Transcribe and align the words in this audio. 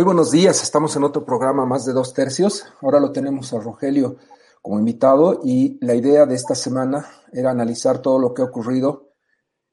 Muy 0.00 0.06
buenos 0.06 0.30
días, 0.30 0.62
estamos 0.62 0.96
en 0.96 1.04
otro 1.04 1.26
programa 1.26 1.66
más 1.66 1.84
de 1.84 1.92
dos 1.92 2.14
tercios. 2.14 2.64
Ahora 2.80 2.98
lo 2.98 3.12
tenemos 3.12 3.52
a 3.52 3.60
Rogelio 3.60 4.16
como 4.62 4.78
invitado 4.78 5.42
y 5.44 5.76
la 5.84 5.94
idea 5.94 6.24
de 6.24 6.36
esta 6.36 6.54
semana 6.54 7.06
era 7.30 7.50
analizar 7.50 7.98
todo 7.98 8.18
lo 8.18 8.32
que 8.32 8.40
ha 8.40 8.46
ocurrido 8.46 9.10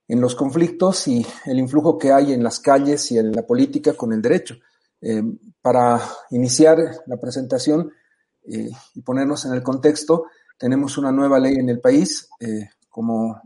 en 0.06 0.20
los 0.20 0.36
conflictos 0.36 1.08
y 1.08 1.26
el 1.46 1.60
influjo 1.60 1.98
que 1.98 2.12
hay 2.12 2.34
en 2.34 2.44
las 2.44 2.60
calles 2.60 3.10
y 3.14 3.18
en 3.18 3.32
la 3.32 3.44
política 3.44 3.94
con 3.94 4.12
el 4.12 4.22
derecho. 4.22 4.56
Eh, 5.00 5.24
para 5.62 6.02
iniciar 6.32 6.78
la 7.06 7.16
presentación 7.16 7.90
eh, 8.52 8.70
y 8.96 9.02
ponernos 9.04 9.46
en 9.46 9.54
el 9.54 9.64
contexto, 9.64 10.26
tenemos 10.58 10.98
una 10.98 11.14
nueva 11.14 11.40
ley 11.40 11.54
en 11.54 11.70
el 11.70 11.80
país, 11.80 12.28
eh, 12.42 12.68
como 12.90 13.42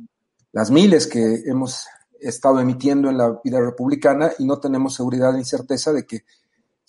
las 0.52 0.72
miles 0.72 1.06
que 1.06 1.44
hemos 1.46 1.86
estado 2.20 2.60
emitiendo 2.60 3.08
en 3.08 3.20
la 3.20 3.40
vida 3.44 3.60
republicana 3.60 4.32
y 4.40 4.46
no 4.46 4.60
tenemos 4.60 4.96
seguridad 4.96 5.32
ni 5.34 5.46
certeza 5.46 5.94
de 5.94 6.08
que 6.08 6.24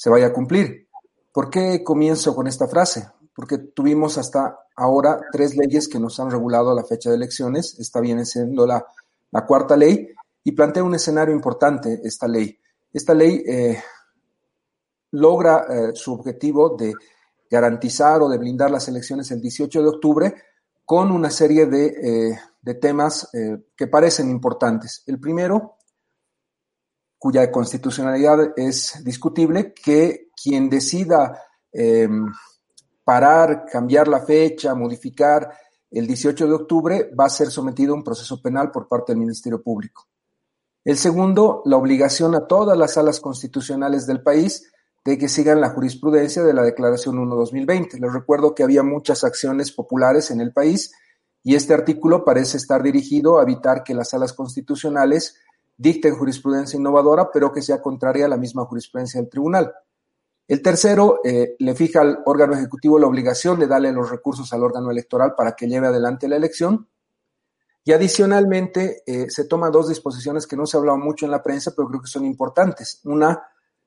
se 0.02 0.10
vaya 0.10 0.26
a 0.26 0.32
cumplir. 0.32 0.88
¿Por 1.32 1.48
qué 1.48 1.84
comienzo 1.84 2.34
con 2.34 2.48
esta 2.48 2.66
frase? 2.66 3.06
Porque 3.36 3.58
tuvimos 3.58 4.18
hasta 4.18 4.58
ahora 4.74 5.20
tres 5.30 5.56
leyes 5.56 5.86
que 5.86 6.00
nos 6.00 6.18
han 6.18 6.28
regulado 6.28 6.74
la 6.74 6.82
fecha 6.82 7.08
de 7.08 7.14
elecciones. 7.14 7.78
Esta 7.78 8.00
viene 8.00 8.24
siendo 8.24 8.66
la, 8.66 8.84
la 9.30 9.46
cuarta 9.46 9.76
ley 9.76 10.08
y 10.42 10.50
plantea 10.50 10.82
un 10.82 10.96
escenario 10.96 11.32
importante 11.32 12.00
esta 12.02 12.26
ley. 12.26 12.58
Esta 12.92 13.14
ley 13.14 13.44
eh, 13.46 13.80
logra 15.12 15.66
eh, 15.68 15.92
su 15.94 16.14
objetivo 16.14 16.70
de 16.70 16.92
garantizar 17.48 18.22
o 18.22 18.28
de 18.28 18.38
blindar 18.38 18.72
las 18.72 18.88
elecciones 18.88 19.30
el 19.30 19.40
18 19.40 19.82
de 19.82 19.88
octubre 19.88 20.34
con 20.84 21.12
una 21.12 21.30
serie 21.30 21.66
de, 21.66 21.86
eh, 21.86 22.40
de 22.60 22.74
temas 22.74 23.30
que 23.76 23.86
parecen 23.86 24.30
importantes. 24.30 25.04
El 25.06 25.20
primero 25.20 25.76
cuya 27.22 27.52
constitucionalidad 27.52 28.52
es 28.56 29.00
discutible, 29.04 29.72
que 29.72 30.30
quien 30.34 30.68
decida 30.68 31.40
em, 31.70 32.26
parar, 33.04 33.64
cambiar 33.64 34.08
la 34.08 34.22
fecha, 34.26 34.74
modificar 34.74 35.48
el 35.88 36.08
18 36.08 36.48
de 36.48 36.52
octubre, 36.52 37.10
va 37.14 37.26
a 37.26 37.30
ser 37.30 37.52
sometido 37.52 37.92
a 37.92 37.96
un 37.96 38.02
proceso 38.02 38.42
penal 38.42 38.72
por 38.72 38.88
parte 38.88 39.12
del 39.12 39.20
Ministerio 39.20 39.62
Público. 39.62 40.08
El 40.84 40.96
segundo, 40.96 41.62
la 41.64 41.76
obligación 41.76 42.34
a 42.34 42.48
todas 42.48 42.76
las 42.76 42.94
salas 42.94 43.20
constitucionales 43.20 44.04
del 44.08 44.20
país 44.20 44.68
de 45.04 45.16
que 45.16 45.28
sigan 45.28 45.60
la 45.60 45.70
jurisprudencia 45.70 46.42
de 46.42 46.54
la 46.54 46.64
Declaración 46.64 47.18
1-2020. 47.18 48.00
Les 48.00 48.12
recuerdo 48.12 48.52
que 48.52 48.64
había 48.64 48.82
muchas 48.82 49.22
acciones 49.22 49.70
populares 49.70 50.32
en 50.32 50.40
el 50.40 50.52
país 50.52 50.90
y 51.44 51.54
este 51.54 51.72
artículo 51.72 52.24
parece 52.24 52.56
estar 52.56 52.82
dirigido 52.82 53.38
a 53.38 53.44
evitar 53.44 53.84
que 53.84 53.94
las 53.94 54.10
salas 54.10 54.32
constitucionales 54.32 55.36
dicten 55.76 56.14
jurisprudencia 56.14 56.78
innovadora, 56.78 57.30
pero 57.32 57.52
que 57.52 57.62
sea 57.62 57.80
contraria 57.80 58.26
a 58.26 58.28
la 58.28 58.36
misma 58.36 58.64
jurisprudencia 58.64 59.20
del 59.20 59.30
tribunal. 59.30 59.72
El 60.48 60.60
tercero, 60.60 61.20
eh, 61.24 61.56
le 61.58 61.74
fija 61.74 62.00
al 62.00 62.18
órgano 62.26 62.54
ejecutivo 62.54 62.98
la 62.98 63.06
obligación 63.06 63.58
de 63.58 63.66
darle 63.66 63.92
los 63.92 64.10
recursos 64.10 64.52
al 64.52 64.62
órgano 64.62 64.90
electoral 64.90 65.34
para 65.36 65.52
que 65.52 65.68
lleve 65.68 65.86
adelante 65.86 66.28
la 66.28 66.36
elección. 66.36 66.88
Y 67.84 67.92
adicionalmente, 67.92 69.02
eh, 69.06 69.30
se 69.30 69.44
toman 69.44 69.72
dos 69.72 69.88
disposiciones 69.88 70.46
que 70.46 70.56
no 70.56 70.66
se 70.66 70.76
ha 70.76 70.80
hablado 70.80 70.98
mucho 70.98 71.24
en 71.24 71.32
la 71.32 71.42
prensa, 71.42 71.72
pero 71.74 71.88
creo 71.88 72.02
que 72.02 72.08
son 72.08 72.24
importantes. 72.24 73.00
Una 73.04 73.42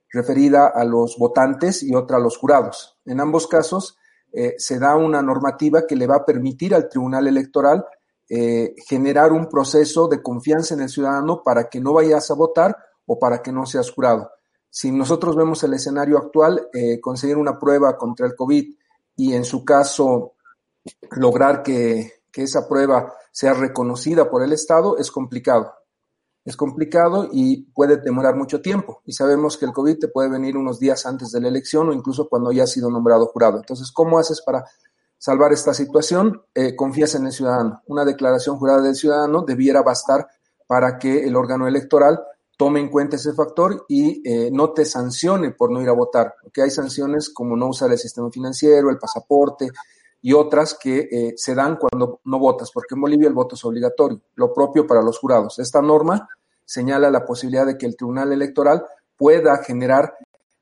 referida 0.10 0.68
a 0.68 0.84
los 0.86 1.18
votantes 1.18 1.84
y 1.84 1.94
otra 1.94 2.18
a 2.18 2.20
los 2.20 2.38
jurados. 2.38 2.98
En 3.06 3.20
ambos 3.20 3.48
casos, 3.48 3.98
eh, 4.32 4.56
se 4.58 4.80
da 4.80 4.96
una 4.96 5.22
normativa 5.22 5.86
que 5.88 5.96
le 5.96 6.08
va 6.08 6.18
a 6.18 6.26
permitir 6.26 6.74
al 6.74 6.90
Tribunal 6.90 7.28
Electoral 7.28 7.86
eh, 8.30 8.74
generar 8.88 9.32
un 9.32 9.48
proceso 9.48 10.08
de 10.08 10.22
confianza 10.22 10.74
en 10.74 10.82
el 10.82 10.90
ciudadano 10.90 11.44
para 11.44 11.70
que 11.70 11.80
no 11.80 11.94
vayas 11.94 12.32
a 12.32 12.34
votar 12.34 12.76
o 13.06 13.20
para 13.20 13.42
que 13.42 13.52
no 13.52 13.66
seas 13.66 13.92
jurado. 13.92 14.32
Si 14.70 14.92
nosotros 14.92 15.36
vemos 15.36 15.64
el 15.64 15.74
escenario 15.74 16.18
actual, 16.18 16.68
eh, 16.74 17.00
conseguir 17.00 17.38
una 17.38 17.60
prueba 17.60 17.96
contra 17.98 18.26
el 18.26 18.36
COVID 18.36 18.74
y 19.18 19.34
en 19.34 19.46
su 19.46 19.64
caso 19.64 20.34
lograr 21.12 21.64
que, 21.64 22.24
que 22.32 22.44
esa 22.44 22.68
prueba 22.68 23.14
sea 23.32 23.54
reconocida 23.54 24.30
por 24.30 24.44
el 24.44 24.54
Estado 24.54 24.98
es 24.98 25.12
complicado. 25.12 25.74
Es 26.44 26.56
complicado 26.56 27.28
y 27.32 27.64
puede 27.72 27.98
demorar 27.98 28.36
mucho 28.36 28.62
tiempo. 28.62 29.02
Y 29.06 29.14
sabemos 29.14 29.58
que 29.58 29.66
el 29.66 29.74
COVID 29.74 29.98
te 29.98 30.08
puede 30.10 30.30
venir 30.30 30.58
unos 30.58 30.80
días 30.80 31.06
antes 31.06 31.32
de 31.32 31.42
la 31.42 31.48
elección 31.48 31.90
o 31.90 31.94
incluso 31.94 32.30
cuando 32.30 32.52
ya 32.52 32.64
has 32.64 32.72
sido 32.72 32.90
nombrado 32.92 33.26
jurado. 33.28 33.58
Entonces, 33.58 33.92
¿cómo 33.92 34.20
haces 34.20 34.42
para 34.42 34.64
salvar 35.26 35.52
esta 35.54 35.74
situación, 35.74 36.44
eh, 36.54 36.76
confías 36.76 37.16
en 37.16 37.26
el 37.26 37.32
ciudadano. 37.32 37.82
Una 37.88 38.06
declaración 38.06 38.58
jurada 38.58 38.84
del 38.84 38.94
ciudadano 38.94 39.42
debiera 39.42 39.82
bastar 39.82 40.28
para 40.68 41.00
que 41.00 41.26
el 41.26 41.36
órgano 41.36 41.68
electoral 41.68 42.22
tome 42.56 42.80
en 42.80 42.90
cuenta 42.90 43.16
ese 43.16 43.34
factor 43.34 43.88
y 43.90 44.22
eh, 44.24 44.52
no 44.54 44.72
te 44.72 44.86
sancione 44.86 45.50
por 45.50 45.72
no 45.72 45.82
ir 45.82 45.90
a 45.90 45.94
votar, 45.94 46.36
porque 46.44 46.62
hay 46.62 46.70
sanciones 46.70 47.32
como 47.32 47.58
no 47.58 47.70
usar 47.70 47.92
el 47.92 47.98
sistema 47.98 48.30
financiero, 48.30 48.92
el 48.92 49.00
pasaporte 49.00 49.72
y 50.22 50.32
otras 50.32 50.78
que 50.80 51.10
eh, 51.12 51.34
se 51.36 51.56
dan 51.56 51.78
cuando 51.78 52.22
no 52.26 52.38
votas, 52.38 52.70
porque 52.72 52.94
en 52.94 53.02
Bolivia 53.02 53.28
el 53.28 53.34
voto 53.34 53.56
es 53.56 53.66
obligatorio, 53.66 54.22
lo 54.36 54.54
propio 54.54 54.86
para 54.86 55.02
los 55.02 55.18
jurados. 55.18 55.58
Esta 55.58 55.82
norma 55.82 56.30
señala 56.66 57.10
la 57.10 57.26
posibilidad 57.26 57.66
de 57.66 57.80
que 57.80 57.88
el 57.88 57.98
Tribunal 57.98 58.32
Electoral 58.32 58.86
pueda 59.18 59.58
generar 59.64 60.16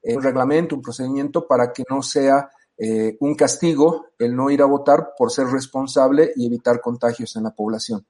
un 0.03 0.23
reglamento, 0.23 0.73
un 0.73 0.81
procedimiento 0.81 1.47
para 1.47 1.73
que 1.73 1.83
no 1.89 2.01
sea 2.01 2.49
eh, 2.77 3.17
un 3.19 3.35
castigo 3.35 4.07
el 4.17 4.35
no 4.35 4.49
ir 4.49 4.61
a 4.61 4.65
votar 4.65 5.11
por 5.17 5.31
ser 5.31 5.47
responsable 5.47 6.31
y 6.35 6.47
evitar 6.47 6.81
contagios 6.81 7.35
en 7.35 7.43
la 7.43 7.51
población. 7.51 8.05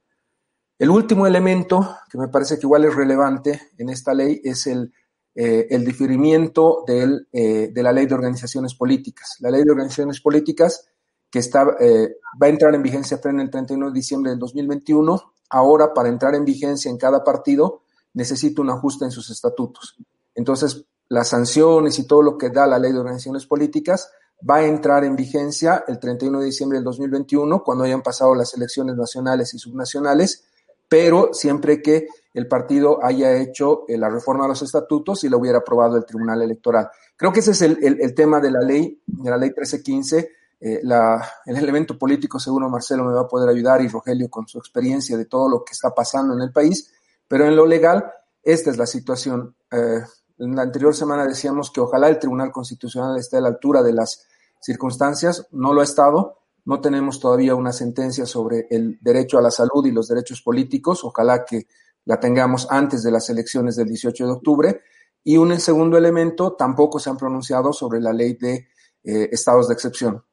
El 0.79 0.89
último 0.89 1.27
elemento 1.27 1.97
que 2.09 2.17
me 2.17 2.29
parece 2.29 2.55
que 2.55 2.65
igual 2.65 2.85
es 2.85 2.95
relevante 2.95 3.69
en 3.77 3.89
esta 3.89 4.13
ley 4.13 4.41
es 4.43 4.67
el, 4.67 4.93
eh, 5.35 5.67
el 5.69 5.85
diferimiento 5.85 6.83
del, 6.87 7.27
eh, 7.31 7.69
de 7.73 7.83
la 7.83 7.91
ley 7.91 8.05
de 8.05 8.15
organizaciones 8.15 8.73
políticas. 8.73 9.35
La 9.39 9.51
ley 9.51 9.63
de 9.63 9.71
organizaciones 9.71 10.21
políticas 10.21 10.89
que 11.29 11.39
está, 11.39 11.63
va 11.65 12.45
a 12.45 12.49
entrar 12.49 12.75
en 12.75 12.83
vigencia 12.83 13.19
plena 13.19 13.41
el 13.41 13.49
31 13.49 13.87
de 13.87 13.93
diciembre 13.93 14.31
del 14.31 14.39
2021. 14.39 15.33
Ahora, 15.49 15.91
para 15.93 16.09
entrar 16.09 16.35
en 16.35 16.45
vigencia 16.45 16.91
en 16.91 16.97
cada 16.97 17.23
partido, 17.23 17.81
necesita 18.13 18.61
un 18.61 18.69
ajuste 18.69 19.05
en 19.05 19.11
sus 19.11 19.29
estatutos. 19.31 19.97
Entonces, 20.35 20.85
las 21.09 21.29
sanciones 21.29 21.99
y 21.99 22.07
todo 22.07 22.21
lo 22.21 22.37
que 22.37 22.49
da 22.49 22.67
la 22.67 22.79
ley 22.79 22.91
de 22.91 22.99
organizaciones 22.99 23.45
políticas 23.45 24.11
va 24.47 24.57
a 24.57 24.65
entrar 24.65 25.03
en 25.03 25.15
vigencia 25.15 25.83
el 25.87 25.99
31 25.99 26.39
de 26.39 26.45
diciembre 26.45 26.77
del 26.77 26.85
2021, 26.85 27.63
cuando 27.63 27.83
hayan 27.85 28.01
pasado 28.01 28.35
las 28.35 28.53
elecciones 28.53 28.95
nacionales 28.95 29.53
y 29.53 29.59
subnacionales, 29.59 30.45
pero 30.89 31.33
siempre 31.33 31.81
que 31.81 32.07
el 32.33 32.47
partido 32.47 33.03
haya 33.03 33.35
hecho 33.37 33.85
eh, 33.87 33.97
la 33.97 34.09
reforma 34.09 34.43
de 34.43 34.49
los 34.49 34.61
estatutos 34.61 35.23
y 35.23 35.29
lo 35.29 35.37
hubiera 35.37 35.59
aprobado 35.59 35.97
el 35.97 36.05
Tribunal 36.05 36.41
Electoral. 36.41 36.89
Creo 37.15 37.31
que 37.31 37.39
ese 37.39 37.51
es 37.51 37.61
el, 37.61 38.15
tema 38.15 38.39
de 38.39 38.51
la 38.51 38.59
ley, 38.59 39.01
de 39.05 39.29
la 39.29 39.37
ley 39.37 39.49
1315. 39.49 40.29
Eh, 40.59 40.79
la, 40.83 41.23
el 41.45 41.57
elemento 41.57 41.97
político, 41.97 42.39
seguro 42.39 42.69
Marcelo 42.69 43.03
me 43.03 43.13
va 43.13 43.21
a 43.21 43.27
poder 43.27 43.49
ayudar 43.49 43.81
y 43.81 43.87
Rogelio 43.87 44.29
con 44.29 44.47
su 44.47 44.57
experiencia 44.57 45.17
de 45.17 45.25
todo 45.25 45.49
lo 45.49 45.63
que 45.63 45.73
está 45.73 45.93
pasando 45.93 46.33
en 46.33 46.41
el 46.41 46.51
país, 46.51 46.91
pero 47.27 47.45
en 47.45 47.55
lo 47.55 47.65
legal, 47.65 48.05
esta 48.41 48.71
es 48.71 48.77
la 48.77 48.85
situación. 48.85 49.55
Eh, 49.71 50.01
en 50.39 50.55
la 50.55 50.63
anterior 50.63 50.95
semana 50.95 51.27
decíamos 51.27 51.69
que 51.71 51.81
ojalá 51.81 52.07
el 52.07 52.19
Tribunal 52.19 52.51
Constitucional 52.51 53.17
esté 53.17 53.37
a 53.37 53.41
la 53.41 53.49
altura 53.49 53.83
de 53.83 53.93
las 53.93 54.25
circunstancias, 54.63 55.47
no 55.51 55.73
lo 55.73 55.81
ha 55.81 55.83
estado. 55.83 56.39
No 56.65 56.79
tenemos 56.79 57.19
todavía 57.19 57.55
una 57.55 57.73
sentencia 57.73 58.25
sobre 58.25 58.67
el 58.69 58.97
derecho 59.01 59.37
a 59.37 59.41
la 59.41 59.51
salud 59.51 59.85
y 59.85 59.91
los 59.91 60.07
derechos 60.07 60.41
políticos. 60.41 61.03
Ojalá 61.03 61.43
que 61.45 61.67
la 62.05 62.19
tengamos 62.19 62.67
antes 62.69 63.03
de 63.03 63.11
las 63.11 63.29
elecciones 63.29 63.75
del 63.75 63.87
18 63.87 64.25
de 64.25 64.31
octubre. 64.31 64.81
Y 65.23 65.37
un 65.37 65.57
segundo 65.59 65.97
elemento, 65.97 66.53
tampoco 66.53 66.99
se 66.99 67.09
han 67.09 67.17
pronunciado 67.17 67.71
sobre 67.71 68.01
la 68.01 68.13
ley 68.13 68.33
de 68.33 68.67
eh, 69.03 69.29
estados 69.31 69.67
de 69.67 69.73
excepción. 69.73 70.23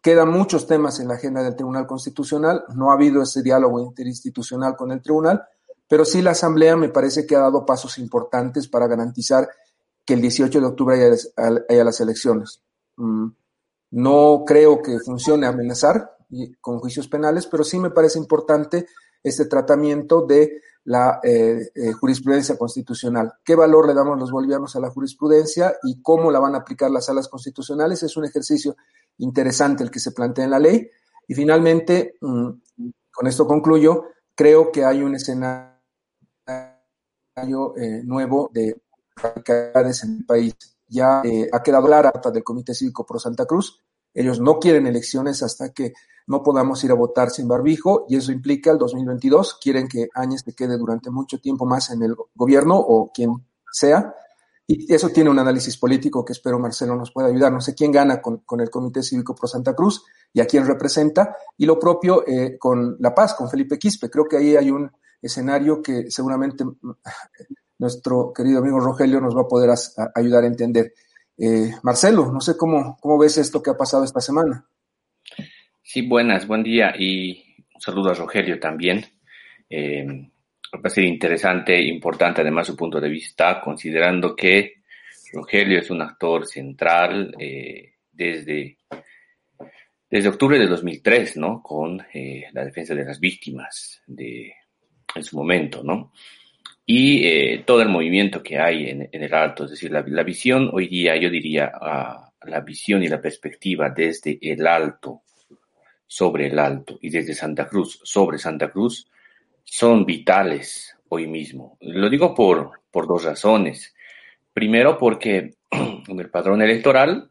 Quedan 0.00 0.30
muchos 0.30 0.66
temas 0.66 1.00
en 1.00 1.08
la 1.08 1.14
agenda 1.14 1.42
del 1.42 1.56
Tribunal 1.56 1.86
Constitucional. 1.86 2.64
No 2.74 2.90
ha 2.90 2.94
habido 2.94 3.22
ese 3.22 3.42
diálogo 3.42 3.80
interinstitucional 3.80 4.76
con 4.76 4.92
el 4.92 5.02
Tribunal, 5.02 5.42
pero 5.88 6.04
sí 6.04 6.22
la 6.22 6.30
Asamblea 6.30 6.76
me 6.76 6.88
parece 6.88 7.26
que 7.26 7.36
ha 7.36 7.40
dado 7.40 7.66
pasos 7.66 7.98
importantes 7.98 8.68
para 8.68 8.86
garantizar 8.86 9.48
que 10.04 10.14
el 10.14 10.20
18 10.20 10.60
de 10.60 10.66
octubre 10.66 11.18
haya, 11.36 11.84
las 11.84 12.00
elecciones. 12.00 12.62
Mm, 12.96 13.28
no 13.96 14.44
creo 14.46 14.82
que 14.82 14.98
funcione 14.98 15.46
amenazar 15.46 16.18
con 16.60 16.80
juicios 16.80 17.08
penales, 17.08 17.46
pero 17.46 17.64
sí 17.64 17.78
me 17.78 17.90
parece 17.90 18.18
importante 18.18 18.86
este 19.22 19.46
tratamiento 19.46 20.26
de 20.26 20.60
la 20.84 21.18
eh, 21.22 21.70
eh, 21.74 21.92
jurisprudencia 21.92 22.58
constitucional. 22.58 23.32
¿Qué 23.42 23.54
valor 23.54 23.86
le 23.88 23.94
damos 23.94 24.18
los 24.18 24.30
bolivianos 24.30 24.76
a 24.76 24.80
la 24.80 24.90
jurisprudencia 24.90 25.76
y 25.82 26.02
cómo 26.02 26.30
la 26.30 26.38
van 26.40 26.54
a 26.54 26.58
aplicar 26.58 26.90
las 26.90 27.06
salas 27.06 27.26
constitucionales? 27.28 28.02
Es 28.02 28.18
un 28.18 28.26
ejercicio 28.26 28.76
interesante 29.16 29.82
el 29.82 29.90
que 29.90 29.98
se 29.98 30.12
plantea 30.12 30.44
en 30.44 30.50
la 30.50 30.58
ley. 30.58 30.90
Y 31.26 31.34
finalmente, 31.34 32.18
mm, 32.20 32.50
con 33.10 33.26
esto 33.26 33.46
concluyo, 33.46 34.04
creo 34.34 34.70
que 34.70 34.84
hay 34.84 35.02
un 35.02 35.14
escenario 35.14 35.72
eh, 37.78 38.02
nuevo 38.04 38.50
de 38.52 38.78
radicalidades 39.16 40.04
en 40.04 40.18
el 40.18 40.26
país. 40.26 40.54
Ya 40.86 41.22
ha 41.52 41.62
quedado 41.62 41.88
la 41.88 42.00
acta 42.00 42.30
del 42.30 42.44
Comité 42.44 42.74
Cívico 42.74 43.06
Pro 43.06 43.18
Santa 43.18 43.46
Cruz. 43.46 43.82
Ellos 44.16 44.40
no 44.40 44.58
quieren 44.58 44.86
elecciones 44.86 45.42
hasta 45.42 45.72
que 45.72 45.92
no 46.26 46.42
podamos 46.42 46.82
ir 46.82 46.90
a 46.90 46.94
votar 46.94 47.30
sin 47.30 47.46
barbijo 47.46 48.06
y 48.08 48.16
eso 48.16 48.32
implica 48.32 48.70
el 48.70 48.78
2022. 48.78 49.58
Quieren 49.62 49.86
que 49.86 50.08
Áñez 50.14 50.42
se 50.42 50.54
quede 50.54 50.78
durante 50.78 51.10
mucho 51.10 51.38
tiempo 51.38 51.66
más 51.66 51.90
en 51.90 52.02
el 52.02 52.16
gobierno 52.34 52.76
o 52.78 53.12
quien 53.12 53.34
sea. 53.70 54.14
Y 54.66 54.92
eso 54.92 55.10
tiene 55.10 55.30
un 55.30 55.38
análisis 55.38 55.76
político 55.76 56.24
que 56.24 56.32
espero 56.32 56.58
Marcelo 56.58 56.96
nos 56.96 57.12
pueda 57.12 57.28
ayudar. 57.28 57.52
No 57.52 57.60
sé 57.60 57.74
quién 57.74 57.92
gana 57.92 58.20
con, 58.20 58.42
el 58.60 58.70
Comité 58.70 59.02
Cívico 59.02 59.34
Pro 59.34 59.46
Santa 59.46 59.74
Cruz 59.74 60.02
y 60.32 60.40
a 60.40 60.46
quién 60.46 60.66
representa. 60.66 61.36
Y 61.58 61.66
lo 61.66 61.78
propio 61.78 62.26
eh, 62.26 62.56
con 62.58 62.96
La 62.98 63.14
Paz, 63.14 63.34
con 63.34 63.50
Felipe 63.50 63.78
Quispe. 63.78 64.10
Creo 64.10 64.24
que 64.24 64.38
ahí 64.38 64.56
hay 64.56 64.70
un 64.70 64.90
escenario 65.22 65.82
que 65.82 66.10
seguramente 66.10 66.64
mm, 66.64 66.74
nuestro 67.78 68.32
querido 68.32 68.58
amigo 68.58 68.80
Rogelio 68.80 69.20
nos 69.20 69.36
va 69.36 69.42
a 69.42 69.48
poder 69.48 69.70
ayudar 70.14 70.42
a 70.42 70.46
entender. 70.46 70.92
Eh, 71.38 71.70
Marcelo, 71.82 72.32
no 72.32 72.40
sé 72.40 72.56
cómo, 72.56 72.98
cómo 73.00 73.18
ves 73.18 73.38
esto 73.38 73.62
que 73.62 73.70
ha 73.70 73.76
pasado 73.76 74.04
esta 74.04 74.20
semana. 74.20 74.66
Sí, 75.82 76.02
buenas, 76.02 76.46
buen 76.46 76.62
día 76.62 76.94
y 76.98 77.44
un 77.74 77.80
saludo 77.80 78.10
a 78.10 78.14
Rogelio 78.14 78.58
también. 78.58 79.04
Eh, 79.68 80.04
me 80.04 80.80
parece 80.80 81.02
interesante 81.02 81.80
importante 81.80 82.40
además 82.40 82.66
su 82.66 82.76
punto 82.76 83.00
de 83.00 83.08
vista, 83.08 83.60
considerando 83.60 84.34
que 84.34 84.82
Rogelio 85.32 85.78
es 85.78 85.90
un 85.90 86.02
actor 86.02 86.46
central 86.46 87.34
eh, 87.38 87.94
desde, 88.10 88.78
desde 90.10 90.28
octubre 90.28 90.58
de 90.58 90.66
2003, 90.66 91.36
¿no? 91.36 91.62
Con 91.62 92.04
eh, 92.12 92.46
la 92.52 92.64
defensa 92.64 92.94
de 92.94 93.04
las 93.04 93.20
víctimas 93.20 94.02
de, 94.06 94.54
en 95.14 95.22
su 95.22 95.36
momento, 95.36 95.82
¿no? 95.84 96.12
Y 96.86 97.26
eh, 97.26 97.64
todo 97.66 97.82
el 97.82 97.88
movimiento 97.88 98.42
que 98.42 98.58
hay 98.58 98.88
en, 98.88 99.08
el 99.10 99.34
alto, 99.34 99.64
es 99.64 99.72
decir, 99.72 99.90
la, 99.90 100.22
visión 100.22 100.70
hoy 100.72 100.86
día, 100.86 101.16
yo 101.16 101.28
diría, 101.28 101.72
la 101.72 102.60
visión 102.60 103.02
y 103.02 103.08
la 103.08 103.20
perspectiva 103.20 103.90
desde 103.90 104.38
el 104.40 104.64
alto 104.66 105.22
sobre 106.06 106.46
el 106.46 106.58
Alto 106.58 106.98
y 107.02 107.10
desde 107.10 107.34
Santa 107.34 107.66
Cruz 107.66 108.00
sobre 108.04 108.38
Santa 108.38 108.70
Cruz 108.70 109.08
son 109.64 110.06
vitales 110.06 110.96
hoy 111.08 111.26
mismo. 111.26 111.76
Lo 111.80 112.08
digo 112.08 112.34
por, 112.34 112.82
por 112.90 113.06
dos 113.06 113.24
razones. 113.24 113.94
Primero 114.52 114.96
porque 114.96 115.54
en 115.70 116.20
el 116.20 116.30
padrón 116.30 116.62
electoral, 116.62 117.28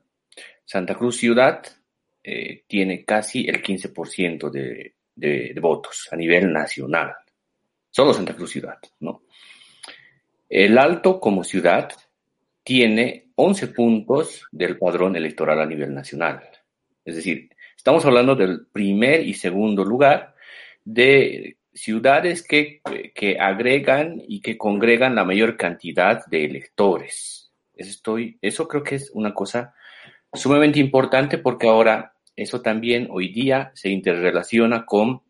Santa 0.66 0.96
Cruz 0.96 1.18
Ciudad 1.18 1.64
eh, 2.24 2.64
tiene 2.68 3.06
casi 3.06 3.48
el 3.48 3.64
15% 3.64 4.50
de, 4.50 4.96
de, 5.16 5.54
de, 5.54 5.60
votos 5.62 6.10
a 6.12 6.16
nivel 6.16 6.52
nacional. 6.52 7.14
Solo 7.90 8.14
Santa 8.14 8.36
Cruz 8.36 8.52
Ciudad, 8.52 8.80
¿no? 9.00 9.24
El 10.50 10.78
Alto 10.78 11.20
como 11.20 11.44
ciudad 11.44 11.90
tiene 12.64 13.28
11 13.36 13.68
puntos 13.68 14.48
del 14.52 14.78
padrón 14.78 15.16
electoral 15.16 15.60
a 15.60 15.66
nivel 15.66 15.94
nacional. 15.94 16.42
Es 17.04 17.16
decir, 17.16 17.50
Estamos 17.86 18.04
hablando 18.04 18.36
del 18.36 18.66
primer 18.66 19.22
y 19.28 19.36
segundo 19.36 19.86
lugar 19.86 20.34
de 20.84 21.58
ciudades 21.72 22.42
que, 22.42 22.82
que 23.14 23.38
agregan 23.40 24.24
y 24.28 24.42
que 24.42 24.58
congregan 24.58 25.14
la 25.14 25.24
mayor 25.24 25.56
cantidad 25.56 26.26
de 26.26 26.46
electores. 26.46 27.52
Estoy, 27.76 28.40
eso 28.42 28.68
creo 28.68 28.82
que 28.82 28.96
es 28.96 29.12
una 29.14 29.36
cosa 29.36 29.76
sumamente 30.34 30.80
importante 30.80 31.38
porque 31.38 31.68
ahora 31.68 32.16
eso 32.36 32.64
también 32.64 33.08
hoy 33.12 33.32
día 33.32 33.70
se 33.76 33.90
interrelaciona 33.90 34.84
con 34.88 35.22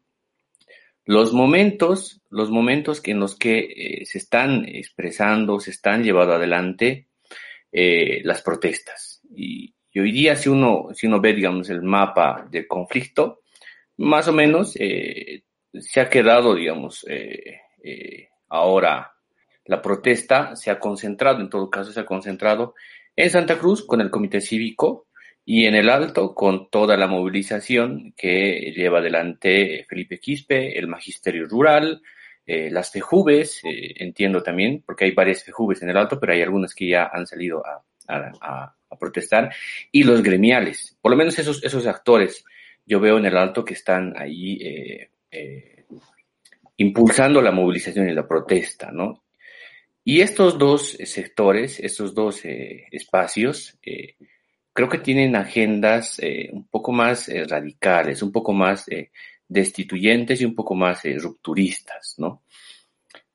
los 1.06 1.34
momentos, 1.34 2.22
los 2.30 2.50
momentos 2.50 3.02
en 3.06 3.20
los 3.20 3.36
que 3.36 3.60
eh, 3.60 4.06
se 4.06 4.18
están 4.18 4.66
expresando, 4.68 5.60
se 5.60 5.72
están 5.72 6.04
llevando 6.04 6.34
adelante 6.34 7.08
eh, 7.72 8.22
las 8.24 8.42
protestas. 8.42 9.22
Y, 9.36 9.74
hoy 9.98 10.12
día, 10.12 10.36
si 10.36 10.50
uno, 10.50 10.90
si 10.94 11.08
uno 11.08 11.22
ve, 11.22 11.34
digamos, 11.34 11.70
el 11.70 11.82
mapa 11.82 12.46
del 12.52 12.68
conflicto, 12.68 13.44
más 13.98 14.28
o 14.28 14.34
menos 14.34 14.76
eh, 14.80 15.44
se 15.74 16.02
ha 16.02 16.10
quedado, 16.10 16.56
digamos, 16.56 17.06
eh, 17.08 17.62
eh, 17.84 18.30
ahora 18.50 19.14
la 19.66 19.82
protesta 19.82 20.56
se 20.56 20.70
ha 20.70 20.80
concentrado, 20.80 21.42
en 21.42 21.50
todo 21.50 21.70
caso 21.70 21.92
se 21.92 22.00
ha 22.00 22.06
concentrado 22.06 22.76
en 23.16 23.30
Santa 23.30 23.58
Cruz 23.58 23.86
con 23.86 24.02
el 24.02 24.10
Comité 24.10 24.42
Cívico 24.42 25.08
y 25.46 25.66
en 25.66 25.76
el 25.76 25.90
Alto 25.90 26.34
con 26.34 26.70
toda 26.70 26.98
la 26.98 27.08
movilización 27.08 28.14
que 28.18 28.74
lleva 28.76 29.00
adelante 29.00 29.86
Felipe 29.88 30.20
Quispe, 30.20 30.78
el 30.78 30.88
Magisterio 30.88 31.48
Rural, 31.48 32.02
las 32.48 32.92
FEJUVES, 32.92 33.62
entiendo 33.64 34.44
también, 34.44 34.84
porque 34.86 35.06
hay 35.06 35.12
varias 35.12 35.44
FEJUVES 35.44 35.82
en 35.82 35.90
el 35.90 35.98
Alto, 35.98 36.20
pero 36.20 36.34
hay 36.34 36.42
algunas 36.42 36.76
que 36.76 36.88
ya 36.88 37.10
han 37.12 37.26
salido 37.26 37.64
a, 37.66 38.76
protestar, 39.00 39.54
y 39.92 40.04
los 40.04 40.24
gremiales, 40.24 40.98
por 41.02 41.12
lo 41.12 41.18
menos 41.18 41.38
esos, 41.38 41.64
esos 41.64 41.86
actores, 41.86 42.46
yo 42.86 43.00
veo 43.00 43.18
en 43.18 43.26
el 43.26 43.38
alto 43.38 43.66
que 43.66 43.74
están 43.74 44.14
ahí 44.18 44.60
eh, 44.62 45.10
eh, 45.32 45.86
impulsando 46.78 47.42
la 47.42 47.52
movilización 47.52 48.10
y 48.10 48.14
la 48.14 48.28
protesta, 48.28 48.92
¿no? 48.92 49.24
Y 50.04 50.22
estos 50.22 50.60
dos 50.60 50.98
sectores, 51.04 51.80
estos 51.80 52.14
dos 52.14 52.46
eh, 52.46 52.86
espacios, 52.92 53.80
creo 54.76 54.90
que 54.90 55.00
tienen 55.00 55.36
agendas 55.36 56.20
un 56.52 56.68
poco 56.68 56.92
más 56.92 57.32
radicales, 57.50 58.22
un 58.22 58.32
poco 58.32 58.54
más 58.54 58.86
destituyentes 59.48 60.42
y 60.42 60.46
un 60.46 60.54
poco 60.54 60.76
más 60.76 61.02
rupturistas, 61.18 62.16
¿no? 62.18 62.44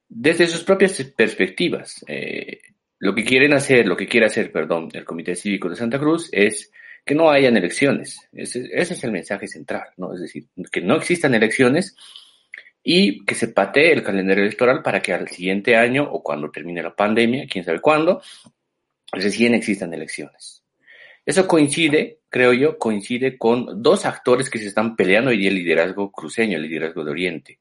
Desde 0.07 0.47
sus 0.47 0.63
propias 0.63 1.03
perspectivas. 1.17 2.05
Lo 3.01 3.15
que 3.15 3.25
quieren 3.25 3.55
hacer, 3.55 3.87
lo 3.87 3.97
que 3.97 4.07
quiere 4.07 4.27
hacer, 4.27 4.53
perdón, 4.53 4.91
el 4.93 5.07
Comité 5.07 5.35
Cívico 5.35 5.71
de 5.71 5.77
Santa 5.77 5.99
Cruz 5.99 6.29
es 6.33 6.71
que 7.05 7.15
no 7.15 7.31
hayan 7.31 7.57
elecciones. 7.57 8.29
Ese, 8.31 8.69
es 8.75 9.05
el 9.05 9.11
mensaje 9.11 9.49
central, 9.49 9.89
¿no? 9.97 10.15
Es 10.15 10.21
decir, 10.21 10.47
que 10.71 10.83
no 10.83 10.97
existan 10.97 11.35
elecciones 11.35 11.97
y 12.83 13.25
que 13.25 13.35
se 13.35 13.49
patee 13.49 13.93
el 13.93 14.03
calendario 14.03 14.45
electoral 14.45 14.83
para 14.83 15.01
que 15.01 15.15
al 15.15 15.29
siguiente 15.29 15.77
año 15.77 16.05
o 16.11 16.23
cuando 16.23 16.51
termine 16.51 16.83
la 16.83 16.95
pandemia, 16.95 17.47
quién 17.51 17.65
sabe 17.65 17.81
cuándo, 17.81 18.23
recién 19.13 19.55
existan 19.55 19.95
elecciones. 19.95 20.60
Eso 21.25 21.47
coincide, 21.47 22.21
creo 22.29 22.53
yo, 22.53 22.79
coincide 22.79 23.37
con 23.37 23.83
dos 23.83 24.07
actores 24.07 24.49
que 24.51 24.59
se 24.59 24.67
están 24.67 24.97
peleando 24.97 25.31
hoy 25.31 25.39
día 25.39 25.51
el 25.51 25.57
liderazgo 25.57 26.11
cruceño, 26.11 26.57
el 26.57 26.63
liderazgo 26.63 27.05
de 27.05 27.11
Oriente. 27.11 27.61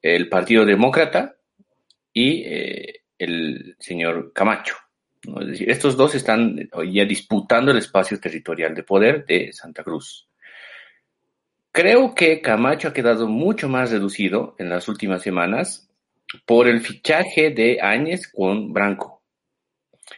El 0.00 0.28
Partido 0.28 0.64
Demócrata 0.64 1.36
y 2.12 2.42
eh, 2.44 3.00
el 3.18 3.76
señor 3.78 4.32
Camacho. 4.32 4.76
Es 5.40 5.46
decir, 5.48 5.70
estos 5.70 5.96
dos 5.96 6.14
están 6.14 6.68
hoy 6.72 6.92
ya 6.92 7.04
disputando 7.04 7.72
el 7.72 7.78
espacio 7.78 8.20
territorial 8.20 8.74
de 8.74 8.84
poder 8.84 9.26
de 9.26 9.52
Santa 9.52 9.82
Cruz. 9.82 10.28
Creo 11.72 12.14
que 12.14 12.40
Camacho 12.40 12.88
ha 12.88 12.92
quedado 12.92 13.26
mucho 13.26 13.68
más 13.68 13.90
reducido 13.90 14.54
en 14.58 14.70
las 14.70 14.88
últimas 14.88 15.22
semanas 15.22 15.90
por 16.46 16.68
el 16.68 16.80
fichaje 16.80 17.50
de 17.50 17.80
Áñez 17.82 18.28
con 18.32 18.72
Branco. 18.72 19.15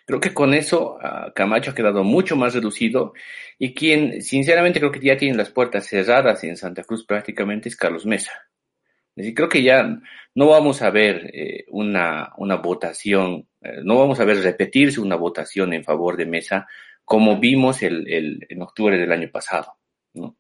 Creo 0.09 0.21
que 0.21 0.33
con 0.33 0.55
eso 0.55 0.97
uh, 0.97 1.31
Camacho 1.35 1.73
ha 1.73 1.75
quedado 1.75 2.03
mucho 2.03 2.35
más 2.35 2.55
reducido 2.55 3.13
y 3.59 3.75
quien 3.75 4.23
sinceramente 4.23 4.79
creo 4.79 4.91
que 4.91 5.01
ya 5.01 5.19
tiene 5.19 5.37
las 5.37 5.51
puertas 5.51 5.87
cerradas 5.87 6.43
en 6.45 6.57
Santa 6.57 6.83
Cruz 6.83 7.05
prácticamente 7.05 7.69
es 7.69 7.77
Carlos 7.77 8.07
Mesa. 8.07 8.33
Es 9.15 9.17
decir, 9.17 9.35
creo 9.35 9.51
que 9.51 9.63
ya 9.63 10.01
no 10.35 10.47
vamos 10.47 10.81
a 10.81 10.89
ver 10.89 11.31
eh, 11.35 11.67
una, 11.69 12.33
una, 12.39 12.57
votación, 12.57 13.49
eh, 13.61 13.83
no 13.85 13.99
vamos 13.99 14.19
a 14.19 14.25
ver 14.25 14.39
repetirse 14.39 14.99
una 14.99 15.17
votación 15.17 15.75
en 15.75 15.85
favor 15.85 16.17
de 16.17 16.25
Mesa 16.25 16.67
como 17.05 17.39
vimos 17.39 17.83
el, 17.83 18.11
el, 18.11 18.47
en 18.49 18.63
octubre 18.63 18.97
del 18.97 19.13
año 19.13 19.29
pasado. 19.31 19.75
¿no? 20.15 20.39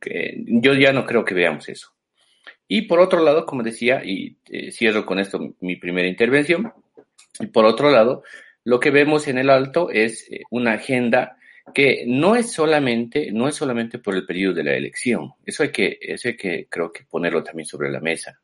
Que 0.00 0.42
yo 0.44 0.74
ya 0.74 0.92
no 0.92 1.06
creo 1.06 1.24
que 1.24 1.34
veamos 1.34 1.68
eso. 1.68 1.92
Y 2.66 2.82
por 2.82 2.98
otro 2.98 3.22
lado, 3.22 3.46
como 3.46 3.62
decía, 3.62 4.02
y 4.04 4.38
eh, 4.50 4.72
cierro 4.72 5.06
con 5.06 5.20
esto 5.20 5.54
mi 5.60 5.76
primera 5.76 6.08
intervención, 6.08 6.72
y 7.38 7.46
por 7.46 7.64
otro 7.64 7.92
lado, 7.92 8.24
lo 8.64 8.80
que 8.80 8.90
vemos 8.90 9.28
en 9.28 9.38
el 9.38 9.50
alto 9.50 9.90
es 9.90 10.28
una 10.50 10.72
agenda 10.72 11.36
que 11.72 12.04
no 12.06 12.36
es 12.36 12.52
solamente, 12.52 13.30
no 13.32 13.48
es 13.48 13.54
solamente 13.54 13.98
por 13.98 14.14
el 14.14 14.26
periodo 14.26 14.54
de 14.54 14.64
la 14.64 14.74
elección. 14.74 15.32
Eso 15.44 15.62
hay 15.62 15.70
que, 15.70 15.98
eso 16.00 16.28
hay 16.28 16.36
que, 16.36 16.66
creo 16.68 16.92
que 16.92 17.04
ponerlo 17.04 17.42
también 17.42 17.66
sobre 17.66 17.90
la 17.90 18.00
mesa. 18.00 18.38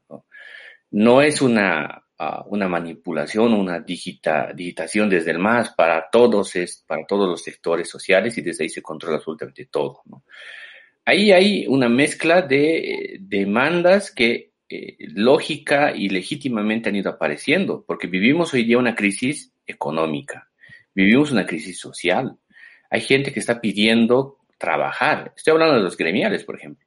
No, 0.92 1.22
es 1.22 1.42
una, 1.42 2.02
uh, 2.18 2.48
una 2.48 2.68
manipulación, 2.68 3.52
una 3.52 3.80
digita, 3.80 4.52
digitación 4.54 5.10
desde 5.10 5.32
el 5.32 5.38
MAS 5.38 5.74
para 5.74 6.08
todos, 6.10 6.56
es, 6.56 6.84
para 6.86 7.06
todos 7.06 7.28
los 7.28 7.42
sectores 7.42 7.88
sociales 7.88 8.36
y 8.38 8.42
desde 8.42 8.64
ahí 8.64 8.70
se 8.70 8.82
controla 8.82 9.16
absolutamente 9.16 9.66
todo. 9.66 10.02
Ahí 11.04 11.32
hay 11.32 11.66
una 11.66 11.88
mezcla 11.88 12.42
de 12.42 13.18
demandas 13.20 14.10
que 14.10 14.52
eh, 14.68 14.96
lógica 15.14 15.92
y 15.94 16.08
legítimamente 16.08 16.88
han 16.88 16.96
ido 16.96 17.10
apareciendo, 17.10 17.84
porque 17.86 18.06
vivimos 18.06 18.54
hoy 18.54 18.64
día 18.64 18.78
una 18.78 18.94
crisis 18.94 19.52
económica, 19.70 20.48
vivimos 20.94 21.30
una 21.32 21.46
crisis 21.46 21.78
social. 21.78 22.36
Hay 22.90 23.00
gente 23.00 23.32
que 23.32 23.40
está 23.40 23.60
pidiendo 23.60 24.38
trabajar. 24.58 25.32
Estoy 25.36 25.52
hablando 25.52 25.76
de 25.76 25.82
los 25.82 25.96
gremiales, 25.96 26.44
por 26.44 26.56
ejemplo. 26.56 26.86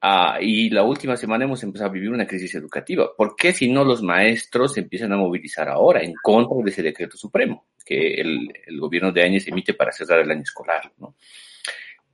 Ah, 0.00 0.38
y 0.40 0.70
la 0.70 0.84
última 0.84 1.16
semana 1.16 1.44
hemos 1.44 1.62
empezado 1.64 1.90
a 1.90 1.92
vivir 1.92 2.10
una 2.10 2.26
crisis 2.26 2.54
educativa. 2.54 3.08
¿Por 3.16 3.34
qué 3.34 3.52
si 3.52 3.70
no 3.70 3.84
los 3.84 4.02
maestros 4.02 4.74
se 4.74 4.80
empiezan 4.80 5.12
a 5.12 5.16
movilizar 5.16 5.68
ahora 5.68 6.02
en 6.02 6.14
contra 6.22 6.56
de 6.62 6.70
ese 6.70 6.82
decreto 6.82 7.16
supremo 7.16 7.66
que 7.84 8.20
el, 8.20 8.48
gobierno 8.78 9.10
de 9.10 9.24
Áñez 9.24 9.48
emite 9.48 9.74
para 9.74 9.90
cerrar 9.90 10.20
el 10.20 10.30
año 10.30 10.42
escolar? 10.42 10.92
¿no? 10.98 11.16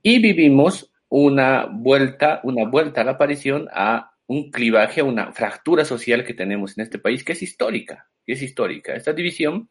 Y 0.01 0.19
vivimos 0.19 0.91
una 1.09 1.67
vuelta, 1.71 2.41
una 2.43 2.67
vuelta 2.67 3.01
a 3.01 3.03
la 3.03 3.11
aparición 3.11 3.67
a 3.71 4.14
un 4.27 4.51
clivaje, 4.51 5.01
una 5.01 5.31
fractura 5.31 5.85
social 5.85 6.23
que 6.23 6.33
tenemos 6.33 6.77
en 6.77 6.83
este 6.83 6.99
país 6.99 7.23
que 7.23 7.33
es 7.33 7.41
histórica, 7.41 8.09
que 8.25 8.33
es 8.33 8.41
histórica. 8.41 8.93
Esta 8.93 9.13
división 9.13 9.69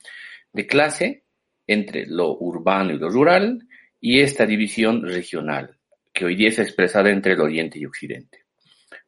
de 0.53 0.67
clase 0.67 1.25
entre 1.67 2.07
lo 2.07 2.37
urbano 2.39 2.93
y 2.93 2.99
lo 2.99 3.09
rural 3.09 3.67
y 4.01 4.21
esta 4.21 4.47
división 4.47 5.03
regional 5.03 5.79
que 6.13 6.25
hoy 6.25 6.37
día 6.37 6.49
es 6.49 6.59
expresada 6.59 7.11
entre 7.11 7.33
el 7.33 7.41
Oriente 7.41 7.79
y 7.79 7.87
Occidente. 7.87 8.45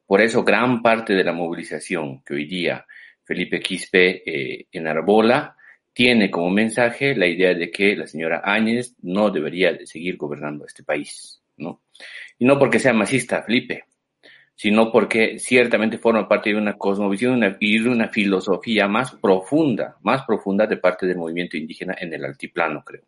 Por 0.04 0.20
eso 0.20 0.42
gran 0.42 0.82
parte 0.82 1.14
de 1.14 1.24
la 1.24 1.32
movilización 1.32 2.22
que 2.24 2.34
hoy 2.34 2.46
día 2.46 2.84
Felipe 3.24 3.60
Quispe 3.60 4.22
eh, 4.24 4.66
enarbola 4.72 5.56
tiene 5.92 6.30
como 6.30 6.50
mensaje 6.50 7.14
la 7.16 7.26
idea 7.26 7.54
de 7.54 7.70
que 7.70 7.96
la 7.96 8.06
señora 8.06 8.42
Áñez 8.44 8.94
no 9.02 9.30
debería 9.30 9.76
seguir 9.86 10.16
gobernando 10.16 10.66
este 10.66 10.82
país, 10.82 11.42
¿no? 11.56 11.82
Y 12.38 12.44
no 12.44 12.58
porque 12.58 12.78
sea 12.78 12.92
masista, 12.92 13.42
Felipe, 13.42 13.84
sino 14.56 14.90
porque 14.90 15.38
ciertamente 15.38 15.98
forma 15.98 16.26
parte 16.26 16.50
de 16.50 16.56
una 16.56 16.78
cosmovisión 16.78 17.56
y 17.60 17.78
de 17.78 17.88
una 17.90 18.08
filosofía 18.08 18.88
más 18.88 19.12
profunda, 19.12 19.96
más 20.02 20.24
profunda 20.24 20.66
de 20.66 20.78
parte 20.78 21.06
del 21.06 21.18
movimiento 21.18 21.58
indígena 21.58 21.94
en 22.00 22.14
el 22.14 22.24
altiplano, 22.24 22.82
creo. 22.82 23.02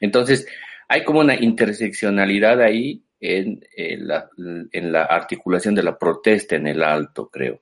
Entonces, 0.00 0.46
hay 0.88 1.02
como 1.02 1.20
una 1.20 1.34
interseccionalidad 1.34 2.60
ahí 2.62 3.02
en, 3.20 3.60
la, 3.98 4.30
en 4.36 4.92
la 4.92 5.02
articulación 5.02 5.74
de 5.74 5.82
la 5.82 5.98
protesta 5.98 6.54
en 6.54 6.68
el 6.68 6.82
alto, 6.82 7.28
creo. 7.28 7.60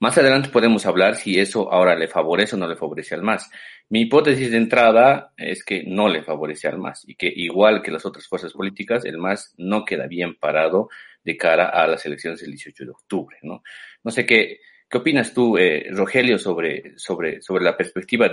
Más 0.00 0.18
adelante 0.18 0.50
podemos 0.50 0.84
hablar 0.84 1.16
si 1.16 1.40
eso 1.40 1.72
ahora 1.72 1.96
le 1.96 2.08
favorece 2.08 2.56
o 2.56 2.58
no 2.58 2.68
le 2.68 2.76
favorece 2.76 3.14
al 3.14 3.22
MAS. 3.22 3.50
Mi 3.88 4.02
hipótesis 4.02 4.50
de 4.50 4.58
entrada 4.58 5.32
es 5.36 5.64
que 5.64 5.84
no 5.84 6.08
le 6.08 6.22
favorece 6.22 6.68
al 6.68 6.78
MAS 6.78 7.08
y 7.08 7.14
que 7.14 7.32
igual 7.34 7.80
que 7.80 7.90
las 7.90 8.04
otras 8.04 8.26
fuerzas 8.26 8.52
políticas, 8.52 9.06
el 9.06 9.16
MAS 9.16 9.54
no 9.56 9.86
queda 9.86 10.06
bien 10.06 10.34
parado 10.34 10.90
de 11.24 11.36
cara 11.36 11.68
a 11.68 11.86
las 11.86 12.04
elecciones 12.06 12.40
del 12.40 12.50
18 12.50 12.84
de 12.84 12.90
octubre. 12.90 13.36
No, 13.42 13.62
no 14.02 14.10
sé 14.10 14.26
qué, 14.26 14.60
qué 14.88 14.98
opinas 14.98 15.32
tú, 15.32 15.56
eh, 15.56 15.86
Rogelio, 15.90 16.38
sobre, 16.38 16.98
sobre, 16.98 17.40
sobre 17.40 17.64
la 17.64 17.76
perspectiva 17.76 18.30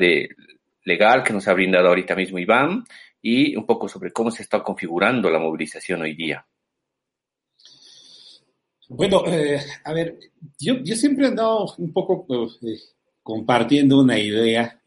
legal 0.84 1.24
que 1.24 1.34
nos 1.34 1.48
ha 1.48 1.54
brindado 1.54 1.88
ahorita 1.88 2.16
mismo 2.16 2.40
Iván 2.40 2.84
y 3.22 3.56
un 3.56 3.66
poco 3.66 3.88
sobre 3.88 4.12
cómo 4.12 4.32
se 4.32 4.44
está 4.44 4.64
configurando 4.64 5.30
la 5.30 5.40
movilización 5.40 6.02
hoy 6.02 6.16
día. 6.16 6.46
Bueno, 8.90 9.24
eh, 9.28 9.62
a 9.84 9.94
ver, 9.94 10.18
yo, 10.60 10.80
yo, 10.84 10.96
siempre 10.96 11.26
he 11.26 11.30
andado 11.30 11.76
un 11.78 11.94
poco 11.94 12.26
eh, 12.64 12.80
compartiendo 13.22 14.02
una 14.02 14.18
idea, 14.18 14.82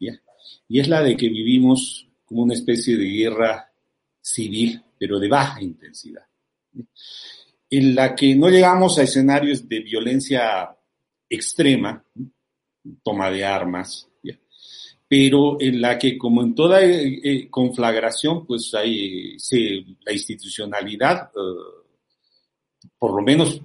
y 0.67 0.79
es 0.79 0.89
la 0.89 1.01
de 1.01 1.15
que 1.15 1.29
vivimos 1.29 2.09
como 2.25 2.43
una 2.43 2.53
especie 2.53 2.97
de 2.97 3.05
guerra 3.05 3.71
civil, 4.19 4.83
pero 4.99 5.19
de 5.19 5.29
baja 5.29 5.61
intensidad, 5.61 6.25
en 7.77 7.95
la 7.95 8.13
que 8.13 8.35
no 8.35 8.49
llegamos 8.49 8.99
a 8.99 9.03
escenarios 9.03 9.67
de 9.67 9.79
violencia 9.79 10.77
extrema, 11.27 12.05
toma 13.01 13.31
de 13.31 13.43
armas, 13.43 14.07
pero 15.07 15.59
en 15.59 15.81
la 15.81 15.97
que 15.97 16.15
como 16.15 16.43
en 16.43 16.53
toda 16.53 16.83
eh, 16.83 17.19
eh, 17.23 17.49
conflagración, 17.49 18.45
pues 18.45 18.71
hay 18.75 19.37
la 20.05 20.13
institucionalidad, 20.13 21.31
eh, 21.35 22.89
por 22.99 23.15
lo 23.15 23.23
menos 23.23 23.59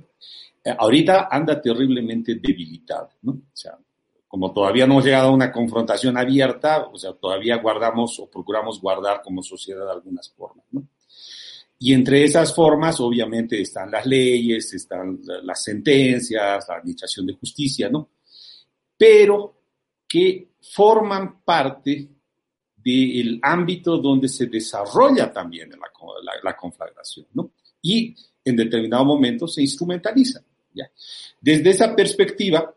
ahorita 0.79 1.29
anda 1.31 1.61
terriblemente 1.61 2.35
debilitada, 2.35 3.11
¿no? 3.23 3.33
O 3.33 3.57
sea, 3.57 3.79
como 4.27 4.53
todavía 4.53 4.87
no 4.87 4.95
hemos 4.95 5.05
llegado 5.05 5.29
a 5.29 5.33
una 5.33 5.53
confrontación 5.53 6.17
abierta, 6.17 6.87
o 6.87 6.97
sea, 6.99 7.13
todavía 7.13 7.57
guardamos 7.57 8.19
o 8.21 8.31
procuramos 8.31 8.81
guardar 8.81 9.21
como 9.23 9.43
sociedad 9.43 9.91
algunas 9.91 10.31
formas, 10.31 10.65
¿no? 10.71 10.89
Y 11.81 11.93
entre 11.93 12.25
esas 12.25 12.55
formas, 12.55 12.99
obviamente, 13.01 13.61
están 13.61 13.91
las 13.91 14.05
leyes, 14.05 14.75
están 14.75 15.21
las 15.45 15.63
sentencias, 15.63 16.67
la 16.69 16.77
administración 16.77 17.27
de 17.27 17.35
justicia, 17.35 17.89
¿no? 17.89 18.11
Pero 18.97 19.55
que 20.09 20.49
forman 20.61 21.43
parte 21.43 22.09
del 22.77 23.39
ámbito 23.43 23.99
donde 23.99 24.29
se 24.29 24.47
desarrolla 24.47 25.33
también 25.33 25.71
la, 26.43 26.57
conflagración, 26.57 27.27
¿no? 27.35 27.53
Y 27.83 28.15
en 28.45 28.57
determinado 28.57 29.05
momento 29.05 29.47
se 29.47 29.61
instrumentaliza. 29.61 30.43
¿ya? 30.75 30.91
Desde 31.41 31.71
esa 31.71 31.95
perspectiva, 31.95 32.75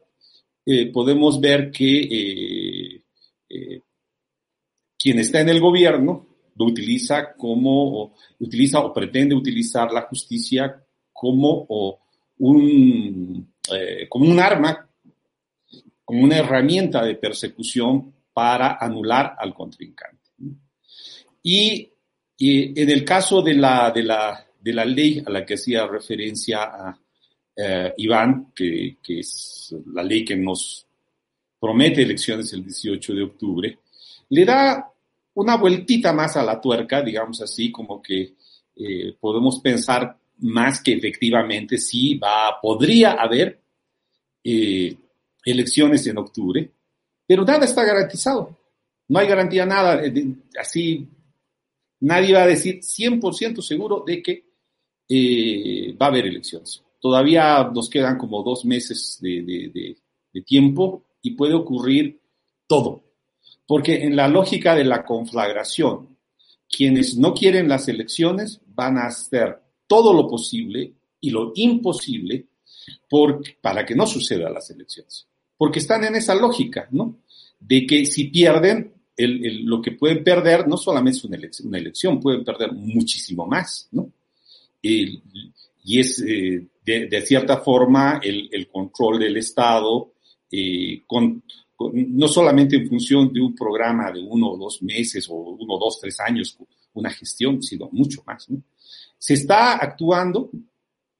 eh, 0.66 0.92
podemos 0.92 1.40
ver 1.40 1.72
que 1.72 2.02
eh, 2.02 3.04
eh, 3.50 3.82
quien 4.98 5.20
está 5.20 5.40
en 5.40 5.50
el 5.50 5.60
gobierno 5.60 6.28
utiliza 6.66 7.34
como, 7.34 8.04
o, 8.04 8.14
utiliza 8.40 8.80
o 8.80 8.94
pretende 8.94 9.36
utilizar 9.36 9.92
la 9.92 10.02
justicia 10.04 10.84
como 11.12 11.68
un, 12.38 13.54
como 14.10 14.30
un 14.30 14.40
arma 14.40 14.88
como 16.12 16.26
una 16.26 16.40
herramienta 16.40 17.06
de 17.06 17.16
persecución 17.16 18.14
para 18.34 18.78
anular 18.78 19.38
al 19.40 19.54
contrincante. 19.54 20.30
Y, 21.42 21.90
en 22.38 22.90
el 22.90 23.06
caso 23.06 23.42
de 23.42 23.54
la, 23.54 23.92
de, 23.92 24.04
la, 24.04 24.46
de 24.60 24.74
la 24.74 24.84
ley 24.84 25.24
a 25.26 25.30
la 25.30 25.46
que 25.46 25.54
hacía 25.54 25.88
referencia 25.88 26.70
eh, 27.56 27.94
Iván, 27.96 28.52
que, 28.54 28.98
que, 29.02 29.20
es 29.20 29.74
la 29.94 30.04
ley 30.04 30.26
que 30.26 30.36
nos 30.36 30.86
promete 31.58 32.02
elecciones 32.02 32.52
el 32.52 32.66
18 32.66 33.14
de 33.14 33.24
octubre, 33.24 33.80
le 34.28 34.44
da 34.44 34.91
una 35.34 35.56
vueltita 35.58 36.14
más 36.14 36.36
a 36.38 36.44
la 36.44 36.60
tuerca, 36.60 37.02
digamos 37.02 37.42
así, 37.42 37.72
como 37.72 38.02
que 38.02 38.36
eh, 38.76 39.16
podemos 39.20 39.60
pensar 39.60 40.18
más 40.40 40.82
que 40.82 40.94
efectivamente 40.94 41.78
sí 41.78 42.16
va, 42.16 42.60
podría 42.62 43.12
haber 43.12 43.62
eh, 44.44 44.96
elecciones 45.46 46.06
en 46.08 46.18
octubre, 46.18 46.72
pero 47.28 47.46
nada 47.46 47.66
está 47.66 47.84
garantizado. 47.84 48.58
No 49.08 49.20
hay 49.20 49.28
garantía 49.28 49.66
nada. 49.66 50.04
Eh, 50.04 50.36
así, 50.60 51.08
nadie 52.00 52.34
va 52.34 52.44
a 52.44 52.48
decir 52.48 52.80
100% 52.80 53.62
seguro 53.62 54.04
de 54.06 54.24
que 54.24 54.52
va 56.00 56.06
a 56.06 56.10
haber 56.10 56.26
elecciones. 56.26 56.82
Todavía 57.02 57.64
nos 57.74 57.90
quedan 57.90 58.18
como 58.18 58.44
dos 58.44 58.64
meses 58.64 59.18
de, 59.22 59.98
tiempo 60.46 61.04
y 61.22 61.32
puede 61.32 61.54
ocurrir 61.54 62.22
todo. 62.68 63.04
Porque 63.72 64.04
en 64.04 64.18
la 64.18 64.28
lógica 64.28 64.76
de 64.76 64.84
la 64.84 65.06
conflagración, 65.06 66.18
quienes 66.70 67.18
no 67.18 67.34
quieren 67.34 67.70
las 67.70 67.88
elecciones 67.88 68.60
van 68.68 68.98
a 68.98 69.06
hacer 69.06 69.62
todo 69.88 70.14
lo 70.14 70.28
posible 70.28 70.94
y 71.22 71.30
lo 71.30 71.54
imposible 71.56 72.48
para 73.62 73.86
que 73.86 73.96
no 73.96 74.06
sucedan 74.06 74.54
las 74.54 74.70
elecciones 74.72 75.28
porque 75.62 75.78
están 75.78 76.04
en 76.04 76.16
esa 76.16 76.34
lógica, 76.34 76.88
¿no? 76.90 77.20
De 77.60 77.86
que 77.86 78.04
si 78.08 78.30
pierden, 78.30 78.96
lo 79.16 79.80
que 79.80 79.92
pueden 79.92 80.24
perder 80.24 80.68
no 80.68 80.76
solamente 80.76 81.20
es 81.20 81.60
una 81.60 81.78
elección, 81.78 82.20
pueden 82.20 82.44
perder 82.44 82.72
muchísimo 82.72 83.46
más, 83.46 83.88
¿no? 83.92 84.12
y 84.82 86.00
es, 86.00 86.20
eh, 86.28 86.66
de, 86.84 87.22
cierta 87.22 87.58
forma, 87.58 88.20
el, 88.24 88.68
control 88.72 89.20
del 89.20 89.38
Estado, 89.38 90.14
eh, 90.52 91.04
no 91.94 92.28
solamente 92.28 92.76
en 92.76 92.88
función 92.88 93.32
de 93.32 93.42
un 93.42 93.56
programa 93.56 94.12
de 94.12 94.22
uno 94.22 94.52
o 94.52 94.58
dos 94.58 94.82
meses 94.84 95.28
o 95.30 95.36
uno, 95.36 95.78
dos, 95.78 96.00
tres 96.00 96.20
años, 96.20 96.58
una 96.94 97.10
gestión, 97.10 97.62
sino 97.62 97.90
mucho 97.92 98.24
más. 98.26 98.48
Se 99.18 99.34
está 99.34 99.76
actuando 99.76 100.50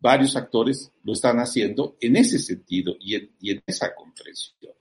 varios 0.02 0.36
actores 0.36 0.92
lo 1.04 1.14
están 1.14 1.38
haciendo 1.38 1.96
en 2.02 2.18
ese 2.18 2.40
sentido 2.40 2.96
y 3.00 3.16
en, 3.16 3.64
esa 3.66 3.94
comprensión. 3.94 4.74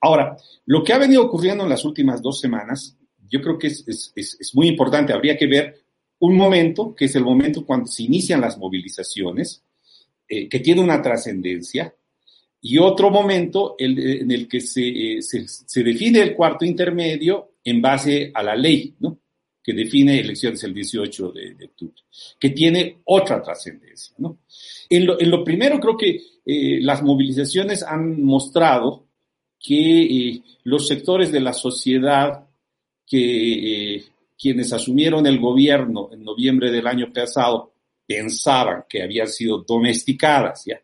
Ahora, 0.00 0.36
lo 0.66 0.82
que 0.82 0.92
ha 0.92 0.98
venido 0.98 1.22
ocurriendo 1.22 1.64
en 1.64 1.70
las 1.70 1.84
últimas 1.84 2.20
dos 2.20 2.40
semanas, 2.40 2.96
yo 3.28 3.40
creo 3.40 3.58
que 3.58 3.68
es, 3.68 4.50
muy 4.54 4.66
importante. 4.66 5.12
Habría 5.12 5.36
que 5.36 5.46
ver 5.46 5.84
un 6.18 6.36
momento, 6.36 6.94
que 6.94 7.04
es 7.04 7.14
el 7.14 7.24
momento 7.24 7.64
cuando 7.64 7.86
se 7.86 8.02
inician 8.02 8.40
las 8.40 8.58
movilizaciones, 8.58 9.62
eh, 10.28 10.48
que 10.48 10.60
tiene 10.60 10.82
una 10.82 11.00
trascendencia, 11.00 11.94
y 12.62 12.78
otro 12.78 13.10
momento 13.10 13.76
en 13.78 14.30
el 14.30 14.46
que 14.46 14.60
se, 14.60 14.88
eh, 15.16 15.22
se, 15.22 15.48
se, 15.48 15.82
define 15.82 16.20
el 16.20 16.34
cuarto 16.34 16.64
intermedio 16.64 17.52
en 17.64 17.80
base 17.80 18.30
a 18.34 18.42
la 18.42 18.54
ley, 18.54 18.94
¿no? 19.00 19.18
que 19.62 19.72
define 19.74 20.20
elecciones 20.20 20.62
el 20.64 20.74
18 20.74 21.32
de, 21.32 21.64
octubre, 21.64 22.02
que 22.38 22.50
tiene 22.50 23.00
otra 23.04 23.42
trascendencia. 23.42 24.14
¿no? 24.18 24.38
En, 24.88 25.06
lo, 25.06 25.44
primero 25.44 25.78
creo 25.78 25.96
que 25.96 26.20
eh, 26.44 26.80
las 26.80 27.02
movilizaciones 27.02 27.82
han 27.82 28.22
mostrado 28.22 29.06
que 29.58 30.02
eh, 30.02 30.42
los 30.64 30.88
sectores 30.88 31.30
de 31.30 31.40
la 31.40 31.52
sociedad 31.52 32.46
que 33.06 33.96
eh, 33.96 34.04
quienes 34.38 34.72
asumieron 34.72 35.26
el 35.26 35.38
gobierno 35.38 36.08
en 36.12 36.24
noviembre 36.24 36.70
del 36.70 36.86
año 36.86 37.12
pasado 37.12 37.74
pensaban 38.06 38.84
que 38.88 39.02
habían 39.02 39.28
sido 39.28 39.58
domesticadas, 39.58 40.64
¿ya? 40.64 40.80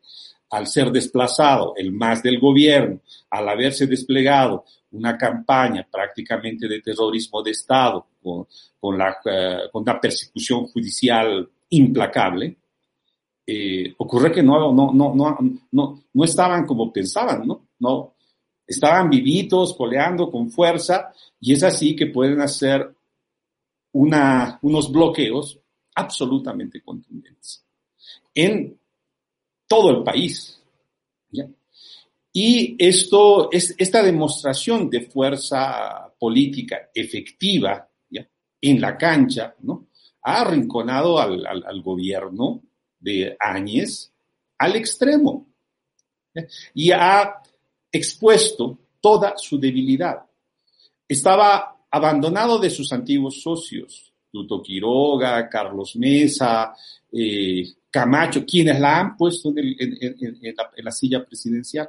Al 0.51 0.67
ser 0.67 0.91
desplazado 0.91 1.75
el 1.77 1.93
más 1.93 2.23
del 2.23 2.39
gobierno, 2.39 3.01
al 3.31 3.49
haberse 3.49 3.87
desplegado 3.87 4.65
una 4.93 5.17
campaña 5.17 5.87
prácticamente 5.91 6.69
de 6.69 6.81
terrorismo 6.81 7.43
de 7.43 7.51
Estado 7.51 8.07
con, 8.81 8.99
la, 8.99 9.17
eh, 9.25 9.69
con 9.73 9.83
una 9.83 10.01
persecución 10.01 10.67
judicial 10.67 11.49
implacable, 11.71 12.57
eh, 13.47 13.95
ocurre 13.99 14.33
que 14.33 14.43
no, 14.43 14.73
no, 14.73 14.93
no, 14.93 15.15
no, 15.15 15.39
no, 15.73 16.03
no 16.13 16.25
estaban 16.25 16.67
como 16.67 16.93
pensaban, 16.93 17.47
¿no? 17.47 17.69
no 17.79 18.15
estaban 18.67 19.09
vivitos, 19.09 19.75
coleando 19.77 20.31
con 20.31 20.51
fuerza, 20.51 21.13
y 21.41 21.53
es 21.53 21.63
así 21.63 21.95
que 21.95 22.07
pueden 22.07 22.41
hacer 22.41 22.93
una, 23.93 24.59
unos 24.63 24.91
bloqueos 24.91 25.61
absolutamente 25.95 26.83
contundentes 26.83 27.65
en 28.35 28.79
todo 29.67 29.91
el 29.91 30.03
país. 30.03 30.61
Y 32.33 32.77
esto, 32.79 33.51
es, 33.51 33.75
esta 33.79 34.03
demostración 34.03 34.91
de 34.91 35.03
fuerza 35.03 36.13
política 36.19 36.91
efectiva 36.95 37.89
en 38.61 38.81
la 38.81 38.97
cancha, 38.97 39.55
¿no? 39.61 39.89
ha 40.23 40.41
arrinconado 40.41 41.19
al, 41.19 41.47
al, 41.47 41.83
gobierno 41.83 42.63
de 42.99 43.37
Áñez 43.39 44.13
al 44.59 44.75
extremo 44.75 45.47
y 46.75 46.91
ha 46.91 47.43
expuesto 47.93 48.79
toda 49.01 49.35
su 49.37 49.59
debilidad. 49.59 50.27
Estaba 51.07 51.77
abandonado 51.91 52.59
de 52.59 52.71
sus 52.71 52.93
antiguos 52.93 53.41
socios, 53.41 54.13
Tuto 54.33 54.61
Quiroga, 54.61 55.49
Carlos 55.49 55.95
Mesa, 55.97 56.75
eh, 57.13 57.65
Camacho, 57.97 58.45
quienes 58.45 58.79
la 58.79 59.01
han 59.01 59.17
puesto 59.17 59.55
en, 59.57 60.85
la, 60.85 60.93
silla 60.93 61.25
presidencial. 61.25 61.89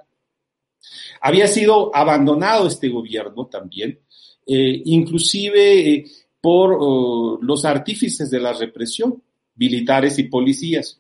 Había 1.20 1.48
sido 1.50 1.94
abandonado 1.94 2.66
este 2.66 2.88
gobierno 2.88 3.48
también, 3.48 4.00
eh, 4.46 4.82
inclusive 4.86 5.90
eh, 5.90 6.06
por 6.40 6.78
oh, 6.80 7.40
los 7.42 7.66
artífices 7.66 8.32
de 8.32 8.40
la 8.40 8.54
represión, 8.54 9.22
militares 9.56 10.18
y 10.18 10.30
policías. 10.30 10.98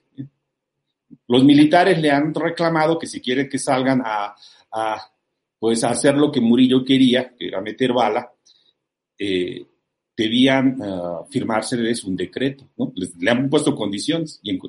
Los 1.25 1.45
militares 1.45 1.97
le 2.01 2.11
han 2.11 2.33
reclamado 2.33 2.99
que 2.99 3.07
si 3.07 3.21
quieren 3.21 3.47
que 3.47 3.59
salgan 3.59 4.03
a, 4.03 4.35
pues, 5.57 5.85
hacer 5.85 6.17
lo 6.17 6.29
que 6.33 6.41
Murillo 6.41 6.83
quería, 6.83 7.33
que 7.33 7.47
era 7.47 7.61
meter 7.61 7.93
bala, 7.93 8.29
eh, 9.17 9.65
debían 10.17 10.81
uh, 10.81 11.25
firmárseles 11.29 12.03
un 12.03 12.17
decreto, 12.17 12.67
¿no? 12.75 12.91
le 13.19 13.31
han 13.31 13.49
puesto 13.49 13.73
condiciones 13.73 14.41
y 14.43 14.49
en, 14.49 14.59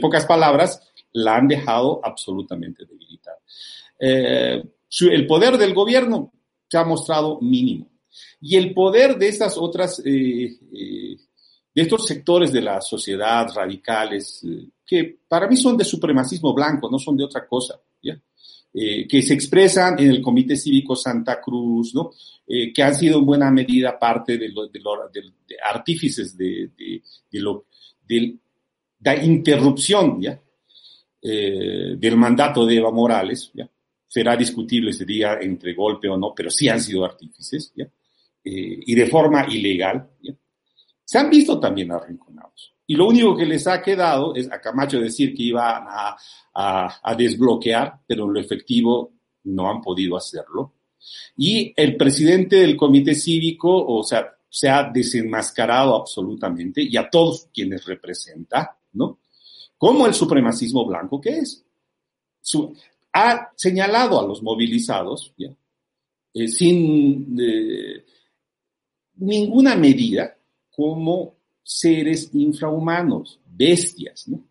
pocas 0.00 0.26
palabras 0.26 0.80
la 1.12 1.36
han 1.36 1.48
dejado 1.48 2.00
absolutamente 2.02 2.84
debilitada. 2.84 3.38
Eh, 3.98 4.62
el 5.00 5.26
poder 5.26 5.56
del 5.58 5.74
gobierno 5.74 6.32
se 6.68 6.78
ha 6.78 6.84
mostrado 6.84 7.40
mínimo 7.40 7.90
y 8.40 8.56
el 8.56 8.74
poder 8.74 9.16
de 9.16 9.28
estas 9.28 9.56
otras, 9.56 10.00
eh, 10.04 10.58
eh, 10.72 11.16
de 11.74 11.82
estos 11.82 12.06
sectores 12.06 12.52
de 12.52 12.60
la 12.60 12.80
sociedad 12.80 13.46
radicales, 13.54 14.44
que 14.84 15.20
para 15.26 15.48
mí 15.48 15.56
son 15.56 15.76
de 15.76 15.84
supremacismo 15.84 16.52
blanco, 16.52 16.90
no 16.90 16.98
son 16.98 17.16
de 17.16 17.24
otra 17.24 17.46
cosa, 17.46 17.80
¿ya? 18.02 18.20
Eh, 18.74 19.06
que 19.06 19.20
se 19.20 19.34
expresan 19.34 19.98
en 19.98 20.08
el 20.08 20.22
Comité 20.22 20.56
Cívico 20.56 20.96
Santa 20.96 21.38
Cruz, 21.42 21.94
¿no? 21.94 22.10
Eh, 22.46 22.72
que 22.72 22.82
han 22.82 22.94
sido 22.94 23.18
en 23.18 23.26
buena 23.26 23.50
medida 23.50 23.98
parte 23.98 24.38
de, 24.38 24.48
los 24.48 24.72
de, 24.72 24.80
artífices 25.62 26.34
de, 26.38 26.70
lo, 27.32 27.66
de 28.08 28.34
la 29.02 29.22
interrupción 29.22 30.20
¿ya? 30.20 30.40
Eh, 31.20 31.94
del 31.96 32.16
mandato 32.16 32.66
de 32.66 32.76
Eva 32.76 32.90
Morales. 32.90 33.50
¿ya? 33.54 33.68
Será 34.06 34.36
discutible 34.36 34.90
ese 34.90 35.04
día 35.04 35.38
entre 35.40 35.74
golpe 35.74 36.08
o 36.08 36.16
no, 36.16 36.32
pero 36.34 36.50
sí 36.50 36.68
han 36.68 36.80
sido 36.80 37.04
artífices 37.04 37.72
¿ya? 37.74 37.86
y 38.44 38.94
de 38.94 39.06
forma 39.06 39.46
ilegal. 39.48 40.08
¿ya? 40.20 40.34
Se 41.04 41.18
han 41.18 41.30
visto 41.30 41.60
también 41.60 41.92
arrinconados. 41.92 42.72
Y 42.86 42.94
lo 42.94 43.06
único 43.06 43.36
que 43.36 43.46
les 43.46 43.66
ha 43.66 43.80
quedado 43.80 44.34
es 44.34 44.50
a 44.50 44.60
Camacho 44.60 45.00
decir 45.00 45.34
que 45.34 45.44
iba 45.44 45.78
a, 45.78 46.16
a, 46.54 47.14
desbloquear, 47.14 48.00
pero 48.06 48.24
en 48.24 48.34
lo 48.34 48.40
efectivo 48.40 49.12
no 49.44 49.70
han 49.70 49.80
podido 49.80 50.16
hacerlo. 50.16 50.74
Y 51.36 51.72
el 51.76 51.96
presidente 51.96 52.56
del 52.56 52.76
comité 52.76 53.14
cívico, 53.14 53.70
o 53.86 54.02
sea, 54.02 54.36
se 54.48 54.68
ha 54.68 54.84
desenmascarado 54.84 55.96
absolutamente 55.96 56.82
y 56.82 56.96
a 56.96 57.08
todos 57.08 57.48
quienes 57.52 57.84
representa, 57.86 58.76
¿no? 58.92 59.18
Como 59.76 60.06
el 60.06 60.14
supremacismo 60.14 60.86
blanco 60.86 61.20
que 61.20 61.38
es. 61.38 61.64
ha 63.12 63.50
señalado 63.56 64.20
a 64.20 64.26
los 64.26 64.42
movilizados, 64.42 65.32
¿ya? 65.36 65.54
Eh, 66.34 66.48
sin 66.48 67.36
eh, 67.38 68.04
ninguna 69.16 69.76
medida, 69.76 70.34
como 70.70 71.36
seres 71.62 72.30
infrahumanos, 72.34 73.38
bestias, 73.46 74.28
¿no? 74.28 74.44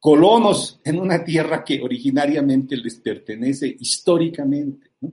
colonos 0.00 0.80
en 0.82 0.98
una 0.98 1.22
tierra 1.22 1.62
que 1.62 1.80
originariamente 1.82 2.74
les 2.74 2.96
pertenece 2.96 3.76
históricamente. 3.78 4.92
¿no? 5.02 5.12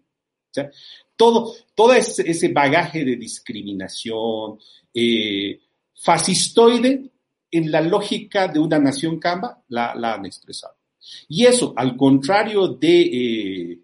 todo, 1.17 1.53
todo 1.75 1.93
ese, 1.93 2.47
bagaje 2.49 3.03
de 3.03 3.17
discriminación 3.17 4.57
eh, 4.93 5.60
fascistoide 5.93 7.12
en 7.51 7.71
la 7.71 7.81
lógica 7.81 8.47
de 8.47 8.60
una 8.60 8.79
nación 8.79 9.19
camba 9.19 9.63
la, 9.69 9.91
han 9.91 10.25
expresado. 10.25 10.75
Y 11.29 11.45
eso, 11.45 11.73
al 11.75 11.95
contrario 11.95 12.67
de 12.67 13.01
eh, 13.01 13.79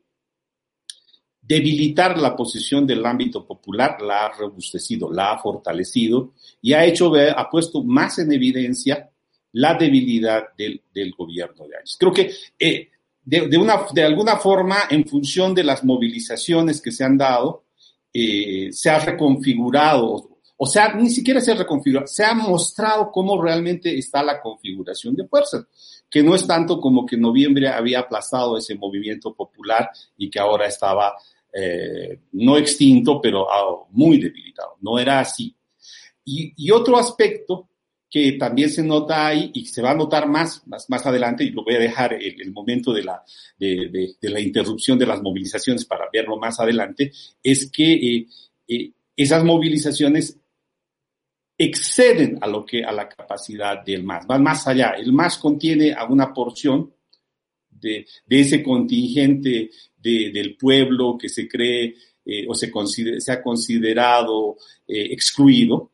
debilitar 1.41 2.17
la 2.17 2.35
posición 2.35 2.85
del 2.85 3.05
ámbito 3.05 3.45
popular, 3.45 4.01
la 4.01 4.25
ha 4.25 4.33
robustecido, 4.33 5.11
la 5.11 5.31
ha 5.31 5.39
fortalecido 5.39 6.33
y 6.61 6.73
ha 6.73 6.85
hecho 6.85 7.11
ha 7.15 7.49
puesto 7.49 7.83
más 7.83 8.19
en 8.19 8.31
evidencia 8.31 9.09
la 9.53 9.75
debilidad 9.75 10.45
del, 10.57 10.81
gobierno 11.15 11.67
de 11.67 11.77
Áñez. 11.77 11.95
Creo 11.97 12.11
que 12.11 12.31
eh, 12.59 12.89
de 13.23 14.03
alguna 14.03 14.37
forma, 14.37 14.79
en 14.89 15.05
función 15.07 15.55
de 15.55 15.63
las 15.63 15.83
movilizaciones 15.83 16.81
que 16.81 16.91
se 16.91 17.03
han 17.05 17.17
dado, 17.17 17.63
eh, 18.13 18.69
se 18.71 18.91
ha 18.91 18.99
reconfigurado, 18.99 20.32
o 20.57 20.65
sea, 20.65 20.93
ni 20.93 21.09
siquiera 21.09 21.41
se 21.41 21.51
ha 21.51 21.55
reconfigurado, 21.55 22.07
se 22.07 22.23
ha 22.23 22.33
mostrado 22.33 23.11
cómo 23.11 23.41
realmente 23.41 23.97
está 23.97 24.23
la 24.23 24.41
configuración 24.41 25.15
de 25.15 25.27
fuerzas, 25.27 25.65
que 26.09 26.23
no 26.23 26.35
es 26.35 26.45
tanto 26.45 26.79
como 26.79 27.05
que 27.05 27.15
en 27.15 27.21
noviembre 27.21 27.67
había 27.67 27.99
aplazado 27.99 28.57
ese 28.57 28.75
movimiento 28.75 29.33
popular 29.33 29.89
y 30.17 30.29
que 30.29 30.39
ahora 30.39 30.67
estaba 30.67 31.15
eh, 31.55 32.19
no 32.31 32.57
extinto, 32.57 33.21
pero 33.21 33.47
ah, 33.51 33.85
muy 33.91 34.17
debilitado. 34.17 34.77
No 34.81 34.97
era 34.97 35.19
así. 35.19 35.55
Y, 36.25 36.71
otro 36.71 36.97
aspecto 36.97 37.69
que 38.09 38.33
también 38.33 38.69
se 38.69 38.83
nota 38.83 39.27
ahí 39.27 39.51
y 39.53 39.65
se 39.65 39.81
va 39.81 39.91
a 39.91 39.95
notar 39.95 40.27
más, 40.27 40.65
más, 40.67 40.89
más 40.89 41.05
adelante, 41.05 41.43
y 41.43 41.49
lo 41.49 41.63
voy 41.63 41.75
a 41.75 41.79
dejar 41.79 42.13
el, 42.13 42.41
el 42.41 42.51
momento 42.51 42.93
de 42.93 43.03
la, 43.03 43.23
de, 43.57 44.15
la 44.21 44.39
interrupción 44.39 44.97
de 44.97 45.05
las 45.05 45.21
movilizaciones 45.21 45.85
para 45.85 46.09
verlo 46.13 46.37
más 46.37 46.59
adelante, 46.59 47.11
es 47.41 47.69
que 47.69 47.93
eh, 47.93 48.27
eh, 48.67 48.91
esas 49.17 49.43
movilizaciones 49.43 50.39
exceden 51.57 52.39
a 52.41 52.47
lo 52.47 52.65
que 52.65 52.83
a 52.83 52.91
la 52.91 53.07
capacidad 53.07 53.83
del 53.83 54.03
MAS, 54.03 54.25
van 54.27 54.43
más 54.43 54.67
allá. 54.67 54.91
El 54.97 55.13
MAS 55.13 55.37
contiene 55.37 55.93
a 55.93 56.05
una 56.05 56.33
porción 56.33 56.93
de, 57.69 58.05
de 58.25 58.39
ese 58.39 58.63
contingente 58.63 59.69
de, 59.97 60.31
del 60.31 60.55
pueblo 60.57 61.17
que 61.17 61.29
se 61.29 61.47
cree 61.47 61.95
eh, 62.25 62.45
o 62.47 62.53
se, 62.53 62.71
se 63.19 63.31
ha 63.31 63.41
considerado 63.41 64.57
eh, 64.87 65.07
excluido. 65.11 65.91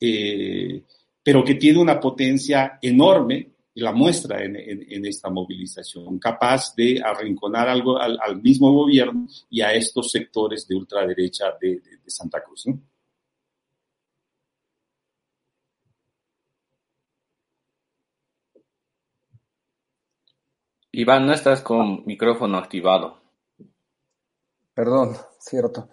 Eh, 0.00 0.82
pero 1.22 1.42
que 1.42 1.56
tiene 1.56 1.80
una 1.80 1.98
potencia 1.98 2.78
enorme 2.80 3.56
y 3.74 3.80
la 3.80 3.92
muestra 3.92 4.42
en, 4.42 5.04
esta 5.04 5.28
movilización, 5.28 6.18
capaz 6.18 6.74
de 6.74 7.02
arrinconar 7.04 7.68
algo 7.68 7.98
al, 7.98 8.40
mismo 8.40 8.72
gobierno 8.72 9.26
y 9.50 9.60
a 9.60 9.74
estos 9.74 10.10
sectores 10.10 10.66
de 10.66 10.76
ultraderecha 10.76 11.46
de, 11.60 11.82
Santa 12.06 12.42
Cruz. 12.42 12.64
Iván, 20.98 21.26
no 21.26 21.34
estás 21.34 21.60
con 21.60 22.06
micrófono 22.06 22.56
activado. 22.56 23.20
Perdón, 24.72 25.14
cierto. 25.38 25.90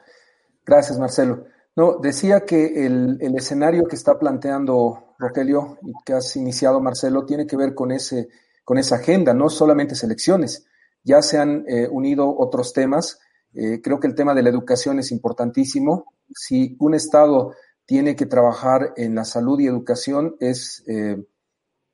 Gracias, 0.66 0.98
Marcelo. 0.98 1.44
No, 1.76 1.98
decía 1.98 2.46
que 2.46 2.86
el, 2.86 3.18
el, 3.20 3.36
escenario 3.36 3.84
que 3.84 3.98
está 3.98 4.18
planteando 4.18 5.16
Rogelio 5.20 5.78
y 5.82 5.92
que 6.06 6.14
has 6.14 6.34
iniciado 6.38 6.80
Marcelo 6.80 7.26
tiene 7.26 7.46
que 7.46 7.58
ver 7.58 7.76
con, 7.76 7.92
ese, 7.92 8.30
con 8.64 8.78
esa 8.78 8.96
agenda, 8.96 9.34
no 9.34 9.50
solamente 9.50 9.94
selecciones. 9.94 10.68
Ya 11.04 11.22
se 11.22 11.38
han 11.38 11.66
eh, 11.68 11.90
unido 11.92 12.34
otros 12.38 12.72
temas. 12.72 13.20
Eh, 13.54 13.82
creo 13.82 14.00
que 14.00 14.08
el 14.08 14.16
tema 14.16 14.34
de 14.34 14.44
la 14.44 14.52
educación 14.52 15.00
es 15.00 15.12
importantísimo. 15.12 16.14
Si 16.34 16.78
un 16.80 16.94
Estado 16.94 17.54
tiene 17.86 18.16
que 18.16 18.26
trabajar 18.26 18.94
en 18.96 19.16
la 19.16 19.26
salud 19.26 19.60
y 19.60 19.68
educación, 19.68 20.38
es 20.40 20.82
eh, 20.88 21.22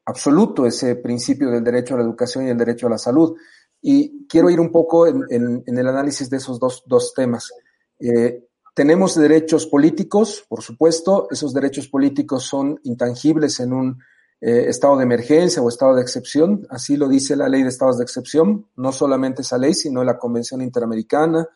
absoluto 0.10 0.66
ese 0.66 0.96
principio 0.96 1.50
del 1.50 1.64
derecho 1.64 1.94
a 1.94 1.98
la 1.98 2.04
educación 2.04 2.48
y 2.48 2.50
el 2.50 2.58
derecho 2.58 2.88
a 2.88 2.92
la 2.92 2.98
salud. 2.98 3.36
Y 3.82 4.28
quiero 4.28 4.50
ir 4.50 4.60
un 4.60 4.72
poco 4.72 5.08
en, 5.08 5.64
el 5.66 5.88
análisis 5.88 6.30
de 6.30 6.38
esos 6.38 6.60
dos, 6.60 6.84
dos 6.86 7.14
temas. 7.14 7.52
Eh, 8.00 8.46
tenemos 8.76 9.16
derechos 9.16 9.68
políticos, 9.68 10.46
por 10.48 10.62
supuesto, 10.62 11.28
esos 11.32 11.54
derechos 11.54 11.88
políticos 11.88 12.44
son 12.44 12.80
intangibles 12.84 13.60
en 13.60 13.74
un 13.74 14.00
eh, 14.42 14.66
estado 14.68 14.98
de 14.98 15.04
emergencia 15.04 15.62
o 15.62 15.68
estado 15.68 15.96
de 15.96 16.02
excepción, 16.02 16.66
así 16.70 16.96
lo 16.96 17.10
dice 17.10 17.36
la 17.36 17.50
ley 17.50 17.64
de 17.64 17.70
estados 17.70 17.98
de 17.98 18.04
excepción, 18.04 18.68
no 18.78 18.92
solamente 18.92 19.42
esa 19.42 19.58
ley, 19.58 19.74
sino 19.74 20.04
la 20.04 20.18
Convención 20.18 20.62
Interamericana, 20.62 21.48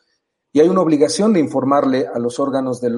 y 0.51 0.59
hay 0.59 0.67
una 0.67 0.81
obligación 0.81 1.33
de 1.33 1.39
informarle 1.39 2.07
a 2.13 2.19
los 2.19 2.39
órganos 2.39 2.81
de 2.81 2.89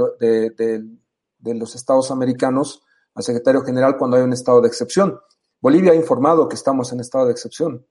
los 1.54 1.76
estados 1.76 2.12
americanos, 2.12 2.82
al 3.14 3.24
secretario 3.24 3.62
general, 3.62 3.96
cuando 3.98 4.18
hay 4.18 4.24
un 4.24 4.34
estado 4.34 4.60
de 4.60 4.68
excepción. 4.68 5.20
Bolivia 5.66 5.94
ha 5.94 5.96
informado 5.96 6.48
que 6.48 6.54
estamos 6.54 6.94
en 6.94 7.00
estado 7.00 7.26
de 7.26 7.32
excepción. 7.32 7.88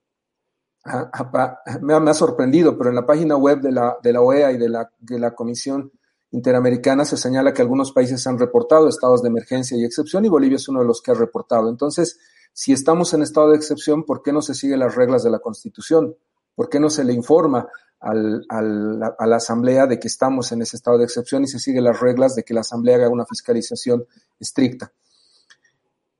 Me 1.81 1.93
ha, 1.93 1.99
me 1.99 2.09
ha 2.09 2.13
sorprendido, 2.13 2.77
pero 2.77 2.89
en 2.89 2.95
la 2.95 3.05
página 3.05 3.35
web 3.35 3.59
de 3.59 3.73
la, 3.73 3.97
de 4.01 4.13
la 4.13 4.21
OEA 4.21 4.53
y 4.53 4.57
de 4.57 4.69
la, 4.69 4.89
de 4.97 5.19
la 5.19 5.35
Comisión 5.35 5.91
Interamericana 6.31 7.03
se 7.03 7.17
señala 7.17 7.53
que 7.53 7.61
algunos 7.61 7.91
países 7.91 8.25
han 8.27 8.39
reportado 8.39 8.87
estados 8.87 9.21
de 9.21 9.27
emergencia 9.27 9.75
y 9.75 9.83
excepción 9.83 10.23
y 10.23 10.29
Bolivia 10.29 10.55
es 10.55 10.69
uno 10.69 10.79
de 10.79 10.85
los 10.85 11.01
que 11.01 11.11
ha 11.11 11.15
reportado. 11.15 11.67
Entonces, 11.69 12.17
si 12.53 12.71
estamos 12.71 13.13
en 13.13 13.23
estado 13.23 13.49
de 13.49 13.57
excepción, 13.57 14.05
¿por 14.05 14.23
qué 14.23 14.31
no 14.31 14.41
se 14.41 14.55
siguen 14.55 14.79
las 14.79 14.95
reglas 14.95 15.25
de 15.25 15.31
la 15.31 15.39
Constitución? 15.39 16.15
¿Por 16.55 16.69
qué 16.69 16.79
no 16.79 16.89
se 16.89 17.03
le 17.03 17.11
informa 17.11 17.67
a 17.99 18.13
la 18.13 19.35
Asamblea 19.35 19.85
de 19.85 19.99
que 19.99 20.07
estamos 20.07 20.49
en 20.53 20.61
ese 20.61 20.77
estado 20.77 20.97
de 20.97 21.03
excepción 21.03 21.43
y 21.43 21.47
se 21.47 21.59
siguen 21.59 21.83
las 21.83 21.99
reglas 21.99 22.35
de 22.35 22.43
que 22.43 22.53
la 22.53 22.61
Asamblea 22.61 22.95
haga 22.95 23.09
una 23.09 23.25
fiscalización 23.25 24.05
estricta? 24.39 24.93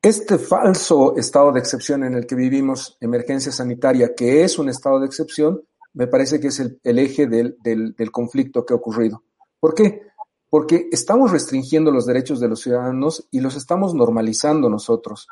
Este 0.06 0.38
falso 0.38 1.18
estado 1.18 1.52
de 1.52 1.60
excepción 1.60 2.04
en 2.04 2.14
el 2.14 2.28
que 2.28 2.36
vivimos, 2.36 2.96
emergencia 3.02 3.52
sanitaria, 3.52 4.14
que 4.14 4.44
es 4.44 4.60
un 4.60 4.70
estado 4.70 5.00
de 5.00 5.08
excepción, 5.08 5.64
me 5.94 6.06
parece 6.06 6.40
que 6.40 6.50
es 6.50 6.60
el, 6.60 7.00
eje 7.00 7.26
del 7.26 8.12
conflicto 8.12 8.64
que 8.64 8.76
ha 8.76 8.78
ocurrido. 8.78 9.24
¿Por 9.60 9.74
qué? 9.74 10.04
Porque 10.48 10.90
estamos 10.92 11.32
restringiendo 11.32 11.90
los 11.90 12.06
derechos 12.06 12.40
de 12.40 12.48
los 12.48 12.62
ciudadanos 12.62 13.28
y 13.32 13.40
los 13.40 13.56
estamos 13.56 13.96
normalizando 13.96 14.70
nosotros. 14.70 15.28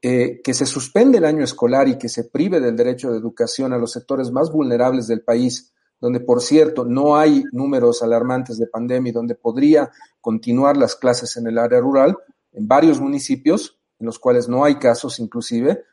Eh, 0.00 0.40
que 0.40 0.54
se 0.54 0.66
suspende 0.66 1.18
el 1.18 1.24
año 1.24 1.42
escolar 1.42 1.88
y 1.88 1.98
que 1.98 2.08
se 2.08 2.22
prive 2.22 2.60
del 2.60 2.76
derecho 2.76 3.10
de 3.10 3.18
educación 3.18 3.72
a 3.72 3.78
los 3.78 3.90
sectores 3.90 4.30
más 4.30 4.52
vulnerables 4.52 5.08
del 5.08 5.24
país, 5.24 5.72
donde, 6.00 6.20
por 6.20 6.42
cierto, 6.42 6.84
no 6.84 7.16
hay 7.16 7.42
números 7.50 8.04
alarmantes 8.04 8.56
de 8.56 8.68
pandemia 8.68 9.10
y 9.10 9.14
donde 9.14 9.34
podría 9.34 9.90
continuar 10.20 10.76
las 10.76 10.94
clases 10.94 11.36
en 11.38 11.48
el 11.48 11.58
área 11.58 11.80
rural, 11.80 12.16
en 12.52 12.68
varios 12.68 13.00
municipios, 13.00 13.81
en 14.02 14.06
los 14.06 14.18
cuales 14.18 14.48
no 14.48 14.64
hay 14.64 14.74
casos 14.74 15.20
inclusive, 15.20 15.84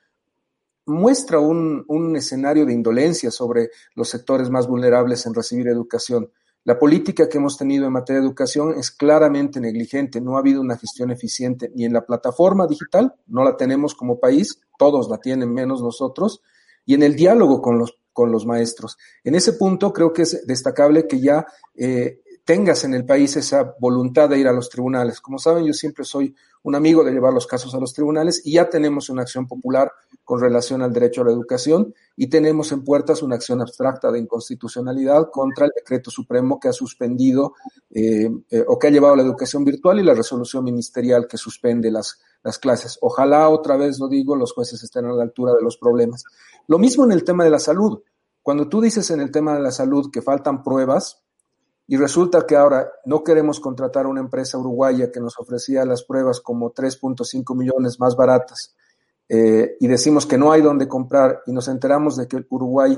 muestra 0.88 1.40
un, 1.40 1.86
un 1.88 2.16
escenario 2.16 2.66
de 2.66 2.74
indolencia 2.74 3.30
sobre 3.30 3.70
los 3.94 4.10
sectores 4.10 4.50
más 4.50 4.68
vulnerables 4.68 5.28
en 5.28 5.36
recibir 5.36 5.68
educación. 5.68 6.32
La 6.64 6.80
política 6.80 7.30
que 7.30 7.38
hemos 7.38 7.56
tenido 7.56 7.86
en 7.86 7.94
materia 7.94 8.20
de 8.20 8.28
educación 8.28 8.74
es 8.78 8.90
claramente 8.90 9.62
negligente, 9.62 10.20
no 10.20 10.36
ha 10.36 10.40
habido 10.40 10.60
una 10.60 10.76
gestión 10.76 11.12
eficiente 11.12 11.72
ni 11.76 11.86
en 11.86 11.94
la 11.94 12.06
plataforma 12.06 12.66
digital, 12.66 13.14
no 13.28 13.44
la 13.44 13.56
tenemos 13.56 13.94
como 13.94 14.20
país, 14.20 14.60
todos 14.80 15.08
la 15.08 15.20
tienen 15.20 15.54
menos 15.54 15.84
nosotros, 15.84 16.42
y 16.86 16.96
en 16.96 17.04
el 17.04 17.16
diálogo 17.16 17.62
con 17.62 17.78
los, 17.78 18.00
con 18.12 18.32
los 18.32 18.48
maestros. 18.48 18.98
En 19.24 19.36
ese 19.36 19.54
punto 19.54 19.94
creo 19.94 20.12
que 20.12 20.24
es 20.24 20.48
destacable 20.48 21.08
que 21.08 21.22
ya 21.22 21.46
eh, 21.76 22.22
tengas 22.44 22.84
en 22.84 22.96
el 22.96 23.06
país 23.06 23.38
esa 23.38 23.76
voluntad 23.80 24.28
de 24.28 24.40
ir 24.40 24.48
a 24.48 24.54
los 24.54 24.70
tribunales. 24.70 25.22
Como 25.22 25.38
saben, 25.38 25.66
yo 25.66 25.74
siempre 25.74 26.04
soy 26.04 26.36
un 26.64 26.76
amigo 26.76 27.04
de 27.04 27.12
llevar 27.12 27.34
los 27.34 27.48
casos 27.48 27.74
a 27.74 27.80
los 27.80 27.94
tribunales 27.94 28.42
y 28.46 28.54
ya 28.54 28.70
tenemos 28.70 29.10
una 29.10 29.22
acción 29.22 29.48
popular 29.48 29.92
con 30.24 30.42
relación 30.42 30.82
al 30.82 30.92
derecho 30.92 31.22
a 31.22 31.26
la 31.26 31.32
educación 31.32 31.94
y 32.16 32.28
tenemos 32.28 32.72
en 32.72 32.84
puertas 32.84 33.22
una 33.24 33.36
acción 33.36 33.62
abstracta 33.62 34.12
de 34.12 34.20
inconstitucionalidad 34.20 35.30
contra 35.32 35.66
el 35.66 35.72
decreto 35.76 36.12
supremo 36.12 36.60
que 36.60 36.68
ha 36.68 36.74
suspendido 36.74 37.54
eh, 37.90 38.30
eh, 38.50 38.64
o 38.68 38.78
que 38.78 38.88
ha 38.88 38.92
llevado 38.92 39.16
la 39.16 39.24
educación 39.24 39.64
virtual 39.64 40.00
y 40.00 40.04
la 40.04 40.14
resolución 40.14 40.64
ministerial 40.64 41.28
que 41.28 41.38
suspende 41.38 41.92
las, 41.92 42.20
las 42.44 42.60
clases. 42.60 42.98
Ojalá 43.02 43.50
otra 43.50 43.78
vez 43.78 44.00
lo 44.00 44.08
digo, 44.08 44.36
los 44.36 44.54
jueces 44.54 44.84
estén 44.84 45.06
a 45.06 45.14
la 45.14 45.24
altura 45.24 45.54
de 45.54 45.62
los 45.62 45.78
problemas. 45.78 46.24
Lo 46.68 46.78
mismo 46.78 47.06
en 47.06 47.12
el 47.12 47.24
tema 47.24 47.44
de 47.44 47.52
la 47.52 47.60
salud. 47.60 48.02
Cuando 48.42 48.68
tú 48.68 48.82
dices 48.82 49.10
en 49.12 49.22
el 49.22 49.32
tema 49.32 49.56
de 49.56 49.62
la 49.62 49.72
salud 49.72 50.10
que 50.12 50.22
faltan 50.22 50.64
pruebas, 50.64 51.24
y 51.92 51.98
resulta 51.98 52.46
que 52.46 52.56
ahora 52.56 52.88
no 53.06 53.24
queremos 53.24 53.60
contratar 53.60 54.06
a 54.06 54.10
una 54.10 54.20
empresa 54.22 54.60
uruguaya 54.60 55.12
que 55.12 55.20
nos 55.20 55.40
ofrecía 55.40 55.84
las 55.86 56.04
pruebas 56.04 56.40
como 56.40 56.72
3.5 56.72 57.58
millones 57.58 58.00
más 58.00 58.16
baratas 58.16 58.76
eh, 59.28 59.76
y 59.80 59.88
decimos 59.88 60.28
que 60.28 60.38
no 60.38 60.52
hay 60.52 60.62
donde 60.62 60.88
comprar 60.88 61.42
y 61.48 61.52
nos 61.52 61.68
enteramos 61.68 62.16
de 62.16 62.28
que 62.28 62.46
Uruguay 62.52 62.96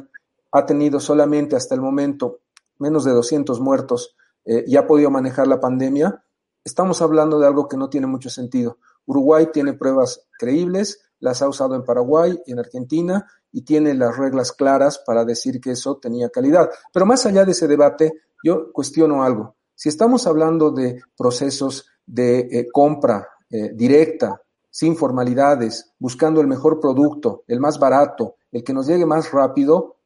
ha 0.52 0.66
tenido 0.66 1.00
solamente 1.00 1.56
hasta 1.56 1.74
el 1.74 1.80
momento 1.80 2.42
menos 2.80 3.06
de 3.06 3.12
200 3.12 3.62
muertos 3.62 4.18
eh, 4.44 4.66
y 4.68 4.76
ha 4.76 4.86
podido 4.86 5.10
manejar 5.10 5.48
la 5.48 5.62
pandemia, 5.62 6.26
estamos 6.62 7.02
hablando 7.02 7.40
de 7.40 7.48
algo 7.48 7.70
que 7.70 7.78
no 7.78 7.90
tiene 7.90 8.08
mucho 8.08 8.30
sentido. 8.30 8.80
Uruguay 9.06 9.48
tiene 9.54 9.72
pruebas 9.72 10.28
creíbles, 10.38 11.00
las 11.22 11.42
ha 11.42 11.48
usado 11.48 11.76
en 11.76 11.86
Paraguay 11.86 12.38
y 12.46 12.52
en 12.52 12.60
Argentina 12.60 13.26
y 13.54 13.62
tiene 13.62 13.94
las 13.94 14.18
reglas 14.18 14.52
claras 14.52 15.00
para 15.00 15.24
decir 15.24 15.62
que 15.62 15.72
eso 15.72 15.96
tenía 15.96 16.30
calidad. 16.30 16.70
Pero 16.92 17.06
más 17.06 17.26
allá 17.26 17.46
de 17.46 17.52
ese 17.52 17.70
debate, 17.70 18.12
yo 18.44 18.72
cuestiono 18.72 19.24
algo. 19.24 19.56
Si 19.76 19.90
estamos 19.90 20.28
hablando 20.28 20.72
de 20.72 21.02
procesos 21.18 21.88
de 22.06 22.40
eh, 22.40 22.68
compra 22.72 23.28
eh, 23.50 23.72
directa, 23.74 24.42
sin 24.70 24.96
formalidades, 24.96 25.92
buscando 26.00 26.40
el 26.40 26.48
mejor 26.48 26.80
producto, 26.80 27.44
el 27.48 27.60
más 27.60 27.78
barato, 27.78 28.36
el 28.52 28.64
que 28.64 28.74
nos 28.74 28.88
llegue 28.88 29.06
más 29.06 29.32
rápido, 29.32 29.98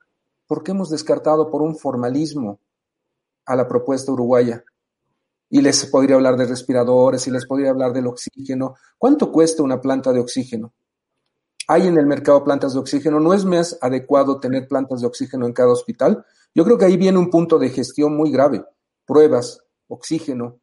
¿por 0.47 0.63
qué 0.63 0.71
hemos 0.71 0.89
descartado 0.89 1.49
por 1.51 1.61
un 1.61 1.75
formalismo 1.75 2.59
a 3.45 3.55
la 3.55 3.67
propuesta 3.67 4.11
uruguaya? 4.11 4.63
Y 5.49 5.61
les 5.61 5.85
podría 5.85 6.15
hablar 6.15 6.35
de 6.35 6.45
respiradores, 6.45 7.27
y 7.27 7.31
les 7.31 7.45
podría 7.45 7.69
hablar 7.69 7.93
del 7.93 8.07
oxígeno. 8.07 8.75
¿Cuánto 8.97 9.31
cuesta 9.31 9.61
una 9.61 9.79
planta 9.79 10.11
de 10.11 10.19
oxígeno? 10.19 10.73
¿Hay 11.67 11.87
en 11.87 11.97
el 11.97 12.05
mercado 12.05 12.43
plantas 12.43 12.73
de 12.73 12.79
oxígeno? 12.79 13.19
¿No 13.19 13.33
es 13.33 13.45
más 13.45 13.77
adecuado 13.81 14.39
tener 14.39 14.67
plantas 14.67 15.01
de 15.01 15.07
oxígeno 15.07 15.45
en 15.45 15.53
cada 15.53 15.71
hospital? 15.71 16.25
Yo 16.55 16.63
creo 16.63 16.77
que 16.77 16.85
ahí 16.85 16.95
viene 16.95 17.19
un 17.19 17.29
punto 17.29 17.59
de 17.59 17.69
gestión 17.69 18.15
muy 18.15 18.31
grave. 18.31 18.63
Pruebas, 19.05 19.61
oxígeno 19.89 20.61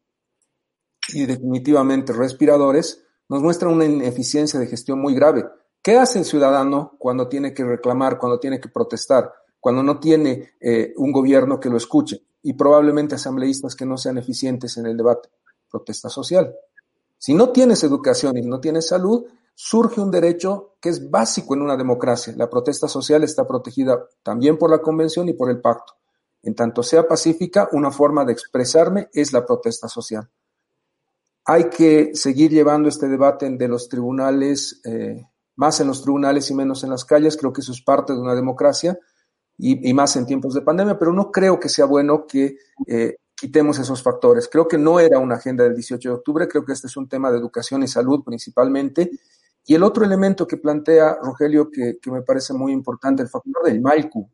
y 1.13 1.25
definitivamente 1.27 2.13
respiradores 2.13 3.03
nos 3.29 3.41
muestran 3.41 3.73
una 3.73 3.85
ineficiencia 3.85 4.59
de 4.59 4.67
gestión 4.67 4.99
muy 4.99 5.13
grave. 5.13 5.45
¿Qué 5.83 5.97
hace 5.97 6.19
el 6.19 6.25
ciudadano 6.25 6.95
cuando 6.97 7.27
tiene 7.27 7.53
que 7.53 7.63
reclamar, 7.63 8.17
cuando 8.17 8.39
tiene 8.39 8.59
que 8.59 8.69
protestar, 8.69 9.31
cuando 9.59 9.83
no 9.83 9.99
tiene 9.99 10.53
eh, 10.59 10.93
un 10.97 11.11
gobierno 11.11 11.59
que 11.59 11.69
lo 11.69 11.77
escuche 11.77 12.23
y 12.41 12.53
probablemente 12.53 13.15
asambleístas 13.15 13.75
que 13.75 13.85
no 13.85 13.97
sean 13.97 14.17
eficientes 14.17 14.77
en 14.77 14.87
el 14.87 14.97
debate? 14.97 15.29
Protesta 15.69 16.09
social. 16.09 16.55
Si 17.17 17.33
no 17.33 17.51
tienes 17.51 17.83
educación 17.83 18.37
y 18.37 18.41
no 18.41 18.59
tienes 18.59 18.87
salud, 18.87 19.25
surge 19.55 20.01
un 20.01 20.11
derecho 20.11 20.75
que 20.81 20.89
es 20.89 21.09
básico 21.09 21.53
en 21.53 21.61
una 21.61 21.77
democracia. 21.77 22.33
La 22.35 22.49
protesta 22.49 22.87
social 22.87 23.23
está 23.23 23.47
protegida 23.47 24.05
también 24.21 24.57
por 24.57 24.69
la 24.69 24.79
Convención 24.79 25.29
y 25.29 25.33
por 25.33 25.49
el 25.49 25.61
pacto. 25.61 25.93
En 26.41 26.55
tanto 26.55 26.83
sea 26.83 27.07
pacífica, 27.07 27.69
una 27.71 27.91
forma 27.91 28.25
de 28.25 28.33
expresarme 28.33 29.09
es 29.13 29.31
la 29.31 29.45
protesta 29.45 29.87
social. 29.87 30.29
Hay 31.45 31.69
que 31.69 32.11
seguir 32.15 32.51
llevando 32.51 32.89
este 32.89 33.07
debate 33.07 33.49
de 33.49 33.67
los 33.67 33.87
tribunales, 33.87 34.81
eh, 34.85 35.25
más 35.55 35.79
en 35.79 35.87
los 35.87 36.01
tribunales 36.01 36.49
y 36.49 36.55
menos 36.55 36.83
en 36.83 36.89
las 36.89 37.05
calles. 37.05 37.37
Creo 37.37 37.53
que 37.53 37.61
eso 37.61 37.71
es 37.71 37.81
parte 37.81 38.13
de 38.13 38.19
una 38.19 38.35
democracia 38.35 38.97
y, 39.57 39.93
más 39.93 40.15
en 40.15 40.25
tiempos 40.25 40.53
de 40.53 40.61
pandemia, 40.61 40.97
pero 40.97 41.13
no 41.13 41.31
creo 41.31 41.59
que 41.59 41.69
sea 41.69 41.85
bueno 41.85 42.25
que 42.27 42.57
eh, 42.87 43.17
quitemos 43.35 43.77
esos 43.79 44.01
factores. 44.01 44.49
Creo 44.49 44.67
que 44.67 44.77
no 44.77 44.99
era 44.99 45.19
una 45.19 45.35
agenda 45.35 45.63
del 45.63 45.75
18 45.75 46.09
de 46.09 46.15
octubre, 46.15 46.47
creo 46.47 46.65
que 46.65 46.73
este 46.73 46.87
es 46.87 46.97
un 46.97 47.07
tema 47.07 47.31
de 47.31 47.37
educación 47.37 47.83
y 47.83 47.87
salud 47.87 48.23
principalmente 48.23 49.11
y 49.65 49.75
el 49.75 49.83
otro 49.83 50.03
elemento 50.03 50.47
que 50.47 50.57
plantea 50.57 51.17
Rogelio, 51.21 51.69
que, 51.69 51.97
que 52.01 52.11
me 52.11 52.21
parece 52.21 52.53
muy 52.53 52.71
importante, 52.71 53.23
el 53.23 53.29
factor 53.29 53.63
del 53.63 53.81
Malcu. 53.81 54.29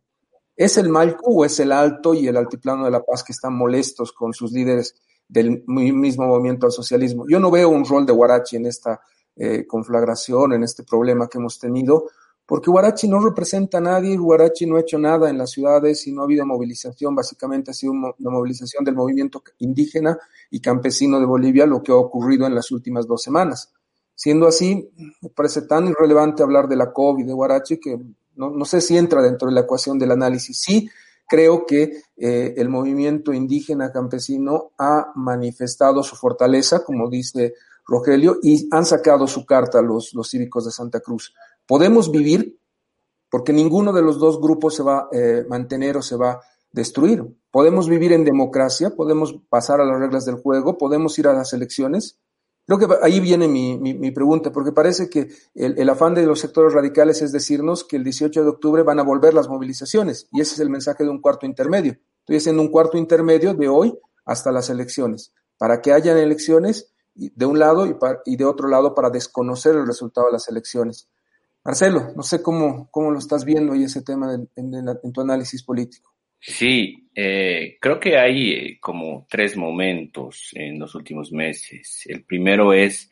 ¿Es 0.55 0.77
el 0.77 0.89
Malcu 0.89 1.41
o 1.41 1.45
es 1.45 1.59
el 1.59 1.71
Alto 1.71 2.13
y 2.13 2.27
el 2.27 2.35
Altiplano 2.35 2.85
de 2.85 2.91
la 2.91 3.03
Paz 3.03 3.23
que 3.23 3.31
están 3.31 3.53
molestos 3.53 4.11
con 4.11 4.33
sus 4.33 4.51
líderes 4.51 4.95
del 5.27 5.63
mismo 5.67 6.27
movimiento 6.27 6.65
al 6.65 6.71
socialismo? 6.71 7.25
Yo 7.29 7.39
no 7.39 7.51
veo 7.51 7.69
un 7.69 7.85
rol 7.85 8.05
de 8.05 8.13
Guarachi 8.13 8.57
en 8.57 8.65
esta 8.65 8.99
eh, 9.35 9.65
conflagración, 9.65 10.53
en 10.53 10.63
este 10.63 10.83
problema 10.83 11.29
que 11.29 11.37
hemos 11.37 11.57
tenido, 11.59 12.09
porque 12.45 12.71
Huarachi 12.71 13.07
no 13.07 13.19
representa 13.23 13.77
a 13.77 13.81
nadie, 13.81 14.19
Huarachi 14.19 14.65
no 14.65 14.77
ha 14.77 14.81
hecho 14.81 14.97
nada 14.97 15.29
en 15.29 15.37
las 15.37 15.51
ciudades 15.51 16.07
y 16.07 16.11
no 16.11 16.21
ha 16.21 16.23
habido 16.25 16.47
movilización, 16.47 17.13
básicamente 17.13 17.69
ha 17.69 17.73
sido 17.75 17.93
una 17.93 18.13
movilización 18.17 18.83
del 18.83 18.95
movimiento 18.95 19.43
indígena 19.59 20.17
y 20.49 20.59
campesino 20.59 21.19
de 21.19 21.27
Bolivia, 21.27 21.67
lo 21.67 21.83
que 21.83 21.91
ha 21.91 21.95
ocurrido 21.95 22.47
en 22.47 22.55
las 22.55 22.71
últimas 22.71 23.05
dos 23.05 23.21
semanas. 23.21 23.71
Siendo 24.19 24.47
así, 24.47 24.91
me 25.21 25.29
parece 25.29 25.61
tan 25.61 25.87
irrelevante 25.87 26.43
hablar 26.43 26.67
de 26.67 26.75
la 26.75 26.91
COVID 26.91 27.25
de 27.25 27.33
Huarachi 27.33 27.79
que 27.79 27.97
no, 28.35 28.49
no 28.49 28.65
sé 28.65 28.81
si 28.81 28.97
entra 28.97 29.21
dentro 29.21 29.47
de 29.47 29.53
la 29.53 29.61
ecuación 29.61 29.97
del 29.97 30.11
análisis. 30.11 30.59
Sí, 30.59 30.89
creo 31.25 31.65
que 31.65 32.01
eh, 32.17 32.53
el 32.57 32.67
movimiento 32.67 33.31
indígena 33.31 33.93
campesino 33.93 34.71
ha 34.77 35.13
manifestado 35.15 36.03
su 36.03 36.17
fortaleza, 36.17 36.83
como 36.83 37.09
dice 37.09 37.53
Rogelio, 37.85 38.39
y 38.43 38.67
han 38.71 38.85
sacado 38.85 39.25
su 39.25 39.45
carta 39.45 39.81
los, 39.81 40.13
los 40.13 40.29
cívicos 40.29 40.65
de 40.65 40.71
Santa 40.71 40.99
Cruz. 40.99 41.33
Podemos 41.65 42.11
vivir 42.11 42.59
porque 43.31 43.53
ninguno 43.53 43.93
de 43.93 44.01
los 44.01 44.19
dos 44.19 44.41
grupos 44.41 44.75
se 44.75 44.83
va 44.83 44.97
a 44.97 45.07
eh, 45.13 45.45
mantener 45.47 45.95
o 45.95 46.01
se 46.01 46.17
va 46.17 46.31
a 46.31 46.41
destruir. 46.73 47.23
Podemos 47.51 47.87
vivir 47.87 48.11
en 48.11 48.25
democracia, 48.25 48.89
podemos 48.89 49.39
pasar 49.47 49.79
a 49.79 49.85
las 49.85 49.97
reglas 49.97 50.25
del 50.25 50.35
juego, 50.35 50.77
podemos 50.77 51.17
ir 51.19 51.29
a 51.29 51.33
las 51.33 51.53
elecciones. 51.53 52.19
Creo 52.65 52.77
que 52.77 52.87
ahí 53.01 53.19
viene 53.19 53.47
mi, 53.47 53.77
mi, 53.77 54.11
pregunta, 54.11 54.51
porque 54.51 54.71
parece 54.71 55.09
que 55.09 55.29
el, 55.55 55.79
el, 55.79 55.89
afán 55.89 56.13
de 56.13 56.25
los 56.25 56.39
sectores 56.39 56.73
radicales 56.73 57.21
es 57.21 57.31
decirnos 57.31 57.83
que 57.83 57.95
el 57.95 58.03
18 58.03 58.43
de 58.43 58.49
octubre 58.49 58.83
van 58.83 58.99
a 58.99 59.03
volver 59.03 59.33
las 59.33 59.49
movilizaciones, 59.49 60.27
y 60.31 60.41
ese 60.41 60.53
es 60.53 60.59
el 60.59 60.69
mensaje 60.69 61.03
de 61.03 61.09
un 61.09 61.19
cuarto 61.19 61.47
intermedio. 61.47 61.97
Estoy 62.19 62.37
haciendo 62.37 62.61
un 62.61 62.69
cuarto 62.69 62.97
intermedio 62.97 63.55
de 63.55 63.67
hoy 63.67 63.97
hasta 64.23 64.51
las 64.51 64.69
elecciones, 64.69 65.33
para 65.57 65.81
que 65.81 65.93
hayan 65.93 66.17
elecciones 66.17 66.91
de 67.15 67.45
un 67.45 67.57
lado 67.57 67.87
y, 67.87 67.95
y 68.25 68.37
de 68.37 68.45
otro 68.45 68.67
lado 68.67 68.93
para 68.93 69.09
desconocer 69.09 69.75
el 69.75 69.87
resultado 69.87 70.27
de 70.27 70.33
las 70.33 70.47
elecciones. 70.47 71.09
Marcelo, 71.63 72.13
no 72.15 72.23
sé 72.23 72.41
cómo, 72.41 72.87
cómo 72.91 73.11
lo 73.11 73.19
estás 73.19 73.43
viendo 73.43 73.75
y 73.75 73.83
ese 73.83 74.01
tema 74.01 74.33
en, 74.33 75.11
tu 75.13 75.21
análisis 75.21 75.63
político. 75.63 76.13
Sí, 76.39 77.09
eh, 77.13 77.77
creo 77.81 77.99
que 77.99 78.17
hay 78.17 78.51
eh, 78.51 78.77
como 78.79 79.27
tres 79.29 79.57
momentos 79.57 80.51
en 80.53 80.79
los 80.79 80.95
últimos 80.95 81.31
meses. 81.31 82.05
El 82.07 82.23
primero 82.23 82.73
es 82.73 83.11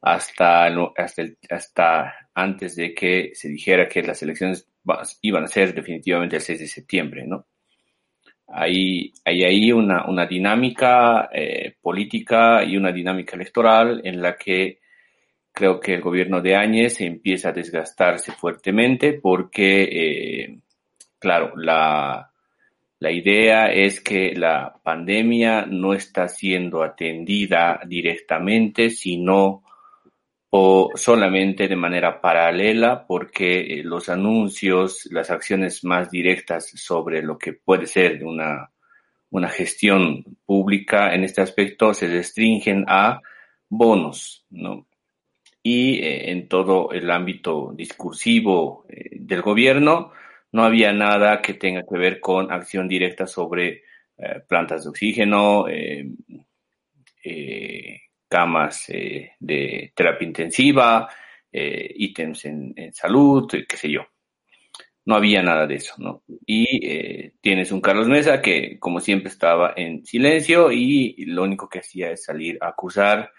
hasta, 0.00 0.66
hasta, 0.96 1.22
hasta 1.50 2.14
antes 2.34 2.76
de 2.76 2.94
que 2.94 3.32
se 3.34 3.48
dijera 3.48 3.88
que 3.88 4.02
las 4.02 4.22
elecciones 4.22 4.68
iban 5.20 5.44
a 5.44 5.48
ser 5.48 5.74
definitivamente 5.74 6.36
el 6.36 6.42
6 6.42 6.60
de 6.60 6.66
septiembre, 6.66 7.26
¿no? 7.26 7.46
Hay, 8.48 9.12
hay 9.24 9.44
ahí 9.44 9.72
una, 9.72 10.06
una 10.06 10.26
dinámica 10.26 11.30
eh, 11.32 11.76
política 11.80 12.64
y 12.64 12.76
una 12.76 12.92
dinámica 12.92 13.36
electoral 13.36 14.00
en 14.04 14.20
la 14.20 14.36
que 14.36 14.80
creo 15.52 15.78
que 15.78 15.94
el 15.94 16.00
gobierno 16.00 16.40
de 16.40 16.56
Áñez 16.56 17.00
empieza 17.00 17.50
a 17.50 17.52
desgastarse 17.52 18.32
fuertemente 18.32 19.14
porque, 19.14 19.82
eh, 19.84 20.58
claro, 21.18 21.56
la, 21.56 22.31
la 23.02 23.10
idea 23.10 23.72
es 23.72 24.00
que 24.00 24.32
la 24.36 24.78
pandemia 24.80 25.66
no 25.66 25.92
está 25.92 26.28
siendo 26.28 26.84
atendida 26.84 27.80
directamente, 27.84 28.90
sino 28.90 29.64
o 30.50 30.90
solamente 30.94 31.66
de 31.66 31.74
manera 31.74 32.20
paralela, 32.20 33.04
porque 33.04 33.60
eh, 33.60 33.82
los 33.82 34.08
anuncios, 34.08 35.08
las 35.10 35.32
acciones 35.32 35.82
más 35.82 36.12
directas 36.12 36.70
sobre 36.76 37.22
lo 37.22 37.36
que 37.38 37.54
puede 37.54 37.88
ser 37.88 38.24
una, 38.24 38.70
una 39.30 39.48
gestión 39.48 40.24
pública 40.46 41.12
en 41.12 41.24
este 41.24 41.40
aspecto 41.40 41.94
se 41.94 42.06
restringen 42.06 42.84
a 42.86 43.20
bonos, 43.68 44.46
¿no? 44.50 44.86
y 45.60 45.96
eh, 45.96 46.30
en 46.30 46.46
todo 46.46 46.92
el 46.92 47.10
ámbito 47.10 47.72
discursivo 47.74 48.84
eh, 48.88 49.10
del 49.18 49.42
gobierno 49.42 50.12
no 50.52 50.64
había 50.64 50.92
nada 50.92 51.40
que 51.40 51.54
tenga 51.54 51.82
que 51.82 51.98
ver 51.98 52.20
con 52.20 52.52
acción 52.52 52.86
directa 52.88 53.26
sobre 53.26 53.82
eh, 54.16 54.40
plantas 54.46 54.84
de 54.84 54.90
oxígeno, 54.90 55.66
camas 58.28 58.86
de 58.88 59.92
terapia 59.94 60.26
intensiva, 60.26 61.08
ítems 61.52 62.44
en, 62.46 62.72
en, 62.76 62.92
salud, 62.92 63.46
qué 63.68 63.76
sé 63.76 63.90
yo. 63.90 64.06
No 65.04 65.16
había 65.16 65.42
nada 65.42 65.66
de 65.66 65.74
eso, 65.74 65.94
¿no? 65.98 66.22
Y 66.46 67.28
tienes 67.40 67.72
un 67.72 67.80
Carlos 67.80 68.08
Mesa 68.08 68.40
que, 68.40 68.78
como 68.78 69.00
siempre, 69.00 69.28
estaba 69.28 69.74
en 69.76 70.04
silencio 70.04 70.72
y 70.72 71.24
lo 71.26 71.42
único 71.42 71.68
que 71.68 71.80
hacía 71.80 72.10
es 72.10 72.24
salir 72.24 72.58
a 72.60 72.68
acusar 72.68 73.30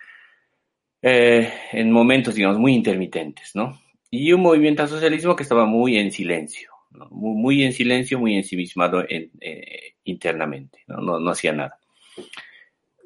eh, 1.06 1.52
en 1.73 1.91
momentos, 1.91 2.34
digamos, 2.34 2.58
muy 2.58 2.73
intermitentes, 2.73 3.54
¿no? 3.56 3.78
Y 4.10 4.32
un 4.32 4.39
movimiento 4.39 4.84
al 4.84 4.88
socialismo 4.88 5.36
que 5.36 5.43
estaba 5.43 5.65
muy 5.65 5.97
en 5.97 6.13
silencio, 6.13 6.71
muy, 7.10 7.63
en 7.63 7.73
silencio, 7.73 8.19
muy 8.19 8.36
ensimismado 8.36 9.03
en, 9.08 9.32
eh, 9.41 9.95
internamente, 10.03 10.79
¿no? 10.88 11.19
¿no? 11.19 11.32
Hacía 11.32 11.53
nada. 11.53 11.79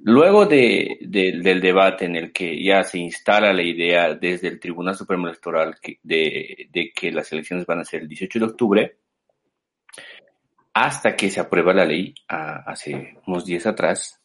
Luego 0.04 0.46
de, 0.46 0.98
de, 1.02 1.40
del 1.42 1.60
debate 1.60 2.06
en 2.06 2.16
el 2.16 2.32
que 2.32 2.64
ya 2.64 2.84
se 2.84 3.00
instala 3.00 3.52
la 3.52 3.64
idea 3.64 4.14
desde 4.14 4.48
el 4.48 4.60
Tribunal 4.60 4.96
Supremo 4.96 5.28
Electoral 5.28 5.76
de, 6.04 6.68
de 6.72 6.92
que 6.92 7.12
las 7.12 7.32
elecciones 7.32 7.66
van 7.66 7.80
a 7.80 7.86
ser 7.86 8.02
el 8.02 8.08
18 8.08 8.40
de 8.40 8.46
octubre, 8.46 8.98
hasta 10.74 11.16
que 11.16 11.32
se 11.32 11.40
aprueba 11.40 11.74
la 11.74 11.86
ley 11.86 12.14
hace 12.28 13.16
unos 13.26 13.46
días 13.46 13.66
atrás, 13.66 14.22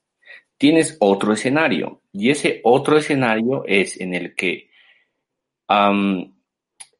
tienes 0.59 0.99
otro 1.01 1.33
escenario 1.33 2.03
y 2.13 2.29
ese 2.31 2.61
otro 2.65 2.99
escenario 2.99 3.65
es 3.67 3.99
en 3.99 4.13
el 4.15 4.35
que 4.35 4.69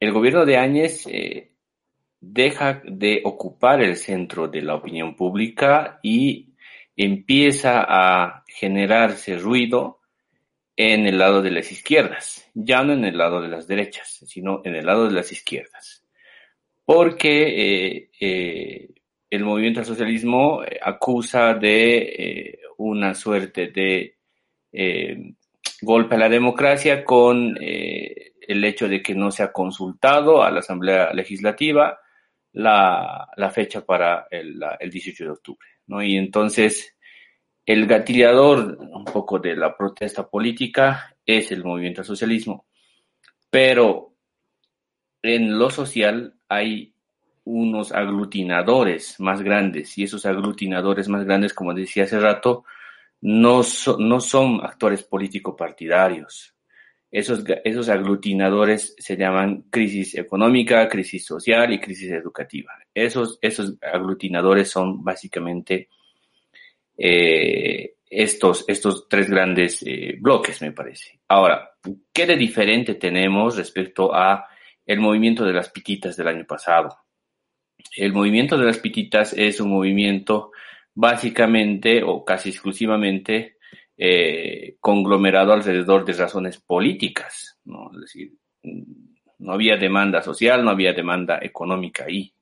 el 0.01 0.13
gobierno 0.13 0.47
de 0.47 0.57
Áñez 0.57 1.07
eh, 1.07 1.52
deja 2.23 2.81
de 2.85 3.21
ocupar 3.25 3.83
el 3.83 3.97
centro 3.97 4.49
de 4.49 4.63
la 4.63 4.77
opinión 4.77 5.15
pública 5.15 5.99
y 6.03 6.55
empieza 6.97 7.85
a 7.87 8.45
generarse 8.47 9.37
ruido 9.37 9.99
en 10.77 11.07
el 11.07 11.19
lado 11.19 11.43
de 11.43 11.51
las 11.51 11.71
izquierdas, 11.71 12.49
ya 12.55 12.83
no 12.83 12.95
en 12.95 13.05
el 13.05 13.19
lado 13.19 13.43
de 13.43 13.49
las 13.49 13.67
derechas, 13.67 14.25
sino 14.27 14.63
en 14.65 14.77
el 14.77 14.87
lado 14.87 15.07
de 15.07 15.15
las 15.15 15.31
izquierdas. 15.31 16.07
Porque 16.85 17.97
eh, 17.97 18.11
eh, 18.19 18.89
el 19.29 19.45
movimiento 19.45 19.81
al 19.81 19.87
socialismo 19.87 20.63
acusa 20.81 21.55
de 21.55 22.59
una 22.79 23.15
suerte 23.15 23.69
de 23.69 24.17
eh, 24.73 25.35
golpe 25.83 26.15
a 26.15 26.19
la 26.19 26.29
democracia 26.29 27.05
con 27.05 27.57
eh, 27.61 28.33
el 28.41 28.65
hecho 28.65 28.89
de 28.89 29.03
que 29.03 29.15
no 29.15 29.31
se 29.31 29.43
ha 29.43 29.53
consultado 29.53 30.43
a 30.43 30.51
la 30.51 30.61
Asamblea 30.61 31.13
Legislativa 31.13 31.99
la, 32.53 33.29
la 33.37 33.51
fecha 33.51 33.85
para 33.85 34.27
el, 34.31 34.61
el, 34.79 34.91
18 34.91 35.25
de 35.25 35.31
octubre. 35.31 35.69
¿no? 35.87 36.03
Y 36.03 36.17
entonces 36.17 36.97
el 37.65 37.87
gatillador 37.87 38.79
un 38.79 39.05
poco 39.05 39.39
de 39.39 39.57
la 39.57 39.77
protesta 39.77 40.29
política 40.29 41.17
es 41.25 41.53
el 41.53 41.65
movimiento 41.65 42.01
al 42.01 42.07
socialismo, 42.07 42.67
pero 43.51 44.15
en 45.23 45.59
lo 45.59 45.71
social 45.71 46.35
hay 46.49 46.95
unos 47.45 47.93
aglutinadores 47.93 49.19
más 49.21 49.43
grandes 49.43 49.97
y 49.99 50.05
esos 50.05 50.27
aglutinadores 50.27 51.09
más 51.09 51.25
grandes, 51.25 51.55
como 51.55 51.75
decía 51.75 52.05
hace 52.05 52.19
rato, 52.19 52.65
no, 53.21 53.63
no 53.99 54.21
son 54.21 54.65
actores 54.65 55.05
político-partidarios. 55.05 56.52
Esos, 57.13 57.45
esos 57.63 57.91
aglutinadores 57.91 58.95
se 58.99 59.19
llaman 59.19 59.65
crisis 59.69 60.15
económica, 60.15 60.89
crisis 60.89 61.27
social 61.27 61.71
y 61.71 61.79
crisis 61.79 62.11
educativa. 62.11 62.73
Esos, 62.95 63.39
esos 63.43 63.77
aglutinadores 63.83 64.71
son 64.71 65.05
básicamente 65.05 65.91
eh, 66.97 67.97
estos, 68.09 68.65
estos 68.67 69.09
tres 69.09 69.29
grandes 69.29 69.83
eh, 69.87 70.17
bloques, 70.19 70.63
me 70.63 70.73
parece. 70.73 71.21
Ahora, 71.29 71.73
¿qué 72.15 72.27
de 72.27 72.37
diferente 72.37 72.95
tenemos 72.95 73.59
respecto 73.59 74.15
a 74.15 74.47
el 74.87 74.99
movimiento 74.99 75.45
de 75.45 75.53
las 75.53 75.69
pititas 75.69 76.17
del 76.17 76.29
año 76.29 76.47
pasado? 76.47 76.97
El 77.97 78.15
movimiento 78.15 78.57
de 78.57 78.65
las 78.65 78.79
pititas 78.79 79.35
es 79.37 79.61
un 79.61 79.71
movimiento 79.71 80.53
básicamente 80.95 82.03
o 82.03 82.25
casi 82.25 82.51
exclusivamente 82.51 83.52
eh, 83.97 84.77
conglomerado 84.81 85.53
alrededor 85.53 86.05
de 86.05 86.13
razones 86.15 86.61
políticas, 86.61 87.59
¿no? 87.65 87.91
Es 87.95 88.01
decir, 88.01 88.33
no 89.39 89.53
había 89.53 89.77
demanda 89.77 90.23
social, 90.23 90.65
no 90.65 90.71
había 90.71 90.93
demanda 90.93 91.39
económica 91.43 92.05
ahí. 92.05 92.33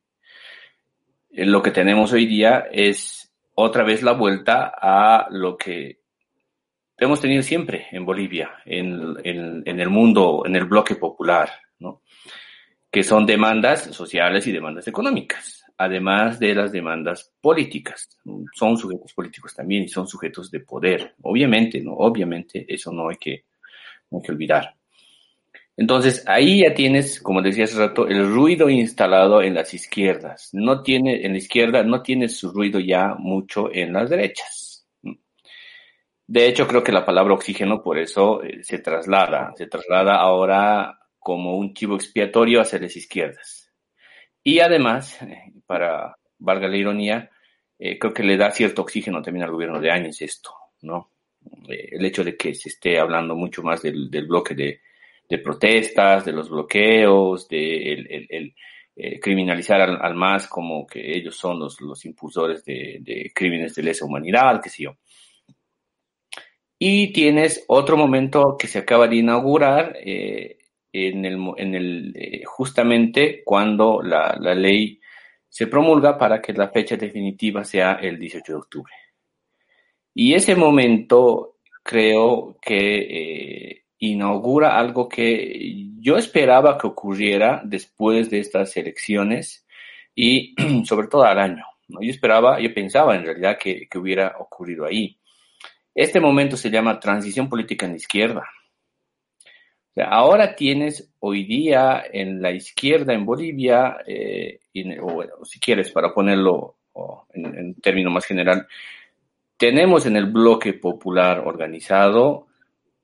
Eh, 1.31 1.47
lo 1.47 1.63
que 1.63 1.71
tenemos 1.71 2.13
hoy 2.13 2.27
día 2.27 2.69
es 2.71 3.33
otra 3.55 3.85
vez 3.85 4.03
la 4.03 4.13
vuelta 4.13 4.73
a 4.77 5.27
lo 5.31 5.57
que 5.57 6.01
hemos 6.97 7.21
tenido 7.21 7.43
siempre 7.43 7.87
en 7.93 8.05
Bolivia, 8.05 8.63
en, 8.65 9.17
en, 9.25 9.63
en 9.65 9.81
el 9.81 9.89
mundo, 9.89 10.43
en 10.45 10.57
el 10.57 10.67
bloque 10.67 10.97
popular, 10.97 11.51
¿no? 11.79 12.03
que 12.91 13.03
son 13.03 13.25
demandas 13.25 13.85
sociales 13.95 14.47
y 14.47 14.53
demandas 14.53 14.89
económicas, 14.89 15.60
además 15.81 16.39
de 16.39 16.55
las 16.55 16.73
demandas 16.73 17.33
políticas. 17.41 18.07
Son 18.55 18.77
sujetos 18.77 19.15
políticos 19.15 19.55
también 19.55 19.85
y 19.85 19.89
son 19.89 20.07
sujetos 20.07 20.51
de 20.51 20.61
poder. 20.61 21.15
Obviamente, 21.23 21.81
¿no? 21.81 21.95
Obviamente, 21.95 22.67
eso 22.69 22.93
no 22.93 23.09
hay 23.09 23.17
que, 23.17 23.47
no 24.11 24.19
hay 24.19 24.23
que 24.23 24.33
olvidar. 24.33 24.75
Entonces, 25.79 26.23
ahí 26.27 26.61
ya 26.61 26.75
tienes, 26.75 27.23
como 27.23 27.41
decía 27.41 27.65
hace 27.65 27.79
rato, 27.79 28.07
el 28.07 28.31
ruido 28.31 28.69
instalado 28.69 29.41
en 29.41 29.55
las 29.55 29.73
izquierdas. 29.73 30.51
No 30.53 30.83
tiene, 30.83 31.25
en 31.25 31.33
la 31.33 31.39
izquierda 31.39 31.83
no 31.83 32.03
tiene 32.03 32.29
su 32.29 32.53
ruido 32.53 32.79
ya 32.79 33.15
mucho 33.19 33.73
en 33.73 33.95
las 33.95 34.11
derechas. 34.11 34.87
De 36.27 36.47
hecho, 36.47 36.69
creo 36.69 36.85
que 36.85 36.93
la 36.93 37.07
palabra 37.07 37.33
oxígeno 37.33 37.83
por 37.83 37.97
eso 37.97 38.43
eh, 38.43 38.63
se 38.63 38.81
traslada, 38.81 39.55
se 39.57 39.67
traslada 39.67 40.17
ahora 40.17 40.99
como 41.19 41.57
un 41.57 41.73
chivo 41.73 41.97
expiatorio 41.97 42.61
hacia 42.61 42.79
las 42.79 42.95
izquierdas. 42.95 43.60
Y 44.43 44.61
además, 44.61 45.21
eh, 45.23 45.53
para 45.67 46.17
valga 46.39 46.69
la 46.69 46.77
ironía, 46.77 47.31
eh, 47.79 47.99
creo 47.99 48.15
que 48.15 48.23
le 48.23 48.37
da 48.37 48.51
cierto 48.51 48.83
oxígeno 48.83 49.23
también 49.23 49.45
al 49.45 49.53
gobierno 49.53 49.81
de 49.81 49.91
Áñez 49.91 50.23
esto, 50.23 50.51
¿no? 50.83 51.13
el 51.67 52.05
hecho 52.05 52.23
de 52.23 52.37
que 52.37 52.55
se 52.55 52.69
esté 52.69 52.99
hablando 52.99 53.35
mucho 53.35 53.63
más 53.63 53.81
del 53.81 54.27
bloque 54.27 54.55
de, 54.55 54.83
de 55.31 55.39
protestas, 55.39 56.25
de 56.25 56.33
los 56.33 56.51
bloqueos, 56.51 57.49
de 57.49 58.53
eh, 58.97 59.21
criminalizar 59.21 59.81
al, 59.81 59.99
al, 60.03 60.15
MAS 60.17 60.49
como 60.49 60.85
que 60.85 61.17
ellos 61.17 61.37
son 61.37 61.61
los, 61.61 61.81
los 61.81 62.05
impulsores 62.05 62.65
de, 62.65 63.31
crímenes 63.33 63.75
de 63.77 63.85
lesa 63.85 64.05
humanidad, 64.05 64.61
qué 64.61 64.69
sé 64.69 64.83
yo. 64.83 64.97
Y 66.79 67.13
tienes 67.13 67.65
otro 67.69 67.97
momento 67.97 68.57
que 68.59 68.67
se 68.67 68.81
acaba 68.81 69.07
de 69.07 69.17
inaugurar 69.17 69.97
eh, 70.05 70.59
en 70.93 71.25
el, 71.25 71.39
en 71.57 71.75
el, 71.75 72.13
eh, 72.17 72.43
justamente 72.45 73.43
cuando 73.45 74.03
la, 74.03 74.37
la, 74.41 74.55
ley 74.55 75.01
se 75.49 75.67
promulga 75.67 76.19
para 76.19 76.41
que 76.41 76.53
la 76.53 76.69
fecha 76.69 76.97
definitiva 76.97 77.65
sea 77.65 77.95
el 77.95 78.19
18 78.19 78.53
de 78.53 78.59
octubre. 78.59 78.93
Y 80.15 80.35
ese 80.35 80.57
momento 80.57 81.59
creo 81.83 82.59
que 82.61 83.85
inaugura 84.01 84.79
algo 84.79 85.09
que 85.09 85.91
yo 86.01 86.17
esperaba 86.17 86.79
que 86.79 86.87
ocurriera 86.87 87.63
después 87.65 88.31
de 88.31 88.41
estas 88.41 88.77
elecciones 88.77 89.67
y 90.15 90.55
sobre 90.85 91.09
todo 91.09 91.25
al 91.25 91.39
año. 91.39 91.65
Yo 91.89 92.11
esperaba, 92.11 92.61
yo 92.61 92.73
pensaba 92.73 93.17
en 93.17 93.25
realidad 93.25 93.59
que, 93.59 93.89
hubiera 93.97 94.37
ocurrido 94.39 94.87
ahí. 94.87 95.19
Este 95.95 96.21
momento 96.21 96.57
se 96.57 96.71
llama 96.71 97.01
transición 97.01 97.49
política 97.49 97.87
en 97.87 97.93
la 97.93 97.99
izquierda. 97.99 98.49
Ahora 100.03 100.55
tienes 100.55 101.13
hoy 101.21 101.45
día 101.45 102.05
en 102.13 102.41
la 102.41 102.53
izquierda 102.53 103.13
en 103.15 103.25
Bolivia, 103.25 103.99
eh, 104.07 104.61
o, 105.01 105.45
si 105.45 105.59
quieres, 105.61 105.91
para 105.93 106.13
ponerlo 106.13 106.77
en, 107.33 107.47
en 107.47 107.75
término 107.77 108.11
más 108.11 108.25
general, 108.25 108.67
tenemos 109.57 110.07
en 110.07 110.17
el 110.17 110.27
bloque 110.27 110.73
popular 110.73 111.41
organizado 111.41 112.47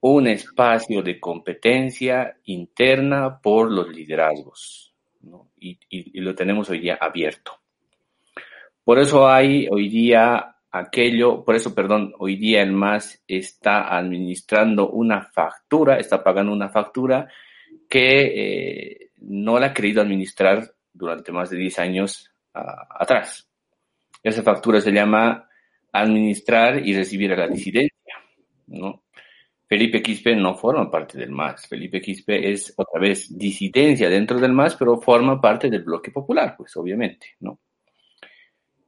un 0.01 0.27
espacio 0.29 1.03
de 1.03 1.19
competencia 1.19 2.37
interna 2.45 3.41
por 3.41 3.71
los 3.71 3.89
liderazgos, 3.89 4.95
y, 5.59 6.21
lo 6.21 6.35
tenemos 6.35 6.71
hoy 6.71 6.81
día 6.81 6.99
abierto. 7.01 7.53
Por 8.85 8.99
eso 8.99 9.29
hay 9.29 9.67
hoy 9.69 9.89
día 9.89 10.56
aquello, 10.79 11.45
por 11.45 11.55
eso, 11.55 11.75
perdón, 11.75 12.15
hoy 12.19 12.37
día 12.37 12.63
el 12.63 12.73
MAS 12.73 13.23
está 13.27 13.97
administrando 13.97 14.91
una 14.91 15.23
factura, 15.23 15.99
está 15.99 16.23
pagando 16.23 16.53
una 16.53 16.69
factura 16.69 17.29
que 17.89 19.01
eh, 19.01 19.11
no 19.19 19.59
la 19.59 19.69
ha 19.69 19.75
querido 19.75 20.03
administrar 20.03 20.73
durante 20.93 21.33
más 21.33 21.51
de 21.51 21.59
10 21.59 21.79
años 21.79 22.33
atrás. 22.53 23.49
Esa 24.23 24.43
factura 24.43 24.81
se 24.81 24.93
llama 24.93 25.49
administrar 25.93 26.87
y 26.87 26.95
recibir 26.95 27.33
a 27.33 27.37
la 27.37 27.49
disidencia. 27.49 27.93
Felipe 29.69 30.01
Quispe 30.01 30.37
no 30.37 30.55
forma 30.55 30.91
parte 30.91 31.19
del 31.19 31.31
MAS. 31.31 31.67
Felipe 31.67 32.01
Quispe 32.01 32.51
es 32.51 32.73
otra 32.77 33.01
vez 33.01 33.37
disidencia 33.37 34.09
dentro 34.09 34.39
del 34.39 34.53
MAS, 34.53 34.77
pero 34.77 35.01
forma 35.01 35.41
parte 35.41 35.69
del 35.69 35.83
bloque 35.83 36.11
popular, 36.11 36.55
pues 36.57 36.77
obviamente, 36.77 37.35
¿no? 37.41 37.59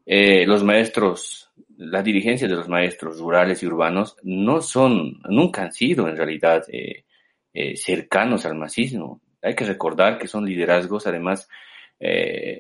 Eh, 0.07 0.47
los 0.47 0.65
maestros, 0.65 1.48
la 1.79 2.03
dirigencia 2.03 2.47
de 2.47 2.55
los 2.55 2.69
maestros 2.69 3.19
rurales 3.19 3.63
y 3.63 3.67
urbanos 3.67 4.17
no 4.23 4.61
son, 4.61 5.21
nunca 5.29 5.63
han 5.63 5.73
sido 5.73 6.09
en 6.09 6.17
realidad 6.17 6.65
eh, 6.69 7.05
eh, 7.53 7.77
cercanos 7.77 8.45
al 8.47 8.55
masismo. 8.55 9.21
Hay 9.43 9.55
que 9.55 9.65
recordar 9.65 10.19
que 10.19 10.29
son 10.29 10.45
liderazgos, 10.45 11.07
además, 11.07 11.49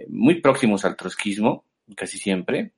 muy 0.09 0.41
próximos 0.41 0.85
al 0.85 0.97
trotskismo, 0.97 1.65
casi 1.95 2.19
siempre, 2.19 2.73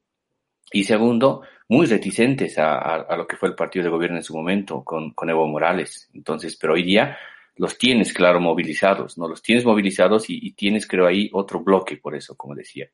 y 0.73 0.85
segundo, 0.85 1.43
muy 1.69 1.87
reticentes 1.87 2.59
a, 2.59 3.07
lo 3.17 3.27
que 3.27 3.37
fue 3.37 3.49
el 3.49 3.55
partido 3.55 3.85
de 3.85 3.91
gobierno 3.91 4.17
en 4.17 4.23
su 4.23 4.35
momento 4.35 4.85
con, 4.85 5.15
Evo 5.29 5.47
Morales. 5.47 6.09
Entonces, 6.15 6.57
pero 6.57 6.75
hoy 6.75 6.85
día 6.85 7.19
los 7.57 7.77
tienes, 7.77 8.13
claro, 8.13 8.41
movilizados, 8.41 9.19
¿no? 9.19 9.29
Los 9.29 9.43
tienes 9.43 9.65
movilizados 9.65 10.27
y, 10.29 10.53
tienes, 10.53 10.87
creo, 10.87 11.07
ahí 11.07 11.29
otro 11.33 11.61
bloque, 11.61 11.97
por 11.97 12.15
eso, 12.15 12.37
como 12.37 12.55
decía. 12.55 12.89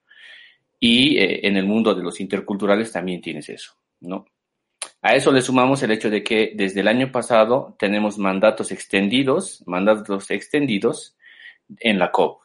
Y 0.78 1.18
eh, 1.18 1.46
en 1.46 1.56
el 1.56 1.66
mundo 1.66 1.94
de 1.94 2.02
los 2.02 2.20
interculturales 2.20 2.92
también 2.92 3.20
tienes 3.20 3.48
eso, 3.48 3.72
¿no? 4.00 4.26
A 5.02 5.14
eso 5.14 5.32
le 5.32 5.42
sumamos 5.42 5.82
el 5.82 5.92
hecho 5.92 6.10
de 6.10 6.22
que 6.22 6.52
desde 6.54 6.80
el 6.80 6.88
año 6.88 7.12
pasado 7.12 7.76
tenemos 7.78 8.18
mandatos 8.18 8.72
extendidos, 8.72 9.62
mandatos 9.66 10.30
extendidos 10.30 11.16
en 11.80 11.98
la 11.98 12.10
COP 12.10 12.40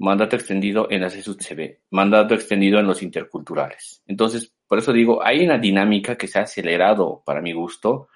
mandato 0.00 0.34
extendido 0.34 0.88
en 0.90 1.02
la 1.02 1.08
CSUCB, 1.08 1.78
mandato 1.90 2.34
extendido 2.34 2.80
en 2.80 2.86
los 2.86 3.02
interculturales. 3.02 4.02
Entonces, 4.06 4.52
por 4.66 4.78
eso 4.78 4.92
digo, 4.92 5.22
hay 5.22 5.44
una 5.44 5.58
dinámica 5.58 6.16
que 6.16 6.26
se 6.26 6.38
ha 6.38 6.42
acelerado, 6.42 7.22
para 7.24 7.42
mi 7.42 7.52
gusto, 7.52 8.08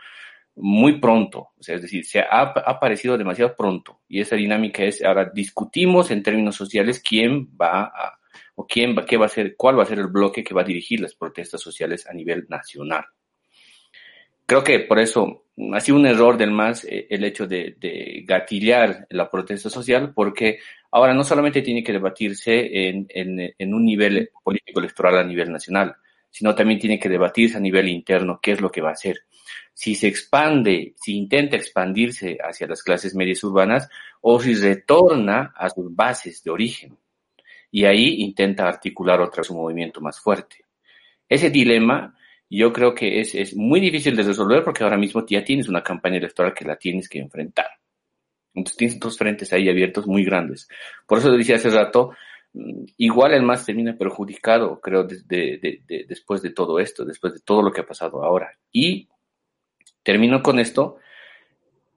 muy 0.56 0.98
pronto. 0.98 1.50
O 1.58 1.62
sea, 1.62 1.74
es 1.74 1.82
decir, 1.82 2.06
se 2.06 2.20
ha, 2.20 2.40
aparecido 2.42 3.18
demasiado 3.18 3.54
pronto. 3.54 4.00
Y 4.08 4.20
esa 4.20 4.34
dinámica 4.34 4.82
es, 4.82 5.04
ahora 5.04 5.30
discutimos 5.34 6.10
en 6.10 6.22
términos 6.22 6.56
sociales 6.56 7.02
quién 7.06 7.50
va 7.60 7.82
a, 7.84 8.18
o 8.56 8.66
quién 8.66 8.96
va, 8.96 9.04
qué 9.04 9.16
va 9.16 9.26
a 9.26 9.28
ser, 9.28 9.56
cuál 9.56 9.78
va 9.78 9.82
a 9.82 9.86
ser 9.86 9.98
el 9.98 10.08
bloque 10.08 10.44
que 10.44 10.54
va 10.54 10.62
a 10.62 10.64
dirigir 10.64 11.00
las 11.00 11.14
protestas 11.14 11.60
sociales 11.60 12.06
a 12.06 12.12
nivel 12.12 12.46
nacional. 12.48 13.04
Creo 14.46 14.62
que 14.62 14.80
por 14.80 14.98
eso 14.98 15.44
ha 15.72 15.80
sido 15.80 15.96
un 15.98 16.06
error 16.06 16.36
del 16.36 16.50
MAS 16.50 16.84
eh, 16.84 17.06
el 17.08 17.24
hecho 17.24 17.46
de, 17.46 17.76
de, 17.78 18.24
gatillar 18.26 19.06
la 19.10 19.30
protesta 19.30 19.70
social, 19.70 20.12
porque 20.14 20.58
ahora 20.90 21.14
no 21.14 21.24
solamente 21.24 21.62
tiene 21.62 21.82
que 21.82 21.92
debatirse 21.92 22.88
en, 22.88 23.06
en, 23.08 23.54
en, 23.56 23.74
un 23.74 23.84
nivel 23.84 24.30
político 24.42 24.80
electoral 24.80 25.18
a 25.18 25.24
nivel 25.24 25.50
nacional, 25.50 25.96
sino 26.30 26.54
también 26.54 26.78
tiene 26.78 26.98
que 26.98 27.08
debatirse 27.08 27.56
a 27.56 27.60
nivel 27.60 27.88
interno 27.88 28.40
qué 28.42 28.52
es 28.52 28.60
lo 28.60 28.70
que 28.70 28.82
va 28.82 28.90
a 28.90 28.94
hacer. 28.94 29.20
Si 29.72 29.94
se 29.94 30.08
expande, 30.08 30.94
si 30.96 31.16
intenta 31.16 31.56
expandirse 31.56 32.38
hacia 32.42 32.66
las 32.66 32.82
clases 32.82 33.14
medias 33.14 33.42
urbanas 33.44 33.88
o 34.20 34.38
si 34.40 34.54
retorna 34.54 35.54
a 35.56 35.70
sus 35.70 35.94
bases 35.94 36.42
de 36.44 36.50
origen. 36.50 36.98
Y 37.74 37.86
ahí 37.86 38.22
intenta 38.22 38.68
articular 38.68 39.20
otra 39.20 39.40
vez 39.40 39.50
un 39.50 39.56
movimiento 39.56 40.00
más 40.00 40.20
fuerte. 40.20 40.64
Ese 41.28 41.50
dilema 41.50 42.16
yo 42.48 42.72
creo 42.72 42.94
que 42.94 43.18
es, 43.18 43.34
es 43.34 43.56
muy 43.56 43.80
difícil 43.80 44.14
de 44.14 44.22
resolver 44.22 44.62
porque 44.62 44.84
ahora 44.84 44.96
mismo 44.96 45.26
ya 45.26 45.42
tienes 45.42 45.68
una 45.68 45.82
campaña 45.82 46.18
electoral 46.18 46.54
que 46.54 46.64
la 46.64 46.76
tienes 46.76 47.08
que 47.08 47.18
enfrentar. 47.18 47.66
Entonces 48.54 48.76
tienes 48.76 49.00
dos 49.00 49.18
frentes 49.18 49.52
ahí 49.52 49.68
abiertos 49.68 50.06
muy 50.06 50.24
grandes. 50.24 50.68
Por 51.04 51.18
eso 51.18 51.32
decía 51.32 51.56
hace 51.56 51.68
rato, 51.68 52.12
mm, 52.52 52.84
igual 52.98 53.34
el 53.34 53.42
más 53.42 53.66
termina 53.66 53.98
perjudicado, 53.98 54.80
creo, 54.80 55.02
después 55.02 56.42
de 56.42 56.50
todo 56.50 56.78
esto, 56.78 57.04
después 57.04 57.32
de 57.32 57.40
todo 57.40 57.60
lo 57.60 57.72
que 57.72 57.80
ha 57.80 57.86
pasado 57.86 58.22
ahora. 58.22 58.56
Y 58.70 59.08
termino 60.04 60.44
con 60.44 60.60
esto. 60.60 60.98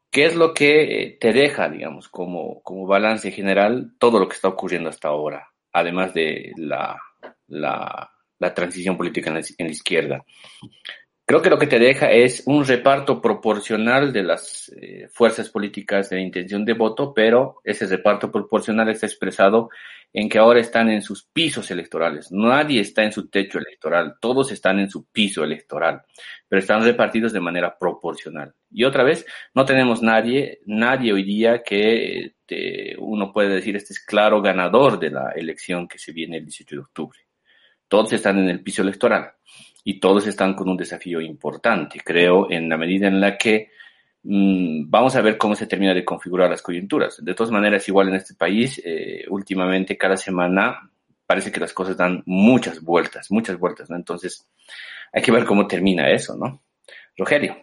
¿Qué 0.09 0.25
es 0.25 0.35
lo 0.35 0.55
que 0.55 1.03
eh, 1.03 1.17
te 1.21 1.33
deja, 1.33 1.69
digamos, 1.69 2.07
como, 2.07 2.63
como 2.63 2.87
balance 2.87 3.29
general 3.29 3.93
todo 3.99 4.17
lo 4.17 4.27
que 4.27 4.33
está 4.33 4.47
ocurriendo 4.47 4.89
hasta 4.89 5.09
ahora? 5.09 5.51
Además 5.77 6.13
de 6.13 6.51
la, 6.57 6.97
la 8.39 8.53
transición 8.53 8.97
política 8.97 9.29
en 9.29 9.65
la, 9.65 9.71
izquierda. 9.71 10.23
Creo 11.29 11.41
que 11.41 11.49
lo 11.49 11.57
que 11.57 11.67
te 11.67 11.77
deja 11.77 12.09
es 12.09 12.43
un 12.45 12.65
reparto 12.65 13.21
proporcional 13.21 14.13
de 14.13 14.23
las 14.23 14.71
eh, 14.81 15.09
fuerzas 15.11 15.49
políticas 15.49 16.09
de 16.09 16.21
intención 16.21 16.63
de 16.63 16.71
voto, 16.71 17.13
pero 17.13 17.59
ese 17.65 17.85
reparto 17.85 18.31
proporcional 18.31 18.87
está 18.87 19.07
expresado 19.07 19.69
en 20.13 20.29
que 20.29 20.37
ahora 20.37 20.61
están 20.61 20.89
en 20.89 21.01
sus 21.01 21.25
pisos 21.25 21.69
electorales. 21.69 22.31
Nadie 22.31 22.79
está 22.79 23.03
en 23.03 23.11
su 23.11 23.27
techo 23.27 23.57
electoral, 23.57 24.15
todos 24.21 24.53
están 24.53 24.79
en 24.79 24.89
su 24.89 25.07
piso 25.07 25.43
electoral, 25.43 26.01
pero 26.47 26.61
están 26.61 26.81
repartidos 26.81 27.33
de 27.33 27.41
manera 27.41 27.77
proporcional. 27.77 28.53
Y 28.71 28.85
otra 28.85 29.03
vez, 29.03 29.25
no 29.53 29.65
tenemos 29.65 30.01
nadie, 30.01 30.61
nadie 30.65 31.11
hoy 31.11 31.23
día 31.23 31.61
que 31.61 32.35
eh, 32.47 32.95
uno 32.99 33.33
puede 33.33 33.49
decir 33.49 33.75
este 33.75 33.91
es 33.91 33.99
claro 33.99 34.41
ganador 34.41 34.97
de 34.97 35.09
la 35.09 35.31
elección 35.35 35.89
que 35.89 35.99
se 35.99 36.13
viene 36.13 36.37
el 36.37 36.45
18 36.45 36.73
de 36.73 36.81
octubre. 36.81 37.19
Todos 37.89 38.13
están 38.13 38.39
en 38.39 38.47
el 38.47 38.63
piso 38.63 38.81
electoral 38.81 39.33
y 39.89 40.01
todos 40.01 40.27
están 40.27 40.53
con 40.53 40.67
un 40.67 40.75
desafío 40.75 41.21
importante, 41.21 42.01
creo, 42.03 42.51
en 42.51 42.67
la 42.67 42.75
medida 42.75 43.07
en 43.07 43.21
la 43.21 43.37
que 43.37 43.71
mm, 44.23 44.89
vamos 44.89 45.15
a 45.15 45.21
ver 45.21 45.37
cómo 45.37 45.55
se 45.55 45.65
termina 45.65 45.93
de 45.93 46.03
configurar 46.03 46.49
las 46.49 46.61
coyunturas. 46.61 47.23
De 47.23 47.33
todas 47.33 47.53
maneras, 47.53 47.87
igual 47.87 48.09
en 48.09 48.15
este 48.15 48.33
país, 48.33 48.81
eh, 48.83 49.23
últimamente 49.29 49.97
cada 49.97 50.17
semana 50.17 50.91
parece 51.25 51.53
que 51.53 51.61
las 51.61 51.71
cosas 51.71 51.95
dan 51.95 52.21
muchas 52.25 52.81
vueltas, 52.81 53.31
muchas 53.31 53.57
vueltas, 53.57 53.89
¿no? 53.89 53.95
Entonces, 53.95 54.45
hay 55.13 55.21
que 55.21 55.31
ver 55.31 55.45
cómo 55.45 55.65
termina 55.65 56.11
eso, 56.11 56.35
¿no? 56.35 56.61
Rogelio. 57.15 57.55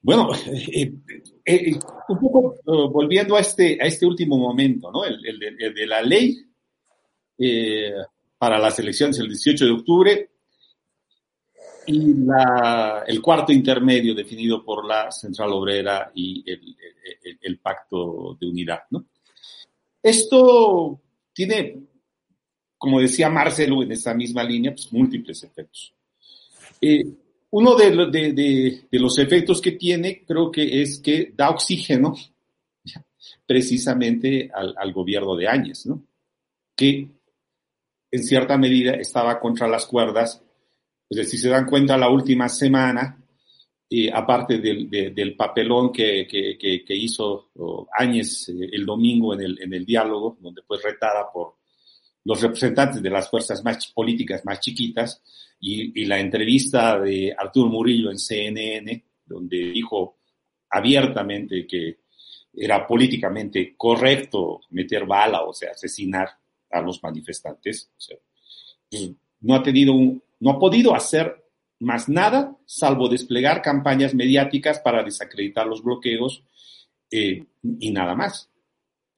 Bueno, 0.00 0.30
eh, 0.72 0.92
eh, 1.44 1.74
un 2.08 2.20
poco 2.20 2.54
volviendo 2.92 3.34
a 3.34 3.40
este, 3.40 3.82
a 3.82 3.86
este 3.86 4.06
último 4.06 4.38
momento, 4.38 4.92
¿no? 4.92 5.04
El, 5.04 5.20
de, 5.40 5.86
la 5.88 6.02
ley 6.02 6.36
eh, 7.36 7.94
para 8.38 8.58
las 8.58 8.78
elecciones 8.78 9.18
el 9.18 9.28
18 9.28 9.64
de 9.64 9.70
octubre 9.70 10.30
y 11.86 12.14
el 13.06 13.22
cuarto 13.22 13.50
intermedio 13.50 14.14
definido 14.14 14.62
por 14.64 14.86
la 14.86 15.10
Central 15.10 15.52
Obrera 15.52 16.12
y 16.14 16.44
el, 16.46 17.58
Pacto 17.58 18.36
de 18.38 18.46
Unidad, 18.46 18.80
¿no? 18.90 19.06
Esto 20.02 21.00
tiene, 21.32 21.80
como 22.76 23.00
decía 23.00 23.30
Marcelo 23.30 23.82
en 23.82 23.92
esa 23.92 24.14
misma 24.14 24.44
línea, 24.44 24.72
pues 24.72 24.92
múltiples 24.92 25.42
efectos. 25.42 25.94
Eh, 26.80 27.04
uno 27.50 27.74
de, 27.74 28.84
los 28.90 29.18
efectos 29.18 29.60
que 29.62 29.72
tiene, 29.72 30.24
creo 30.26 30.52
que 30.52 30.82
es 30.82 31.00
que 31.00 31.32
da 31.34 31.48
oxígeno 31.48 32.14
precisamente 33.46 34.50
al, 34.52 34.74
al 34.76 34.92
gobierno 34.92 35.34
de 35.34 35.48
Áñez, 35.48 35.86
¿no? 35.86 36.02
que 36.78 37.08
en 38.10 38.24
cierta 38.24 38.56
medida 38.56 38.92
estaba 38.92 39.38
contra 39.40 39.68
las 39.68 39.86
cuerdas. 39.86 40.42
Pues, 41.08 41.30
si 41.30 41.38
se 41.38 41.48
dan 41.48 41.66
cuenta, 41.66 41.96
la 41.96 42.08
última 42.08 42.48
semana, 42.48 43.18
eh, 43.90 44.10
aparte 44.12 44.58
del, 44.58 44.88
de, 44.90 45.10
del 45.10 45.34
papelón 45.34 45.92
que, 45.92 46.26
que, 46.28 46.94
hizo 46.94 47.50
Áñez 47.96 48.48
eh, 48.50 48.68
el 48.72 48.84
domingo 48.84 49.34
en 49.34 49.40
el, 49.42 49.62
en 49.62 49.72
el 49.72 49.84
diálogo, 49.84 50.36
donde 50.40 50.62
fue 50.62 50.78
retada 50.82 51.30
por 51.32 51.56
los 52.24 52.42
representantes 52.42 53.02
de 53.02 53.10
las 53.10 53.30
fuerzas 53.30 53.64
más 53.64 53.86
políticas 53.88 54.44
más 54.44 54.60
chiquitas, 54.60 55.22
y, 55.60 56.02
y, 56.02 56.04
la 56.04 56.20
entrevista 56.20 57.00
de 57.00 57.34
Arturo 57.36 57.68
Murillo 57.68 58.10
en 58.10 58.18
CNN, 58.18 59.04
donde 59.24 59.56
dijo 59.72 60.18
abiertamente 60.70 61.66
que 61.66 61.98
era 62.54 62.86
políticamente 62.86 63.74
correcto 63.76 64.60
meter 64.70 65.06
bala, 65.06 65.42
o 65.42 65.52
sea, 65.52 65.72
asesinar 65.72 66.28
a 66.70 66.80
los 66.80 67.02
manifestantes. 67.02 67.90
No 69.40 69.54
ha 69.54 69.62
tenido 69.62 69.92
un, 69.92 70.22
no 70.40 70.50
ha 70.50 70.58
podido 70.58 70.94
hacer 70.94 71.44
más 71.80 72.08
nada 72.08 72.56
salvo 72.66 73.08
desplegar 73.08 73.62
campañas 73.62 74.14
mediáticas 74.14 74.80
para 74.80 75.02
desacreditar 75.02 75.66
los 75.66 75.82
bloqueos 75.82 76.42
eh, 77.10 77.44
y 77.62 77.90
nada 77.90 78.14
más, 78.14 78.50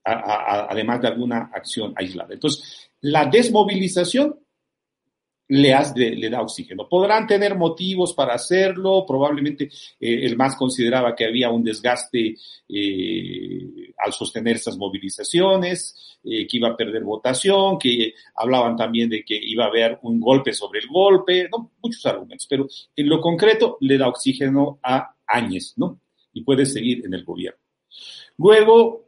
además 0.05 1.01
de 1.01 1.09
alguna 1.09 1.51
acción 1.53 1.95
aislada. 1.97 2.35
Entonces, 2.35 2.91
la 3.01 3.25
desmovilización 3.27 4.39
le, 5.51 5.75
has 5.75 5.93
da 5.95 6.43
oxígeno. 6.43 6.89
Podrán 6.89 7.27
tener 7.27 7.57
motivos 7.57 8.15
para 8.15 8.35
hacerlo, 8.35 9.05
probablemente 9.07 9.65
eh, 9.99 10.25
el 10.25 10.37
MAS 10.37 10.57
consideraba 10.57 11.15
que 11.15 11.27
había 11.27 11.51
un 11.51 11.65
desgaste 11.65 12.37
eh, 12.69 13.93
al 13.99 14.13
sostener 14.13 14.57
estas 14.57 14.77
movilizaciones, 14.77 16.19
eh, 16.23 16.47
que 16.47 16.57
iba 16.57 16.69
a 16.69 16.77
perder 16.77 17.03
votación, 17.03 17.79
que 17.79 18.15
hablaban 18.37 18.77
también 18.77 19.11
de 19.11 19.25
que 19.25 19.39
iba 19.43 19.65
a 19.65 19.69
haber 19.69 19.99
un 20.03 20.21
golpe 20.21 20.53
sobre 20.53 20.81
el 20.81 20.87
golpe, 20.87 21.49
muchos 21.83 22.07
argumentos, 22.07 22.47
pero 22.49 22.69
en 22.95 23.09
lo 23.09 23.21
concreto 23.21 23.77
le 23.81 23.99
da 23.99 24.09
oxígeno 24.09 24.79
a 24.83 25.17
Áñez, 25.27 25.75
¿no? 25.77 26.01
Y 26.33 26.43
puede 26.43 26.65
seguir 26.65 27.05
en 27.05 27.15
el 27.15 27.25
gobierno. 27.25 27.59
Luego, 28.39 29.05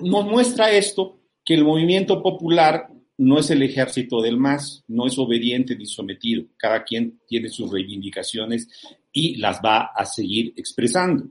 nos 0.00 0.24
muestra 0.24 0.70
esto 0.70 1.18
que 1.44 1.54
el 1.54 1.64
movimiento 1.64 2.22
popular 2.22 2.88
no 3.20 3.38
es 3.38 3.50
el 3.50 3.62
ejército 3.62 4.22
del 4.22 4.38
MAS, 4.38 4.82
no 4.88 5.06
es 5.06 5.18
obediente 5.18 5.76
ni 5.76 5.84
sometido. 5.84 6.44
Cada 6.56 6.82
quien 6.84 7.20
tiene 7.26 7.50
sus 7.50 7.70
reivindicaciones 7.70 8.66
y 9.12 9.36
las 9.36 9.60
va 9.62 9.90
a 9.94 10.06
seguir 10.06 10.54
expresando. 10.56 11.28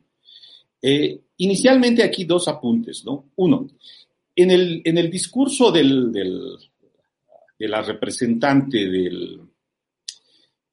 Eh, 0.80 1.20
inicialmente 1.38 2.04
aquí 2.04 2.26
dos 2.26 2.48
apuntes, 2.48 3.04
¿no? 3.06 3.32
Uno, 3.38 3.68
en 4.36 4.52
el, 4.52 4.84
en 4.86 5.00
el 5.00 5.10
discurso 5.10 5.72
del, 5.72 6.12
del, 6.12 6.58
de 7.58 7.68
la 7.68 7.82
representante 7.82 8.88
del, 8.88 9.42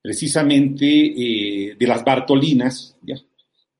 precisamente 0.02 0.86
eh, 0.86 1.76
de 1.78 1.86
las 1.86 2.04
Bartolinas. 2.04 2.94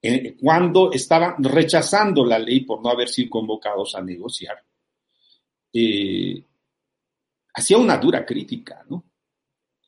Eh, 0.01 0.37
cuando 0.41 0.91
estaban 0.91 1.34
rechazando 1.45 2.24
la 2.24 2.39
ley 2.39 2.61
por 2.61 2.82
no 2.82 2.89
haber 2.89 3.09
sido 3.09 3.28
convocados 3.28 3.95
a 3.95 4.01
negociar, 4.01 4.57
hacía 7.57 7.78
una 7.78 7.96
dura 7.96 8.24
crítica, 8.24 8.84
¿no? 8.88 9.04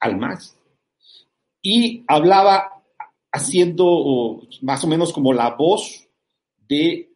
Al 0.01 0.17
MAS. 0.17 0.57
Y 1.63 2.03
hablaba 2.09 2.83
haciendo 3.31 4.41
más 4.63 4.83
o 4.83 4.89
menos 4.89 5.13
como 5.13 5.35
la 5.35 5.55
voz 5.55 6.09
de 6.67 7.13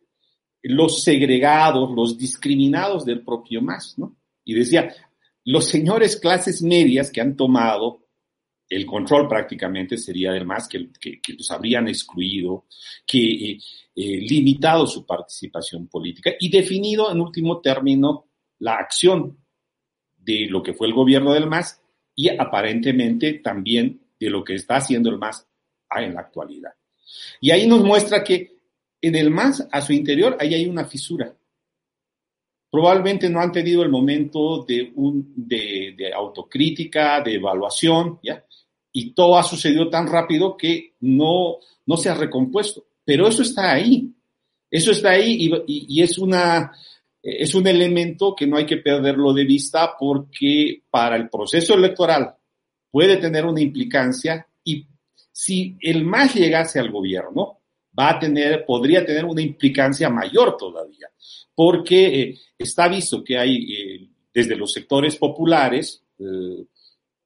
los 0.63 1.03
segregados, 1.03 1.91
los 1.91 2.19
discriminados 2.19 3.05
del 3.05 3.25
propio 3.25 3.63
MAS, 3.63 3.95
¿no? 3.97 4.17
Y 4.45 4.55
decía, 4.55 4.95
los 5.45 5.67
señores 5.67 6.17
clases 6.17 6.63
medias 6.63 7.11
que 7.11 7.21
han 7.21 7.35
tomado 7.35 8.03
el 8.69 8.87
control 8.87 9.29
prácticamente 9.29 9.97
sería 9.97 10.33
del 10.33 10.47
MAS, 10.47 10.69
que, 10.69 10.91
que, 11.01 11.35
los 11.35 11.51
habrían 11.51 11.89
excluido, 11.89 12.67
que 13.07 13.19
eh, 13.19 13.59
eh, 13.95 14.19
limitado 14.21 14.87
su 14.87 15.07
participación 15.07 15.89
política 15.89 16.33
y 16.39 16.51
definido 16.51 17.11
en 17.11 17.21
último 17.21 17.61
término 17.61 18.27
la 18.59 18.77
acción 18.77 19.42
de 20.25 20.47
lo 20.49 20.63
que 20.63 20.73
fue 20.73 20.87
el 20.87 20.95
gobierno 20.95 21.33
del 21.33 21.47
MAS 21.47 21.81
y 22.15 22.29
aparentemente 22.29 23.35
también 23.35 24.01
de 24.19 24.31
lo 24.31 24.45
que 24.45 24.55
está 24.55 24.77
haciendo 24.77 25.11
el 25.11 25.19
MAS 25.19 25.47
en 25.97 26.15
la 26.15 26.21
actualidad. 26.21 26.73
Y 27.41 27.51
ahí 27.51 27.67
nos 27.67 27.83
muestra 27.83 28.23
que 28.23 28.53
en 29.01 29.17
el 29.17 29.31
MAS, 29.31 29.67
a 29.71 29.81
su 29.81 29.93
interior, 29.93 30.37
ahí 30.41 30.55
hay 30.55 30.67
una 30.67 30.85
fisura. 30.85 31.35
Probablemente 32.71 33.29
no 33.29 33.41
han 33.41 33.53
tenido 33.53 33.83
el 33.83 33.91
momento 33.91 34.65
de, 34.67 34.93
un, 34.95 35.35
de, 35.37 35.95
de 35.97 36.13
autocrítica, 36.13 37.21
de 37.21 37.35
evaluación, 37.35 38.21
¿ya? 38.23 38.45
Y 38.93 39.13
todo 39.13 39.37
ha 39.39 39.43
sucedido 39.43 39.91
tan 39.91 40.07
rápido 40.07 40.57
que 40.57 40.95
no, 41.01 41.57
no 41.87 41.97
se 41.97 42.11
ha 42.11 42.15
recompuesto. 42.15 42.85
Pero 43.05 43.27
eso 43.27 43.43
está 43.43 43.73
ahí. 43.73 44.11
Eso 44.71 44.93
está 44.93 45.11
ahí 45.11 45.37
y, 45.41 45.55
y, 45.67 45.87
y 45.99 46.03
es 46.03 46.17
una, 46.17 46.73
es 47.23 47.55
un 47.55 47.67
elemento 47.67 48.35
que 48.35 48.47
no 48.47 48.57
hay 48.57 48.67
que 48.67 48.79
perderlo 48.79 49.33
de 49.33 49.45
vista 49.45 49.95
porque 49.99 50.83
para 50.91 51.17
el 51.17 51.29
proceso 51.29 51.75
electoral 51.75 52.35
puede 52.91 53.17
tener 53.19 53.47
una 53.47 53.61
implicancia 53.61 54.47
y 54.65 54.87
si 55.31 55.77
el 55.81 56.05
MAS 56.05 56.35
llegase 56.35 56.79
al 56.79 56.91
gobierno, 56.91 57.61
va 57.99 58.11
a 58.11 58.19
tener, 58.19 58.65
podría 58.65 59.05
tener 59.05 59.25
una 59.25 59.43
implicancia 59.43 60.09
mayor 60.11 60.57
todavía, 60.57 61.09
porque 61.55 62.21
eh, 62.21 62.39
está 62.59 62.89
visto 62.89 63.23
que 63.23 63.39
hay 63.39 63.57
eh, 63.73 64.09
desde 64.33 64.57
los 64.57 64.73
sectores 64.73 65.17
populares 65.17 66.03
eh, 66.19 66.65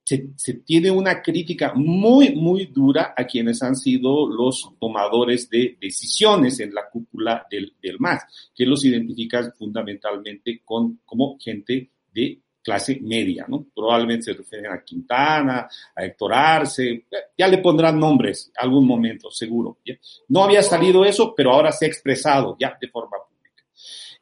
se, 0.07 0.29
se, 0.37 0.55
tiene 0.55 0.89
una 0.89 1.21
crítica 1.21 1.73
muy, 1.75 2.33
muy 2.37 2.67
dura 2.67 3.13
a 3.17 3.25
quienes 3.25 3.61
han 3.65 3.75
sido 3.75 4.29
los 4.29 4.71
tomadores 4.79 5.51
de 5.51 5.77
decisiones 5.81 6.61
en 6.61 6.73
la 6.73 6.89
cúpula 6.89 7.45
del, 7.51 7.75
del 7.83 7.99
MAS, 7.99 8.23
que 8.55 8.65
los 8.65 8.85
identifican 8.85 9.53
fundamentalmente 9.59 10.63
con, 10.65 11.01
como 11.05 11.37
gente 11.41 11.91
de 12.15 12.39
clase 12.63 13.01
media, 13.03 13.47
¿no? 13.49 13.67
Probablemente 13.75 14.27
se 14.27 14.35
refieren 14.35 14.71
a 14.71 14.85
Quintana, 14.85 15.69
a 15.97 16.05
Héctor 16.05 16.35
Arce, 16.35 17.07
ya 17.37 17.49
le 17.49 17.59
pondrán 17.59 17.99
nombres 17.99 18.53
algún 18.59 18.87
momento, 18.87 19.29
seguro. 19.33 19.79
¿ya? 19.85 19.95
No 20.29 20.45
había 20.45 20.63
salido 20.63 21.05
eso, 21.05 21.35
pero 21.37 21.51
ahora 21.51 21.73
se 21.73 21.85
ha 21.85 21.89
expresado 21.89 22.57
ya 22.61 22.79
de 22.81 22.89
forma 22.89 23.17
pública. 23.29 23.65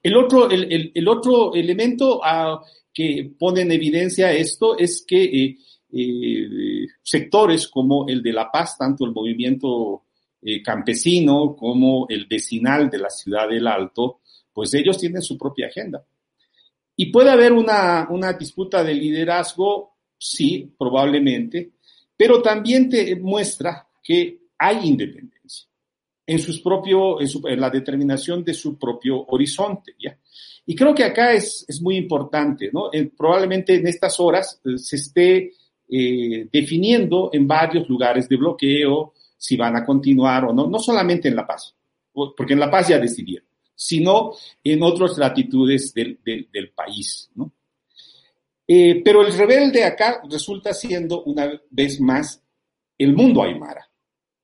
El 0.03 0.17
otro, 0.17 0.51
el, 0.51 0.73
el, 0.73 0.93
el 0.95 1.09
otro 1.09 1.55
elemento 1.55 2.21
uh, 2.21 2.65
que 2.95 3.31
pone 3.39 3.63
en 3.63 3.73
evidencia 3.73 4.33
esto 4.33 4.79
es 4.79 5.05
que 5.07 5.25
eh, 5.25 5.57
eh, 5.97 6.87
sectores 7.03 7.69
como 7.69 8.09
el 8.09 8.23
de 8.23 8.33
La 8.33 8.51
Paz, 8.51 8.77
tanto 8.77 9.05
el 9.05 9.13
movimiento 9.13 10.03
eh, 10.43 10.63
campesino 10.63 11.55
como 11.57 12.07
el 12.09 12.27
vecinal 12.27 12.91
de 12.91 12.99
la 12.99 13.11
ciudad 13.11 13.49
del 13.49 13.67
Alto, 13.67 14.21
pues 14.53 14.75
ellos 14.75 14.99
tienen 14.99 15.23
su 15.23 15.39
propia 15.39 15.69
agenda. 15.69 16.05
Y 16.97 17.07
puede 17.07 17.31
haber 17.31 17.53
una, 17.53 18.09
una 18.11 18.33
disputa 18.33 18.83
de 18.83 18.95
liderazgo, 18.95 19.95
sí, 20.19 20.73
probablemente, 20.79 21.73
pero 22.17 22.43
también 22.43 22.89
te 22.89 23.17
muestra 23.17 23.87
que 24.03 24.41
hay 24.59 24.87
independencia 24.87 25.69
en, 26.27 26.39
sus 26.39 26.61
propio, 26.61 27.19
en, 27.21 27.61
la 27.61 27.71
determinación 27.71 28.45
de 28.45 28.55
su 28.55 28.79
propio 28.79 29.25
horizonte. 29.27 29.95
¿ya? 29.99 30.17
Y 30.67 30.75
creo 30.75 30.95
que 30.95 31.05
acá 31.05 31.33
es, 31.33 31.65
es 31.69 31.81
muy 31.81 31.97
importante, 31.97 32.71
¿no? 32.73 32.91
Eh, 32.93 33.11
probablemente 33.17 33.75
en 33.75 33.87
estas 33.87 34.19
horas 34.21 34.61
se 34.77 34.97
esté 34.97 35.53
eh, 35.97 36.49
definiendo 36.53 37.31
en 37.33 37.47
varios 37.47 37.89
lugares 37.89 38.29
de 38.29 38.37
bloqueo 38.37 39.13
si 39.39 39.57
van 39.57 39.77
a 39.77 39.85
continuar 39.85 40.45
o 40.47 40.53
no, 40.53 40.67
no 40.67 40.81
solamente 40.81 41.29
en 41.29 41.37
La 41.37 41.47
Paz, 41.47 41.73
porque 42.13 42.55
en 42.55 42.59
La 42.59 42.69
Paz 42.69 42.89
ya 42.89 42.99
decidieron, 42.99 43.47
sino 43.77 44.33
en 44.65 44.83
otras 44.83 45.17
latitudes 45.19 45.95
del, 45.95 46.19
del, 46.25 46.71
país. 46.71 47.31
¿no? 47.37 47.53
Eh, 48.67 49.03
pero 49.05 49.25
el 49.25 49.33
rebelde 49.39 49.85
acá 49.85 50.21
resulta 50.29 50.75
siendo 50.75 51.23
una 51.23 51.63
vez 51.71 52.01
más 52.01 52.43
el 52.99 53.15
mundo 53.15 53.45
aymara. 53.45 53.89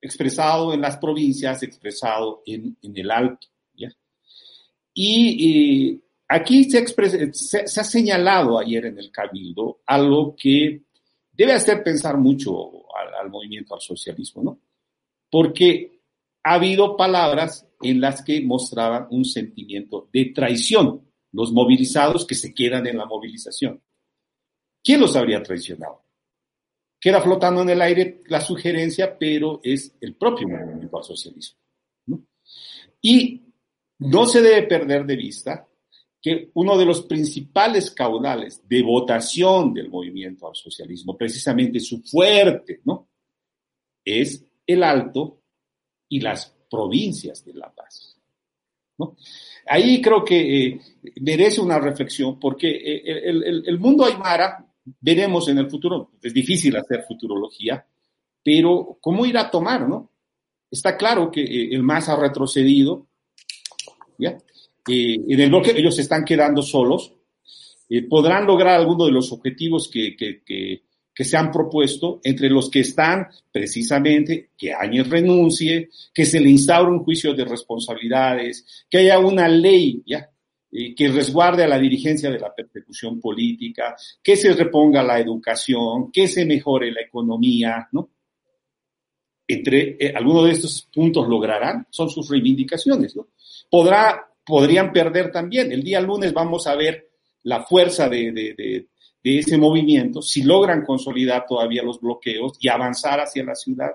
expresado 0.01 0.73
en 0.73 0.81
las 0.81 0.99
provincias, 0.99 1.65
expresado 1.65 2.45
en, 2.47 2.77
el 2.95 3.11
alto. 3.11 3.49
Y 4.95 6.01
aquí 6.29 6.71
se, 6.71 6.87
se, 7.33 7.81
ha 7.81 7.85
señalado 7.85 8.57
ayer 8.57 8.87
en 8.87 8.99
el 8.99 9.11
Cabildo 9.11 9.81
algo 9.87 10.37
que 10.37 10.83
debe 11.41 11.55
hacer 11.55 11.83
pensar 11.83 12.19
mucho 12.19 12.85
al, 13.19 13.31
movimiento 13.31 13.75
al 13.75 13.81
socialismo, 13.81 14.43
¿no? 14.43 14.61
Porque 15.31 16.03
ha 16.45 16.55
habido 16.55 16.99
palabras 16.99 17.67
en 17.81 17.99
las 17.99 18.23
que 18.23 18.43
mostraban 18.43 19.07
un 19.11 19.25
sentimiento 19.25 20.11
de 20.13 20.27
traición, 20.35 21.11
los 21.33 21.51
movilizados 21.51 22.27
que 22.27 22.35
se 22.35 22.53
quedan 22.53 22.87
en 22.87 22.99
la 22.99 23.07
movilización. 23.07 23.83
¿Quién 24.85 25.01
los 25.01 25.17
habría 25.17 25.43
traicionado? 25.43 26.05
Queda 27.01 27.23
flotando 27.23 27.63
en 27.63 27.71
el 27.71 27.81
aire 27.81 28.23
la 28.27 28.43
sugerencia, 28.43 29.17
pero 29.19 29.61
es 29.63 29.97
el 29.99 30.17
propio 30.17 30.47
movimiento 30.47 30.99
al 30.99 31.05
socialismo. 31.05 31.59
Y 33.01 33.41
no 34.01 34.27
se 34.27 34.43
debe 34.43 34.67
perder 34.67 35.07
de 35.07 35.17
vista 35.17 35.67
que 36.23 36.51
uno 36.55 36.77
de 36.77 36.85
los 36.85 37.03
principales 37.03 37.91
caudales 37.91 38.63
de 38.69 38.83
votación 38.83 39.73
del 39.73 39.89
movimiento 39.89 40.49
al 40.49 40.55
socialismo, 40.55 41.17
precisamente 41.17 41.81
su 41.81 42.03
fuerte, 42.03 42.81
¿no? 42.85 43.09
Es 44.05 44.45
el 44.67 44.83
Alto 44.83 45.41
y 46.09 46.21
las 46.21 46.55
provincias 46.71 47.45
de 47.45 47.55
La 47.55 47.73
Paz. 47.73 48.17
¿no? 48.99 49.17
Ahí 49.67 50.01
creo 50.01 50.25
que 50.25 50.67
eh, 50.67 50.81
merece 51.21 51.61
una 51.61 51.79
reflexión 51.79 52.39
porque 52.39 52.69
eh, 52.69 53.23
el, 53.25 53.65
el, 53.67 53.79
mundo 53.79 54.05
aymara, 54.05 54.67
veremos 55.01 55.49
en 55.49 55.59
el 55.59 55.71
futuro, 55.71 56.13
es 56.23 56.35
difícil 56.35 56.77
hacer 56.77 57.05
futurología, 57.07 57.87
pero 58.43 58.99
¿cómo 59.01 59.27
irá 59.27 59.43
a 59.43 59.51
tomar, 59.51 59.89
no? 59.89 60.11
Está 60.71 60.97
claro 60.97 61.31
que 61.31 61.43
eh, 61.43 61.75
el 61.75 61.83
MAS 61.83 62.09
ha 62.09 62.17
retrocedido, 62.17 63.07
¿ya? 64.19 64.39
En 64.87 65.41
el 65.41 65.51
bloque 65.51 65.73
ellos 65.77 65.97
se 65.97 66.03
están 66.03 66.25
quedando 66.25 66.63
solos, 66.63 67.15
podrán 68.09 68.47
lograr 68.47 68.79
algunos 68.81 69.09
de 69.09 69.13
los 69.13 69.33
objetivos 69.33 69.91
que, 69.91 70.83
se 71.15 71.37
han 71.37 71.51
propuesto, 71.51 72.21
entre 72.23 72.49
los 72.49 72.71
que 72.71 72.81
están 72.81 73.27
precisamente 73.51 74.51
que 74.57 74.73
Áñez 74.73 75.09
renuncie, 75.09 75.91
que 76.15 76.25
se 76.25 76.41
le 76.41 76.51
instaure 76.51 76.91
un 76.91 77.05
juicio 77.05 77.35
de 77.35 77.45
responsabilidades, 77.45 78.87
que 78.89 78.99
haya 78.99 79.19
una 79.19 79.49
ley 79.49 80.03
que 80.97 81.09
resguarde 81.09 81.65
a 81.65 81.69
la 81.69 81.79
dirigencia 81.79 82.31
de 82.31 82.39
la 82.39 82.55
persecución 82.55 83.21
política, 83.21 83.97
que 84.23 84.37
se 84.37 84.53
reponga 84.53 85.03
la 85.03 85.19
educación, 85.19 86.13
que 86.13 86.29
se 86.29 86.45
mejore 86.45 86.93
la 86.93 87.01
economía, 87.01 87.89
¿no? 87.93 88.11
Entre 89.49 89.97
eh, 89.99 90.13
algunos 90.15 90.45
de 90.45 90.53
estos 90.53 90.89
puntos 90.95 91.29
lograrán, 91.29 91.89
son 91.91 92.09
sus 92.09 92.29
reivindicaciones, 92.29 93.17
¿no? 93.17 93.31
Podrá 93.69 94.30
podrían 94.45 94.93
perder 94.93 95.31
también. 95.31 95.73
El 95.73 95.83
día 95.83 96.01
lunes 96.01 96.33
vamos 96.33 96.67
a 96.67 96.75
ver 96.75 97.11
la 97.43 97.63
fuerza 97.65 98.09
de, 98.09 98.87
ese 99.23 99.59
movimiento, 99.59 100.23
si 100.23 100.43
logran 100.43 100.85
consolidar 100.85 101.47
todavía 101.47 101.83
los 101.83 102.01
bloqueos 102.01 102.57
y 102.61 102.69
avanzar 102.69 103.21
hacia 103.21 103.45
la 103.45 103.55
ciudad, 103.55 103.93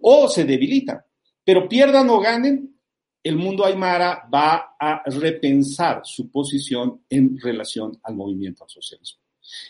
o 0.00 0.28
se 0.28 0.44
debilitan. 0.44 1.00
Pero 1.44 1.68
pierdan 1.68 2.08
o 2.10 2.20
ganen, 2.20 2.76
el 3.22 3.36
mundo 3.36 3.64
aymara 3.64 4.28
va 4.32 4.74
a 4.78 5.02
repensar 5.06 6.02
su 6.04 6.30
posición 6.30 7.02
en 7.08 7.38
relación 7.38 7.98
al 8.02 8.14
movimiento 8.14 8.64
al 8.64 8.70
socialismo. 8.70 9.20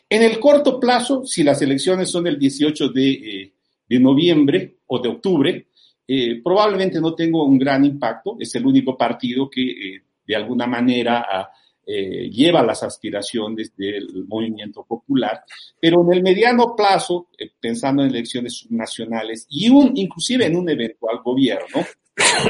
En 0.08 0.22
el 0.22 0.38
corto 0.38 0.78
plazo, 0.78 1.24
si 1.24 1.42
las 1.42 1.60
elecciones 1.60 2.10
son 2.10 2.26
el 2.26 2.38
18 2.38 2.88
de, 2.88 3.10
eh, 3.10 3.52
de 3.88 4.00
noviembre 4.00 4.78
o 4.86 4.98
de 4.98 5.08
octubre, 5.08 5.66
eh, 6.14 6.42
probablemente 6.44 7.00
no 7.00 7.14
tengo 7.14 7.42
un 7.46 7.58
gran 7.58 7.86
impacto, 7.86 8.36
es 8.38 8.54
el 8.54 8.66
único 8.66 8.98
partido 8.98 9.48
que 9.48 9.62
eh, 9.62 10.02
de 10.26 10.36
alguna 10.36 10.66
manera 10.66 11.48
eh, 11.86 12.28
lleva 12.28 12.62
las 12.62 12.82
aspiraciones 12.82 13.74
del 13.74 14.26
movimiento 14.28 14.84
popular, 14.84 15.42
pero 15.80 16.02
en 16.02 16.12
el 16.12 16.22
mediano 16.22 16.76
plazo, 16.76 17.30
pensando 17.58 18.02
en 18.02 18.10
elecciones 18.10 18.58
subnacionales 18.58 19.46
y 19.48 19.70
un, 19.70 19.92
inclusive 19.94 20.44
en 20.44 20.56
un 20.56 20.68
eventual 20.68 21.22
gobierno, 21.24 21.80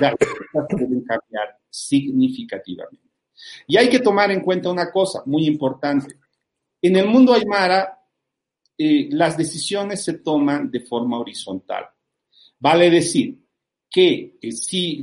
las 0.01 0.15
cosas 0.17 0.67
pueden 0.69 1.05
cambiar 1.05 1.57
significativamente. 1.71 3.11
Y 3.69 3.77
hay 3.77 3.89
que 3.89 4.01
tomar 4.01 4.33
en 4.33 4.41
cuenta 4.41 4.73
una 4.73 4.91
cosa 4.91 5.23
muy 5.27 5.47
importante. 5.47 6.17
En 6.81 6.97
el 6.97 7.07
mundo 7.07 7.33
aymara, 7.33 7.97
las 8.77 9.37
decisiones 9.37 10.03
se 10.03 10.15
toman 10.15 10.69
de 10.69 10.81
forma 10.81 11.21
horizontal. 11.21 11.85
Vale 12.59 12.91
decir, 12.91 13.42
que 13.93 14.39
eh, 14.41 14.53
si 14.53 15.03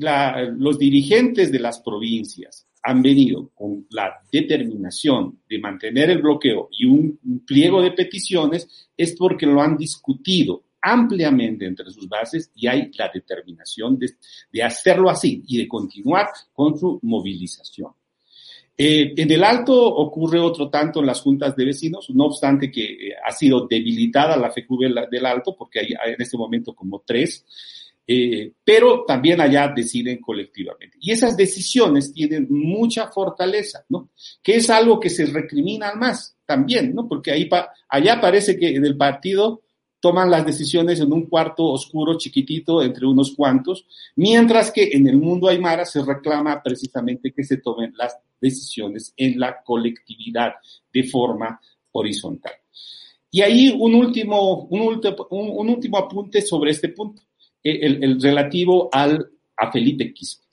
los 0.57 0.79
dirigentes 0.79 1.51
de 1.51 1.59
las 1.59 1.79
provincias 1.79 2.65
han 2.81 3.03
venido 3.03 3.51
con 3.53 3.85
la 3.91 4.15
determinación 4.31 5.41
de 5.47 5.59
mantener 5.59 6.09
el 6.09 6.21
bloqueo 6.21 6.69
y 6.71 6.85
un, 6.85 7.19
pliego 7.45 7.83
de 7.83 7.91
peticiones, 7.91 8.89
es 8.97 9.15
porque 9.15 9.45
lo 9.45 9.61
han 9.61 9.77
discutido 9.77 10.63
ampliamente 10.81 11.65
entre 11.65 11.91
sus 11.91 12.07
bases 12.07 12.51
y 12.55 12.67
hay 12.67 12.89
la 12.97 13.11
determinación 13.13 13.99
de, 13.99 14.63
hacerlo 14.63 15.09
así 15.09 15.43
y 15.45 15.57
de 15.57 15.67
continuar 15.67 16.27
con 16.53 16.77
su 16.77 16.99
movilización. 17.03 17.91
Eh, 18.75 19.13
en 19.17 19.29
el 19.29 19.43
Alto 19.43 19.75
ocurre 19.75 20.39
otro 20.39 20.69
tanto 20.69 21.01
en 21.01 21.05
las 21.05 21.19
juntas 21.19 21.53
de 21.55 21.65
vecinos, 21.65 22.09
no 22.11 22.27
obstante 22.27 22.71
que 22.71 22.85
eh, 22.85 23.13
ha 23.23 23.31
sido 23.31 23.67
debilitada 23.67 24.37
la 24.37 24.51
FECUB 24.51 25.09
del 25.11 25.25
Alto, 25.25 25.53
porque 25.57 25.81
hay, 25.81 25.87
hay 26.01 26.13
en 26.13 26.21
este 26.21 26.37
momento 26.37 26.73
como 26.73 27.03
tres, 27.05 27.45
eh, 28.11 28.53
pero 28.63 29.05
también 29.05 29.39
allá 29.39 29.67
deciden 29.67 30.19
colectivamente. 30.19 30.97
Y 30.99 31.11
esas 31.11 31.37
decisiones 31.37 32.11
tienen 32.11 32.47
mucha 32.49 33.11
fortaleza, 33.11 33.85
¿no? 33.87 34.09
Que 34.41 34.55
es 34.55 34.67
algo 34.71 34.99
que 34.99 35.11
se 35.11 35.27
recrimina 35.27 35.93
más 35.93 36.35
también, 36.43 36.95
¿no? 36.95 37.07
Porque 37.07 37.29
ahí 37.29 37.47
allá 37.87 38.19
parece 38.19 38.57
que 38.57 38.75
en 38.75 38.83
el 38.83 38.97
partido 38.97 39.61
toman 39.99 40.31
las 40.31 40.43
decisiones 40.43 40.99
en 41.01 41.13
un 41.13 41.27
cuarto 41.27 41.65
oscuro, 41.65 42.17
chiquitito, 42.17 42.81
entre 42.81 43.05
unos 43.05 43.35
cuantos, 43.35 43.85
mientras 44.15 44.71
que 44.71 44.89
en 44.91 45.07
el 45.07 45.17
mundo 45.17 45.47
aymara 45.47 45.85
se 45.85 46.03
reclama 46.03 46.63
precisamente 46.63 47.31
que 47.31 47.43
se 47.43 47.57
tomen 47.57 47.93
las 47.95 48.17
decisiones 48.41 49.13
en 49.17 49.39
la 49.39 49.61
colectividad 49.61 50.53
de 50.91 51.03
forma 51.03 51.61
horizontal. 51.91 52.53
Y 53.29 53.41
ahí 53.41 53.77
un 53.79 53.93
último, 53.93 54.63
un, 54.63 54.99
un 55.29 55.69
último 55.69 55.97
apunte 55.99 56.41
sobre 56.41 56.71
este 56.71 56.89
punto 56.89 57.28
el, 57.63 58.21
relativo 58.21 58.89
al, 58.91 59.29
a 59.57 59.71
Felipe 59.71 60.13
Quispe. 60.13 60.45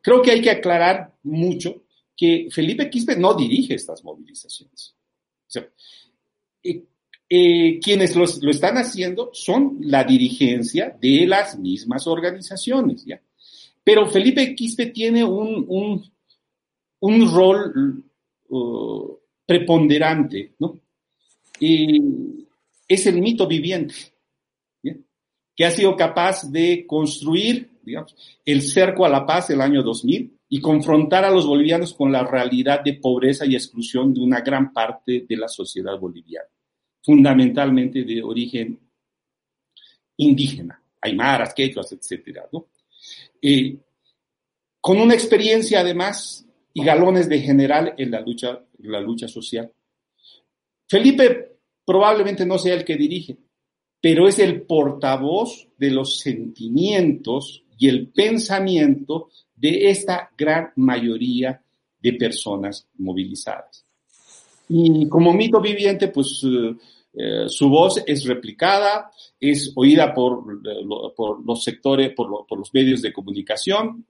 Creo 0.00 0.22
que 0.22 0.30
hay 0.30 0.40
que 0.40 0.50
aclarar 0.50 1.12
mucho 1.24 1.82
que 2.16 2.48
Felipe 2.50 2.88
Quispe 2.88 3.16
no 3.16 3.34
dirige 3.34 3.74
estas 3.74 4.02
movilizaciones. 4.04 4.94
Eh, 6.62 6.84
eh, 7.28 7.80
quienes 7.82 8.14
lo 8.14 8.24
están 8.24 8.76
haciendo 8.76 9.30
son 9.32 9.78
la 9.80 10.04
dirigencia 10.04 10.96
de 11.00 11.26
las 11.26 11.58
mismas 11.58 12.06
organizaciones, 12.06 13.04
¿ya? 13.04 13.20
Pero 13.82 14.06
Felipe 14.06 14.54
Quispe 14.54 14.86
tiene 14.86 15.22
un, 15.22 16.04
un, 17.00 17.32
rol 17.32 18.04
uh, 18.48 19.18
preponderante, 19.44 20.54
¿no? 20.58 20.80
es 21.58 23.06
el 23.06 23.20
mito 23.22 23.46
viviente 23.46 23.94
que 25.56 25.64
ha 25.64 25.70
sido 25.70 25.96
capaz 25.96 26.50
de 26.50 26.84
construir, 26.86 27.70
digamos, 27.82 28.14
el 28.44 28.60
cerco 28.60 29.06
a 29.06 29.08
la 29.08 29.24
paz 29.24 29.48
el 29.50 29.62
año 29.62 29.82
2000 29.82 30.38
y 30.50 30.60
confrontar 30.60 31.24
a 31.24 31.30
los 31.30 31.46
bolivianos 31.46 31.94
con 31.94 32.12
la 32.12 32.22
realidad 32.22 32.82
de 32.84 32.94
pobreza 32.94 33.46
y 33.46 33.54
exclusión 33.54 34.12
de 34.12 34.20
una 34.20 34.42
gran 34.42 34.72
parte 34.72 35.24
de 35.26 35.36
la 35.36 35.48
sociedad 35.48 35.98
boliviana, 35.98 36.48
fundamentalmente 37.02 38.04
de 38.04 38.22
origen 38.22 38.78
indígena, 40.18 40.80
aymaras, 41.00 41.54
quechuas, 41.54 41.90
etcétera, 41.92 42.46
¿no? 42.52 42.66
Eh, 43.40 43.76
con 44.80 45.00
una 45.00 45.14
experiencia 45.14 45.80
además 45.80 46.46
y 46.72 46.84
galones 46.84 47.28
de 47.28 47.40
general 47.40 47.94
en 47.96 48.10
la 48.10 48.20
lucha, 48.20 48.60
en 48.82 48.92
la 48.92 49.00
lucha 49.00 49.26
social. 49.26 49.72
Felipe 50.86 51.58
probablemente 51.84 52.44
no 52.44 52.58
sea 52.58 52.74
el 52.74 52.84
que 52.84 52.96
dirige, 52.96 53.36
pero 54.00 54.28
es 54.28 54.38
el 54.38 54.62
portavoz 54.62 55.68
de 55.78 55.90
los 55.90 56.18
sentimientos 56.18 57.64
y 57.78 57.88
el 57.88 58.08
pensamiento 58.08 59.28
de 59.54 59.90
esta 59.90 60.30
gran 60.36 60.72
mayoría 60.76 61.62
de 62.00 62.12
personas 62.12 62.88
movilizadas. 62.98 63.84
Y 64.68 65.08
como 65.08 65.32
mito 65.32 65.60
viviente, 65.60 66.08
pues 66.08 66.42
eh, 66.44 66.74
eh, 67.14 67.48
su 67.48 67.68
voz 67.68 68.02
es 68.06 68.24
replicada, 68.24 69.10
es 69.40 69.72
oída 69.74 70.12
por, 70.12 70.44
por 71.14 71.44
los 71.44 71.62
sectores, 71.62 72.12
por, 72.14 72.46
por, 72.46 72.58
los 72.58 72.72
medios 72.74 73.00
de 73.00 73.12
comunicación 73.12 74.06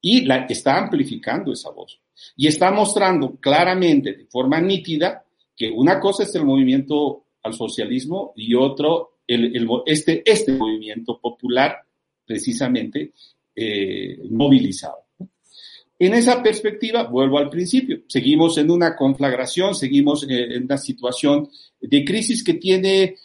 y 0.00 0.24
la, 0.26 0.46
está 0.46 0.78
amplificando 0.78 1.52
esa 1.52 1.70
voz. 1.70 2.00
Y 2.36 2.46
está 2.46 2.70
mostrando 2.70 3.36
claramente, 3.36 4.12
de 4.12 4.26
forma 4.26 4.60
nítida, 4.60 5.24
que 5.56 5.70
una 5.70 5.98
cosa 6.00 6.24
es 6.24 6.34
el 6.34 6.44
movimiento 6.44 7.24
al 7.42 7.54
socialismo 7.54 8.32
y 8.36 8.54
otro 8.54 9.11
el, 9.34 9.68
este, 9.86 10.22
este 10.30 10.52
movimiento 10.52 11.18
popular 11.20 11.78
precisamente 12.24 13.12
movilizado. 14.30 15.04
En 15.98 16.14
esa 16.14 16.42
perspectiva, 16.42 17.04
vuelvo 17.04 17.38
al 17.38 17.50
principio, 17.50 18.00
seguimos 18.08 18.56
en 18.58 18.70
una 18.70 18.96
conflagración, 18.96 19.74
seguimos 19.74 20.26
en 20.28 20.64
una 20.64 20.78
situación 20.78 21.48
de 21.80 22.04
crisis 22.04 22.42
que 22.42 22.54
tiene 22.54 23.16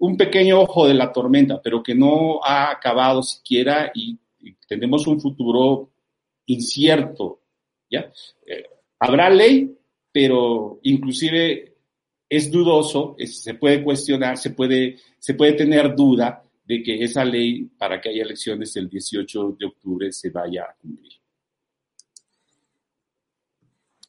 un 0.00 0.16
pequeño 0.16 0.60
ojo 0.60 0.88
de 0.88 0.94
la 0.94 1.12
tormenta, 1.12 1.60
pero 1.62 1.82
que 1.82 1.94
no 1.94 2.40
ha 2.42 2.70
acabado 2.70 3.22
siquiera 3.22 3.92
y, 3.94 4.18
tenemos 4.66 5.06
un 5.06 5.20
futuro 5.20 5.90
incierto. 6.46 7.40
¿ya? 7.90 8.10
Eh, 8.46 8.64
habrá 9.00 9.28
ley, 9.28 9.76
pero 10.12 10.78
inclusive 10.84 11.69
es 12.30 12.50
dudoso, 12.50 13.16
se 13.26 13.54
puede 13.54 13.84
cuestionar, 13.84 14.38
se 14.38 14.50
puede, 14.50 14.96
se 15.18 15.34
puede 15.34 15.52
tener 15.52 15.94
duda 15.94 16.42
de 16.64 16.82
que 16.82 17.04
esa 17.04 17.24
ley 17.24 17.64
para 17.64 18.00
que 18.00 18.08
haya 18.08 18.22
elecciones 18.22 18.74
el 18.76 18.88
18 18.88 19.56
de 19.58 19.66
octubre 19.66 20.12
se 20.12 20.30
vaya 20.30 20.62
a 20.62 20.74
cumplir. 20.80 21.12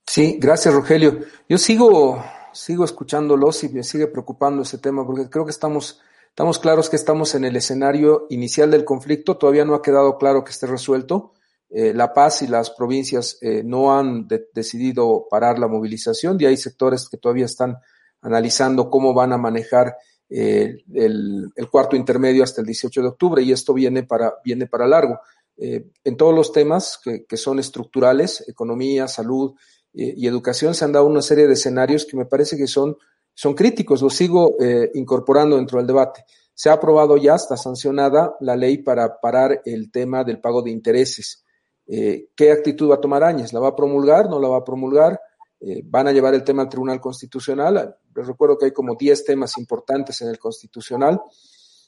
Sí, 0.08 0.38
gracias 0.40 0.74
Rogelio. 0.74 1.20
Yo 1.50 1.58
sigo 1.58 2.24
sigo 2.54 2.84
escuchándolos 2.84 3.64
y 3.64 3.70
me 3.70 3.84
sigue 3.84 4.08
preocupando 4.08 4.64
ese 4.64 4.78
tema 4.78 5.06
porque 5.06 5.30
creo 5.30 5.46
que 5.46 5.52
estamos, 5.52 6.02
estamos 6.30 6.60
claros 6.60 6.90
que 6.90 6.96
estamos 6.96 7.36
en 7.36 7.46
el 7.46 7.56
escenario 7.56 8.28
inicial 8.30 8.72
del 8.72 8.86
conflicto, 8.86 9.38
todavía 9.38 9.66
no 9.66 9.76
ha 9.76 9.82
quedado 9.82 10.18
claro 10.18 10.44
que 10.44 10.52
esté 10.52 10.68
resuelto. 10.68 11.34
Eh, 11.70 11.94
la 11.94 12.14
Paz 12.14 12.42
y 12.42 12.48
las 12.48 12.72
provincias 12.72 13.38
eh, 13.42 13.64
no 13.64 13.98
han 13.98 14.28
decidido 14.54 15.28
parar 15.30 15.58
la 15.58 15.70
movilización 15.70 16.38
y 16.40 16.46
hay 16.46 16.58
sectores 16.58 17.08
que 17.08 17.16
todavía 17.16 17.46
están 17.46 17.78
analizando 18.22 18.90
cómo 18.90 19.14
van 19.14 19.34
a 19.34 19.38
manejar 19.38 19.96
eh, 20.30 20.78
el, 20.94 21.52
cuarto 21.70 21.96
intermedio 21.96 22.44
hasta 22.44 22.62
el 22.62 22.68
18 22.68 23.02
de 23.02 23.08
octubre 23.08 23.42
y 23.44 23.52
esto 23.52 23.74
viene 23.74 24.04
para, 24.04 24.34
viene 24.44 24.68
para 24.68 24.88
largo. 24.88 25.20
en 25.58 26.18
todos 26.18 26.34
los 26.34 26.52
temas 26.52 27.00
que, 27.04 27.26
que 27.26 27.38
son 27.38 27.60
estructurales, 27.60 28.44
economía, 28.48 29.08
salud, 29.08 29.54
y 29.94 30.26
educación 30.28 30.74
se 30.74 30.86
han 30.86 30.94
dado 30.94 31.06
una 31.06 31.22
serie 31.22 31.48
de 31.48 31.54
escenarios 31.54 32.06
que 32.06 32.16
me 32.16 32.26
parece 32.26 32.56
que 32.56 32.68
son, 32.68 32.98
son 33.34 33.54
críticos, 33.54 34.02
los 34.02 34.16
sigo 34.16 34.56
eh, 34.60 34.90
incorporando 34.94 35.58
dentro 35.58 35.80
del 35.80 35.88
debate. 35.88 36.24
Se 36.54 36.70
ha 36.70 36.74
aprobado 36.74 37.18
ya, 37.18 37.36
está 37.36 37.58
sancionada 37.58 38.36
la 38.40 38.56
ley 38.56 38.78
para 38.78 39.20
parar 39.20 39.62
el 39.66 39.92
tema 39.92 40.24
del 40.24 40.40
pago 40.40 40.62
de 40.62 40.72
intereses. 40.72 41.44
Eh, 41.88 42.30
¿Qué 42.36 42.52
actitud 42.52 42.90
va 42.90 42.96
a 42.96 43.02
tomar 43.02 43.24
Áñez? 43.24 43.52
¿La 43.52 43.60
va 43.60 43.70
a 43.70 43.76
promulgar? 43.76 44.30
¿No 44.30 44.40
la 44.40 44.48
va 44.48 44.58
a 44.58 44.64
promulgar? 44.64 45.20
Eh, 45.62 45.84
¿Van 45.86 46.08
a 46.08 46.12
llevar 46.12 46.34
el 46.34 46.44
tema 46.44 46.64
al 46.64 46.70
Tribunal 46.70 47.00
Constitucional? 47.00 47.96
Les 48.16 48.28
recuerdo 48.28 48.58
que 48.58 48.66
hay 48.66 48.72
como 48.72 48.96
10 48.96 49.24
temas 49.24 49.58
importantes 49.58 50.22
en 50.22 50.30
el 50.30 50.40
Constitucional. 50.40 51.22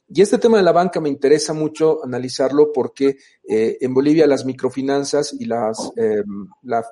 Y 0.08 0.22
este 0.22 0.38
tema 0.38 0.58
de 0.58 0.64
la 0.64 0.72
banca 0.72 1.00
me 1.00 1.10
interesa 1.10 1.54
mucho 1.54 2.04
analizarlo 2.04 2.72
porque 2.72 3.18
eh, 3.48 3.78
en 3.80 3.94
Bolivia 3.94 4.28
las 4.28 4.46
microfinanzas 4.46 5.34
y 5.34 5.46
las, 5.46 5.92
eh, 5.96 6.24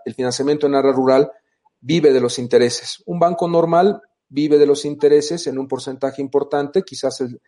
el 0.06 0.14
financiamiento 0.16 0.66
en 0.66 0.76
área 0.76 0.92
rural 0.92 1.32
vive 1.80 2.14
de 2.14 2.22
los 2.22 2.40
intereses. 2.40 3.04
Un 3.06 3.20
banco 3.20 3.48
normal 3.48 4.02
vive 4.28 4.58
de 4.58 4.66
los 4.66 4.86
intereses 4.86 5.46
en 5.48 5.60
un 5.60 5.68
porcentaje 5.68 6.22
importante, 6.22 6.84
quizás 6.84 7.22
el 7.22 7.42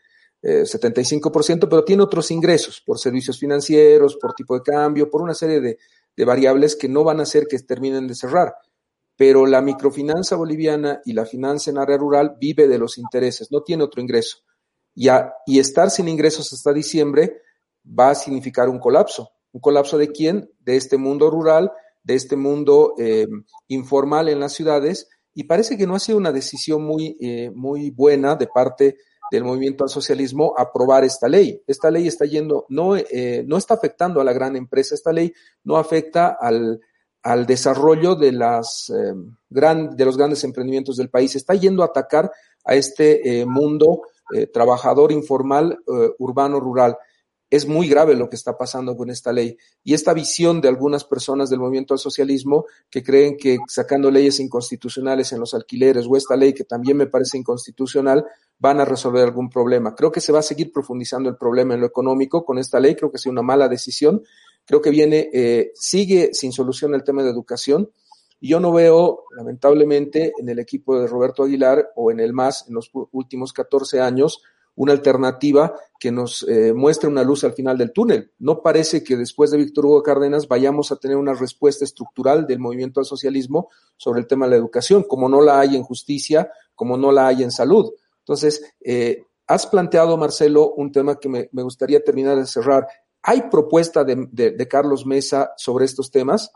75%, 0.44 1.64
eh, 1.64 1.68
pero 1.70 1.86
tiene 1.86 2.04
otros 2.04 2.30
ingresos 2.30 2.84
por 2.86 3.00
servicios 3.00 3.40
financieros, 3.40 4.18
por 4.18 4.34
tipo 4.34 4.56
de 4.56 4.62
cambio, 4.62 5.10
por 5.10 5.22
una 5.22 5.34
serie 5.34 5.62
de, 5.62 5.78
de 6.16 6.26
variables 6.26 6.76
que 6.76 6.90
no 6.90 7.04
van 7.04 7.22
a 7.22 7.24
hacer 7.24 7.48
que 7.48 7.58
terminen 7.60 8.08
de 8.08 8.16
cerrar. 8.16 8.54
Pero 9.16 9.46
la 9.46 9.62
microfinanza 9.62 10.36
boliviana 10.36 11.02
y 11.06 11.14
la 11.14 11.26
finanza 11.26 11.72
en 11.72 11.78
área 11.78 11.98
rural 11.98 12.36
vive 12.40 12.68
de 12.68 12.80
los 12.80 12.98
intereses, 12.98 13.52
no 13.52 13.62
tiene 13.62 13.84
otro 13.84 14.02
ingreso 14.02 14.38
y, 14.96 15.60
estar 15.60 15.90
sin 15.90 16.08
ingresos 16.08 16.52
hasta 16.54 16.74
diciembre 16.74 17.42
va 17.88 18.12
a 18.12 18.16
significar 18.16 18.70
un 18.70 18.80
colapso. 18.80 19.32
¿Un 19.52 19.62
colapso 19.62 19.98
de 19.98 20.10
quién? 20.10 20.50
De 20.60 20.76
este 20.76 20.98
mundo 20.98 21.30
rural, 21.30 21.72
de 22.04 22.16
este 22.16 22.36
mundo 22.36 22.96
eh, 22.98 23.28
informal 23.68 24.30
en 24.30 24.40
las 24.40 24.54
ciudades, 24.54 25.10
y 25.34 25.46
parece 25.46 25.78
que 25.78 25.88
no 25.88 25.96
ha 25.96 26.00
sido 26.00 26.18
una 26.18 26.32
decisión 26.32 26.84
muy, 26.84 27.18
eh, 27.20 27.52
muy 27.54 27.90
buena 27.92 28.36
de 28.36 28.48
parte 28.48 28.98
del 29.32 29.44
movimiento 29.44 29.84
al 29.84 29.90
socialismo 29.90 30.54
aprobar 30.56 31.04
esta 31.04 31.28
ley. 31.28 31.62
Esta 31.66 31.90
ley 31.90 32.08
está 32.08 32.26
yendo, 32.26 32.66
no, 32.70 32.96
eh, 32.96 33.44
no 33.48 33.58
está 33.58 33.74
afectando 33.74 34.22
a 34.22 34.24
la 34.24 34.34
gran 34.34 34.56
empresa, 34.56 34.94
esta 34.94 35.12
ley 35.12 35.34
no 35.64 35.78
afecta 35.78 36.38
al, 36.40 36.80
al 37.24 37.46
desarrollo 37.46 38.16
de, 38.16 38.34
las, 38.34 38.92
gran, 39.50 39.96
de 39.96 40.06
los 40.06 40.18
grandes 40.18 40.44
emprendimientos 40.44 40.98
del 40.98 41.10
país, 41.10 41.36
está 41.36 41.56
yendo 41.56 41.82
a 41.82 41.88
atacar 41.88 42.32
a 42.66 42.76
este 42.76 43.46
mundo 43.46 44.02
eh, 44.32 44.48
trabajador 44.48 45.12
informal 45.12 45.78
eh, 45.86 46.10
urbano 46.18 46.60
rural. 46.60 46.98
Es 47.50 47.68
muy 47.68 47.88
grave 47.88 48.16
lo 48.16 48.30
que 48.30 48.36
está 48.36 48.58
pasando 48.58 48.98
con 48.98 49.12
esta 49.12 49.32
ley. 49.32 49.58
Y 49.84 49.94
esta 49.94 50.12
visión 50.14 50.60
de 50.60 50.70
algunas 50.70 51.04
personas 51.04 51.52
del 51.52 51.60
movimiento 51.60 51.94
al 51.94 52.00
socialismo 52.00 52.66
que 52.90 53.04
creen 53.04 53.38
que 53.38 53.58
sacando 53.68 54.10
leyes 54.10 54.40
inconstitucionales 54.40 55.32
en 55.34 55.40
los 55.40 55.54
alquileres 55.54 56.08
o 56.10 56.18
esta 56.18 56.36
ley 56.36 56.54
que 56.54 56.64
también 56.64 56.98
me 56.98 57.06
parece 57.06 57.38
inconstitucional 57.38 58.26
van 58.58 58.80
a 58.80 58.86
resolver 58.86 59.24
algún 59.24 59.50
problema. 59.50 59.94
Creo 59.94 60.12
que 60.12 60.22
se 60.22 60.32
va 60.32 60.40
a 60.40 60.44
seguir 60.44 60.72
profundizando 60.72 61.30
el 61.30 61.36
problema 61.36 61.76
en 61.76 61.82
lo 61.82 61.86
económico 61.86 62.44
con 62.44 62.58
esta 62.58 62.80
ley. 62.80 62.96
Creo 62.96 63.12
que 63.12 63.18
es 63.18 63.26
una 63.28 63.44
mala 63.44 63.68
decisión. 63.68 64.24
Creo 64.66 64.82
que 64.82 64.90
viene, 64.90 65.30
eh, 65.34 65.72
sigue 65.76 66.34
sin 66.34 66.52
solución 66.52 66.94
el 66.96 67.04
tema 67.04 67.24
de 67.24 67.30
educación 67.30 67.92
y 68.40 68.50
yo 68.50 68.60
no 68.60 68.72
veo, 68.72 69.24
lamentablemente, 69.38 70.34
en 70.38 70.50
el 70.50 70.60
equipo 70.60 71.00
de 71.00 71.08
Roberto 71.08 71.44
Aguilar 71.44 71.92
o 71.96 72.12
en 72.12 72.20
el 72.20 72.34
MAS 72.34 72.66
en 72.68 72.76
los 72.76 72.92
últimos 73.12 73.54
14 73.54 74.02
años, 74.02 74.42
una 74.76 74.92
alternativa 74.92 75.76
que 76.00 76.12
nos 76.12 76.44
eh, 76.50 76.74
muestre 76.74 77.08
una 77.08 77.24
luz 77.24 77.44
al 77.44 77.54
final 77.54 77.78
del 77.78 77.94
túnel. 77.94 78.32
No 78.40 78.62
parece 78.62 79.04
que 79.04 79.16
después 79.16 79.52
de 79.52 79.58
Víctor 79.58 79.86
Hugo 79.86 80.04
Cárdenas 80.04 80.48
vayamos 80.48 80.92
a 80.92 80.98
tener 80.98 81.16
una 81.16 81.34
respuesta 81.34 81.86
estructural 81.86 82.48
del 82.48 82.60
movimiento 82.60 83.00
al 83.00 83.06
socialismo 83.06 83.70
sobre 83.98 84.20
el 84.20 84.28
tema 84.28 84.46
de 84.46 84.52
la 84.52 84.58
educación, 84.58 85.04
como 85.04 85.30
no 85.30 85.42
la 85.42 85.60
hay 85.60 85.76
en 85.76 85.84
justicia, 85.84 86.52
como 86.76 86.98
no 86.98 87.12
la 87.12 87.28
hay 87.28 87.44
en 87.44 87.52
salud. 87.52 87.94
Entonces, 88.20 88.64
eh, 88.82 89.26
has 89.48 89.68
planteado, 89.68 90.18
Marcelo, 90.18 90.74
un 90.74 90.92
tema 90.92 91.20
que 91.20 91.30
me, 91.30 91.50
gustaría 91.64 92.04
terminar 92.04 92.38
de 92.38 92.46
cerrar. 92.46 92.88
¿Hay 93.24 93.50
propuesta 93.50 94.04
de 94.04 94.68
Carlos 94.70 95.06
Mesa 95.06 95.54
sobre 95.58 95.86
estos 95.86 96.12
temas? 96.12 96.52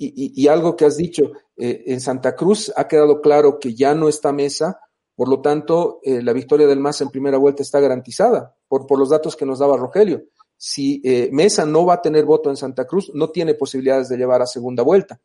Y, 0.00 0.46
algo 0.46 0.76
que 0.76 0.84
has 0.84 0.96
dicho, 0.96 1.32
eh, 1.56 1.82
en 1.86 2.00
Santa 2.00 2.36
Cruz 2.36 2.72
ha 2.76 2.86
quedado 2.86 3.20
claro 3.20 3.58
que 3.58 3.74
ya 3.74 3.96
no 3.96 4.08
está 4.08 4.32
Mesa, 4.32 4.78
por 5.16 5.28
lo 5.28 5.40
tanto, 5.40 5.98
eh, 6.04 6.22
la 6.22 6.32
victoria 6.32 6.68
del 6.68 6.78
MAS 6.78 7.00
en 7.00 7.08
primera 7.08 7.36
vuelta 7.36 7.64
está 7.64 7.80
garantizada 7.80 8.56
por, 8.68 8.86
por 8.86 9.00
los 9.00 9.08
datos 9.08 9.34
que 9.34 9.44
nos 9.44 9.58
daba 9.58 9.76
Rogelio. 9.76 10.22
Si 10.56 11.02
eh, 11.04 11.30
Mesa 11.32 11.66
no 11.66 11.84
va 11.84 11.94
a 11.94 12.02
tener 12.02 12.24
voto 12.24 12.48
en 12.48 12.56
Santa 12.56 12.86
Cruz, 12.86 13.10
no 13.12 13.30
tiene 13.30 13.54
posibilidades 13.54 14.08
de 14.08 14.18
llevar 14.18 14.40
a 14.40 14.46
segunda 14.46 14.84
vuelta 14.84 15.20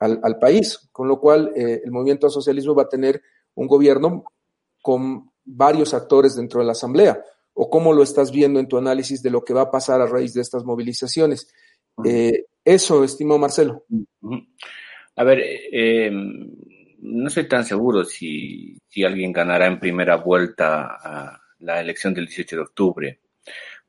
al, 0.00 0.18
al 0.24 0.40
país, 0.40 0.88
con 0.90 1.06
lo 1.06 1.20
cual 1.20 1.52
el 1.54 1.90
movimiento 1.92 2.26
al 2.26 2.32
socialismo 2.32 2.74
va 2.74 2.82
a 2.82 2.88
tener 2.88 3.22
un 3.54 3.68
gobierno 3.68 4.24
con 4.82 5.30
varios 5.44 5.94
actores 5.94 6.34
dentro 6.34 6.58
de 6.58 6.66
la 6.66 6.72
Asamblea. 6.72 7.22
¿O 7.66 7.68
cómo 7.68 7.92
lo 7.92 8.04
estás 8.04 8.30
viendo 8.30 8.60
en 8.60 8.68
tu 8.68 8.78
análisis 8.78 9.20
de 9.24 9.30
lo 9.30 9.44
que 9.44 9.52
va 9.52 9.62
a 9.62 9.70
pasar 9.72 10.00
a 10.00 10.06
raíz 10.06 10.32
de 10.32 10.40
estas 10.40 10.64
movilizaciones? 10.64 11.52
Eh, 12.04 12.44
eso, 12.64 13.02
estimó 13.02 13.38
Marcelo. 13.38 13.86
A 15.16 15.24
ver, 15.24 15.42
eh, 15.42 16.08
no 16.12 17.26
estoy 17.26 17.48
tan 17.48 17.64
seguro 17.64 18.04
si, 18.04 18.78
si, 18.86 19.02
alguien 19.02 19.32
ganará 19.32 19.66
en 19.66 19.80
primera 19.80 20.14
vuelta 20.14 20.96
a 21.02 21.40
la 21.58 21.80
elección 21.80 22.14
del 22.14 22.26
18 22.26 22.54
de 22.54 22.62
octubre. 22.62 23.18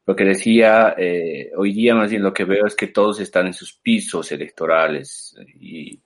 Lo 0.08 0.16
que 0.16 0.26
decía, 0.26 0.96
eh, 0.98 1.52
hoy 1.56 1.72
día 1.72 1.94
más 1.94 2.10
bien 2.10 2.24
lo 2.24 2.34
que 2.34 2.46
veo 2.46 2.66
es 2.66 2.74
que 2.74 2.88
todos 2.88 3.20
están 3.20 3.46
en 3.46 3.54
sus 3.54 3.74
pisos 3.74 4.32
electorales 4.32 5.36
y, 5.60 6.02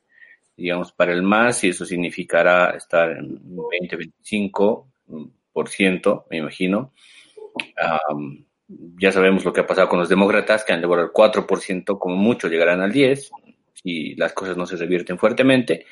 digamos, 0.57 0.91
para 0.91 1.13
el 1.13 1.23
MAS, 1.23 1.63
y 1.63 1.69
eso 1.69 1.85
significará 1.85 2.71
estar 2.71 3.11
en 3.11 3.39
20-25%, 3.45 6.25
me 6.29 6.37
imagino 6.37 6.91
ya 8.97 9.11
sabemos 9.11 9.43
lo 9.45 9.51
que 9.51 9.61
ha 9.61 9.67
pasado 9.67 9.89
con 9.89 9.99
los 9.99 10.09
demócratas, 10.09 10.63
que 10.63 10.73
han 10.73 10.81
logrado 10.81 11.07
el 11.07 11.13
4%, 11.13 11.97
como 11.99 12.15
mucho 12.15 12.47
llegarán 12.47 12.81
al 12.81 12.91
10%, 12.91 13.29
si 13.73 14.15
las 14.15 14.33
cosas 14.33 14.57
no 14.57 14.65
se 14.65 14.77
revierten 14.77 15.17
fuertemente. 15.17 15.85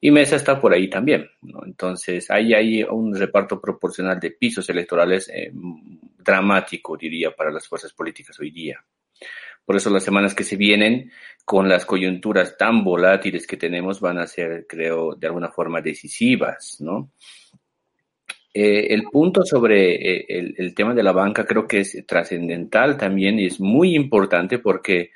Y 0.00 0.10
Mesa 0.10 0.36
está 0.36 0.60
por 0.60 0.72
ahí 0.72 0.90
también. 0.90 1.30
Entonces, 1.64 2.28
ahí 2.30 2.54
hay 2.54 2.82
un 2.82 3.14
reparto 3.14 3.60
proporcional 3.60 4.18
de 4.18 4.32
pisos 4.32 4.68
electorales 4.68 5.30
eh, 5.32 5.52
dramático, 5.52 6.96
diría, 6.96 7.30
para 7.30 7.52
las 7.52 7.68
fuerzas 7.68 7.92
políticas 7.92 8.38
hoy 8.40 8.50
día. 8.50 8.84
Por 9.64 9.76
eso 9.76 9.90
las 9.90 10.02
semanas 10.02 10.34
que 10.34 10.42
se 10.42 10.56
vienen, 10.56 11.12
con 11.44 11.68
las 11.68 11.86
coyunturas 11.86 12.56
tan 12.58 12.82
volátiles 12.82 13.46
que 13.46 13.56
tenemos, 13.56 14.00
van 14.00 14.18
a 14.18 14.26
ser, 14.26 14.66
creo, 14.68 15.14
de 15.14 15.28
alguna 15.28 15.50
forma 15.50 15.80
decisivas, 15.80 16.78
¿no? 16.80 17.12
Eh, 18.54 18.92
el 18.92 19.04
punto 19.04 19.44
sobre 19.44 19.94
eh, 19.94 20.54
el, 20.56 20.74
tema 20.74 20.92
de 20.92 21.02
la 21.02 21.12
banca 21.12 21.46
creo 21.46 21.66
que 21.66 21.80
es 21.80 22.04
trascendental 22.06 22.98
también 22.98 23.38
y 23.38 23.46
es 23.46 23.58
muy 23.58 23.94
importante 23.94 24.58
porque 24.58 25.12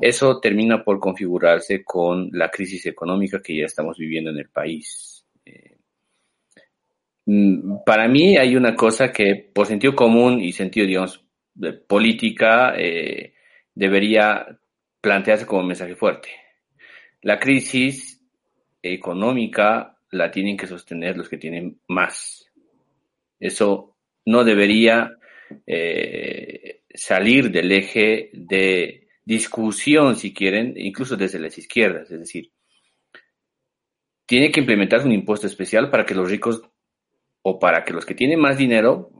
eso 0.00 0.40
termina 0.40 0.84
por 0.84 1.00
configurarse 1.00 1.82
con 1.82 2.28
la 2.32 2.50
crisis 2.50 2.84
económica 2.86 3.40
que 3.42 3.56
ya 3.56 3.66
estamos 3.66 3.96
viviendo 3.96 4.30
en 4.30 4.38
el 4.38 4.48
país. 4.48 5.24
Eh, 5.44 5.76
mm, 7.26 7.84
para 7.86 8.08
mí 8.08 8.36
hay 8.36 8.56
una 8.56 8.74
cosa 8.74 9.12
que 9.12 9.50
por 9.52 9.66
sentido 9.66 9.94
común 9.94 10.40
y 10.40 10.52
sentido, 10.52 10.86
digamos, 10.86 11.24
política 11.86 12.74
eh, 12.76 13.34
debería 13.74 14.58
plantearse 15.00 15.46
como 15.46 15.60
un 15.60 15.68
mensaje 15.68 15.94
fuerte. 15.94 16.28
La 17.22 17.38
crisis 17.38 18.20
económica 18.82 19.96
la 20.10 20.30
tienen 20.30 20.56
que 20.56 20.66
sostener 20.66 21.16
los 21.16 21.28
que 21.28 21.38
tienen 21.38 21.78
más. 21.88 22.43
Eso 23.38 23.96
no 24.26 24.44
debería 24.44 25.16
eh, 25.66 26.82
salir 26.94 27.50
del 27.50 27.72
eje 27.72 28.30
de 28.32 29.08
discusión, 29.24 30.16
si 30.16 30.32
quieren, 30.32 30.74
incluso 30.76 31.16
desde 31.16 31.38
las 31.38 31.56
izquierdas. 31.58 32.10
Es 32.10 32.20
decir, 32.20 32.52
tiene 34.26 34.50
que 34.50 34.60
implementarse 34.60 35.06
un 35.06 35.12
impuesto 35.12 35.46
especial 35.46 35.90
para 35.90 36.04
que 36.06 36.14
los 36.14 36.30
ricos 36.30 36.62
o 37.42 37.58
para 37.58 37.84
que 37.84 37.92
los 37.92 38.06
que 38.06 38.14
tienen 38.14 38.40
más 38.40 38.56
dinero 38.56 39.10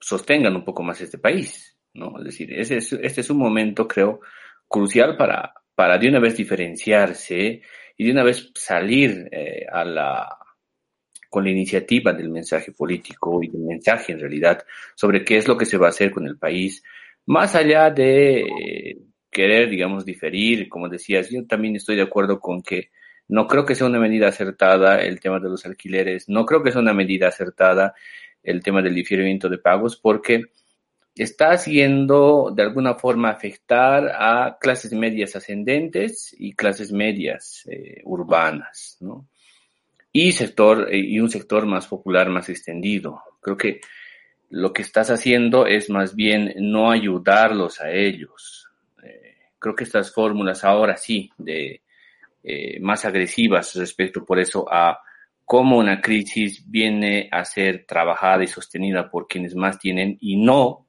sostengan 0.00 0.54
un 0.54 0.64
poco 0.64 0.82
más 0.82 1.00
este 1.00 1.18
país. 1.18 1.76
¿no? 1.94 2.18
Es 2.18 2.24
decir, 2.24 2.52
ese 2.52 2.76
es, 2.76 2.92
este 2.92 3.20
es 3.22 3.30
un 3.30 3.38
momento, 3.38 3.88
creo, 3.88 4.20
crucial 4.68 5.16
para, 5.16 5.52
para 5.74 5.98
de 5.98 6.08
una 6.08 6.20
vez 6.20 6.36
diferenciarse 6.36 7.62
y 7.96 8.04
de 8.04 8.12
una 8.12 8.22
vez 8.22 8.50
salir 8.54 9.28
eh, 9.32 9.66
a 9.70 9.84
la, 9.84 10.37
con 11.28 11.44
la 11.44 11.50
iniciativa 11.50 12.12
del 12.12 12.30
mensaje 12.30 12.72
político 12.72 13.42
y 13.42 13.48
del 13.48 13.62
mensaje 13.62 14.12
en 14.12 14.20
realidad 14.20 14.64
sobre 14.94 15.24
qué 15.24 15.36
es 15.36 15.46
lo 15.46 15.56
que 15.56 15.66
se 15.66 15.78
va 15.78 15.86
a 15.86 15.90
hacer 15.90 16.10
con 16.10 16.26
el 16.26 16.38
país, 16.38 16.82
más 17.26 17.54
allá 17.54 17.90
de 17.90 18.46
querer, 19.30 19.68
digamos, 19.68 20.04
diferir, 20.04 20.68
como 20.68 20.88
decías, 20.88 21.30
yo 21.30 21.46
también 21.46 21.76
estoy 21.76 21.96
de 21.96 22.02
acuerdo 22.02 22.40
con 22.40 22.62
que 22.62 22.90
no 23.28 23.46
creo 23.46 23.66
que 23.66 23.74
sea 23.74 23.86
una 23.86 24.00
medida 24.00 24.28
acertada 24.28 25.02
el 25.02 25.20
tema 25.20 25.38
de 25.38 25.50
los 25.50 25.66
alquileres, 25.66 26.28
no 26.28 26.46
creo 26.46 26.62
que 26.62 26.72
sea 26.72 26.80
una 26.80 26.94
medida 26.94 27.28
acertada 27.28 27.94
el 28.42 28.62
tema 28.62 28.80
del 28.80 28.94
diferimiento 28.94 29.48
de 29.48 29.58
pagos, 29.58 29.96
porque 29.96 30.44
está 31.14 31.50
haciendo 31.50 32.52
de 32.54 32.62
alguna 32.62 32.94
forma 32.94 33.30
afectar 33.30 34.10
a 34.14 34.56
clases 34.58 34.92
medias 34.92 35.36
ascendentes 35.36 36.34
y 36.38 36.54
clases 36.54 36.92
medias 36.92 37.66
eh, 37.70 38.00
urbanas, 38.04 38.96
¿no? 39.00 39.28
Y 40.12 40.32
sector, 40.32 40.88
eh, 40.92 40.98
y 40.98 41.20
un 41.20 41.30
sector 41.30 41.66
más 41.66 41.86
popular, 41.86 42.28
más 42.28 42.48
extendido. 42.48 43.22
Creo 43.40 43.56
que 43.56 43.80
lo 44.50 44.72
que 44.72 44.82
estás 44.82 45.10
haciendo 45.10 45.66
es 45.66 45.90
más 45.90 46.14
bien 46.14 46.54
no 46.56 46.90
ayudarlos 46.90 47.80
a 47.80 47.90
ellos. 47.90 48.68
Eh, 49.02 49.36
creo 49.58 49.74
que 49.74 49.84
estas 49.84 50.12
fórmulas 50.12 50.64
ahora 50.64 50.96
sí, 50.96 51.30
de 51.36 51.82
más 52.80 53.04
agresivas 53.04 53.74
respecto 53.74 54.24
por 54.24 54.38
eso 54.38 54.64
a 54.72 54.98
cómo 55.44 55.76
una 55.76 56.00
crisis 56.00 56.64
viene 56.66 57.28
a 57.30 57.44
ser 57.44 57.84
trabajada 57.84 58.42
y 58.42 58.46
sostenida 58.46 59.10
por 59.10 59.26
quienes 59.26 59.54
más 59.54 59.78
tienen 59.78 60.16
y 60.20 60.38
no 60.38 60.86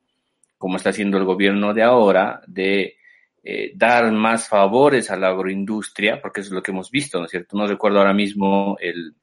como 0.59 0.75
está 0.75 0.89
haciendo 0.89 1.17
el 1.17 1.23
gobierno 1.23 1.73
de 1.73 1.81
ahora, 1.81 2.41
de 2.45 2.97
eh, 3.43 3.71
dar 3.75 4.11
más 4.11 4.47
favores 4.47 5.09
a 5.11 5.17
la 5.17 5.29
agroindustria, 5.29 6.21
porque 6.21 6.41
eso 6.41 6.49
es 6.49 6.53
lo 6.53 6.61
que 6.61 6.71
hemos 6.71 6.91
visto, 6.91 7.19
¿no 7.19 7.25
es 7.25 7.31
cierto? 7.31 7.57
No 7.57 7.67
recuerdo 7.67 7.99
ahora 7.99 8.13
mismo 8.13 8.77
el, 8.79 9.15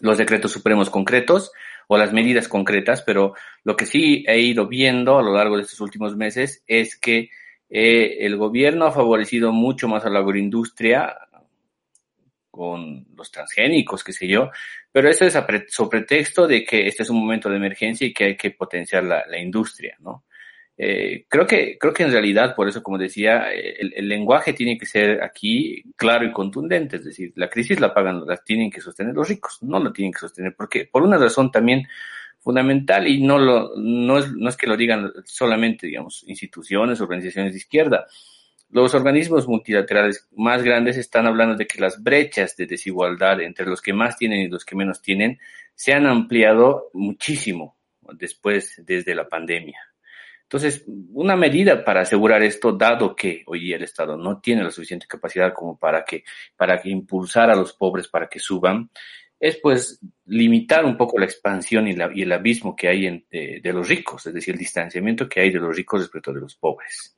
los 0.00 0.18
decretos 0.18 0.52
supremos 0.52 0.90
concretos 0.90 1.50
o 1.86 1.96
las 1.96 2.12
medidas 2.12 2.48
concretas, 2.48 3.02
pero 3.02 3.34
lo 3.64 3.76
que 3.76 3.86
sí 3.86 4.24
he 4.28 4.40
ido 4.40 4.68
viendo 4.68 5.18
a 5.18 5.22
lo 5.22 5.32
largo 5.34 5.56
de 5.56 5.62
estos 5.62 5.80
últimos 5.80 6.16
meses 6.16 6.62
es 6.66 6.98
que 6.98 7.30
eh, 7.70 8.18
el 8.20 8.36
gobierno 8.36 8.86
ha 8.86 8.92
favorecido 8.92 9.52
mucho 9.52 9.88
más 9.88 10.04
a 10.04 10.10
la 10.10 10.20
agroindustria 10.20 11.16
con 12.50 13.06
los 13.14 13.30
transgénicos, 13.30 14.02
qué 14.02 14.12
sé 14.12 14.26
yo, 14.26 14.50
pero 14.90 15.08
eso 15.08 15.24
es 15.24 15.38
sobre 15.68 16.00
pretexto 16.00 16.46
de 16.46 16.64
que 16.64 16.88
este 16.88 17.04
es 17.04 17.10
un 17.10 17.20
momento 17.20 17.48
de 17.48 17.56
emergencia 17.56 18.06
y 18.06 18.12
que 18.12 18.24
hay 18.24 18.36
que 18.36 18.50
potenciar 18.50 19.04
la, 19.04 19.24
la 19.26 19.38
industria, 19.38 19.96
¿no? 20.00 20.24
Eh, 20.80 21.24
creo 21.28 21.44
que 21.44 21.76
creo 21.76 21.92
que 21.92 22.04
en 22.04 22.12
realidad 22.12 22.54
por 22.54 22.68
eso 22.68 22.84
como 22.84 22.98
decía 22.98 23.50
el, 23.52 23.92
el, 23.96 24.08
lenguaje 24.08 24.52
tiene 24.52 24.78
que 24.78 24.86
ser 24.86 25.24
aquí 25.24 25.82
claro 25.96 26.24
y 26.24 26.30
contundente 26.30 26.98
es 26.98 27.04
decir 27.04 27.32
la 27.34 27.50
crisis 27.50 27.80
la 27.80 27.92
pagan 27.92 28.24
la 28.24 28.36
tienen 28.36 28.70
que 28.70 28.80
sostener 28.80 29.12
los 29.12 29.28
ricos 29.28 29.58
no 29.62 29.80
lo 29.80 29.92
tienen 29.92 30.12
que 30.12 30.20
sostener. 30.20 30.54
Porque 30.54 30.84
por 30.86 31.02
una 31.02 31.18
razón 31.18 31.50
también 31.50 31.88
fundamental 32.38 33.08
y 33.08 33.20
no 33.20 33.38
lo 33.40 33.72
no 33.76 34.18
es 34.18 34.32
no 34.32 34.48
es 34.48 34.56
que 34.56 34.68
lo 34.68 34.76
digan 34.76 35.12
solamente 35.24 35.88
digamos 35.88 36.24
instituciones 36.28 37.00
organizaciones 37.00 37.54
de 37.54 37.58
izquierda. 37.58 38.06
Los 38.70 38.94
organismos 38.94 39.48
multilaterales 39.48 40.28
más 40.36 40.62
grandes 40.62 40.96
están 40.96 41.26
hablando 41.26 41.56
de 41.56 41.66
que 41.66 41.80
las 41.80 42.00
brechas 42.00 42.54
de 42.56 42.66
desigualdad 42.66 43.40
entre 43.40 43.66
los 43.66 43.82
que 43.82 43.92
más 43.92 44.16
tienen 44.16 44.42
y 44.42 44.48
los 44.48 44.64
que 44.64 44.76
menos 44.76 45.02
tienen 45.02 45.40
se 45.74 45.92
han 45.92 46.06
ampliado 46.06 46.90
muchísimo 46.92 47.76
después 48.12 48.80
desde 48.86 49.16
la 49.16 49.28
pandemia 49.28 49.80
entonces, 50.48 50.82
una 51.12 51.36
medida 51.36 51.84
para 51.84 52.00
asegurar 52.00 52.42
esto, 52.42 52.72
dado 52.72 53.14
que 53.14 53.42
hoy 53.44 53.60
día 53.60 53.76
el 53.76 53.82
Estado 53.82 54.16
no 54.16 54.40
tiene 54.40 54.64
la 54.64 54.70
suficiente 54.70 55.06
capacidad 55.06 55.52
como 55.52 55.78
para 55.78 56.06
que, 56.06 56.24
para 56.56 56.80
que 56.80 56.88
impulsar 56.88 57.50
a 57.50 57.54
los 57.54 57.74
pobres 57.74 58.08
para 58.08 58.30
que 58.30 58.38
suban, 58.38 58.88
es 59.38 59.58
pues 59.58 60.00
limitar 60.24 60.86
un 60.86 60.96
poco 60.96 61.18
la 61.18 61.26
expansión 61.26 61.86
y, 61.86 61.94
la, 61.94 62.10
y 62.14 62.22
el 62.22 62.32
abismo 62.32 62.74
que 62.74 62.88
hay 62.88 63.06
en, 63.06 63.26
de, 63.30 63.60
de, 63.62 63.72
los 63.74 63.86
ricos, 63.86 64.26
es 64.26 64.32
decir, 64.32 64.54
el 64.54 64.58
distanciamiento 64.58 65.28
que 65.28 65.40
hay 65.42 65.50
de 65.50 65.60
los 65.60 65.76
ricos 65.76 66.00
respecto 66.00 66.32
de 66.32 66.40
los 66.40 66.56
pobres. 66.56 67.14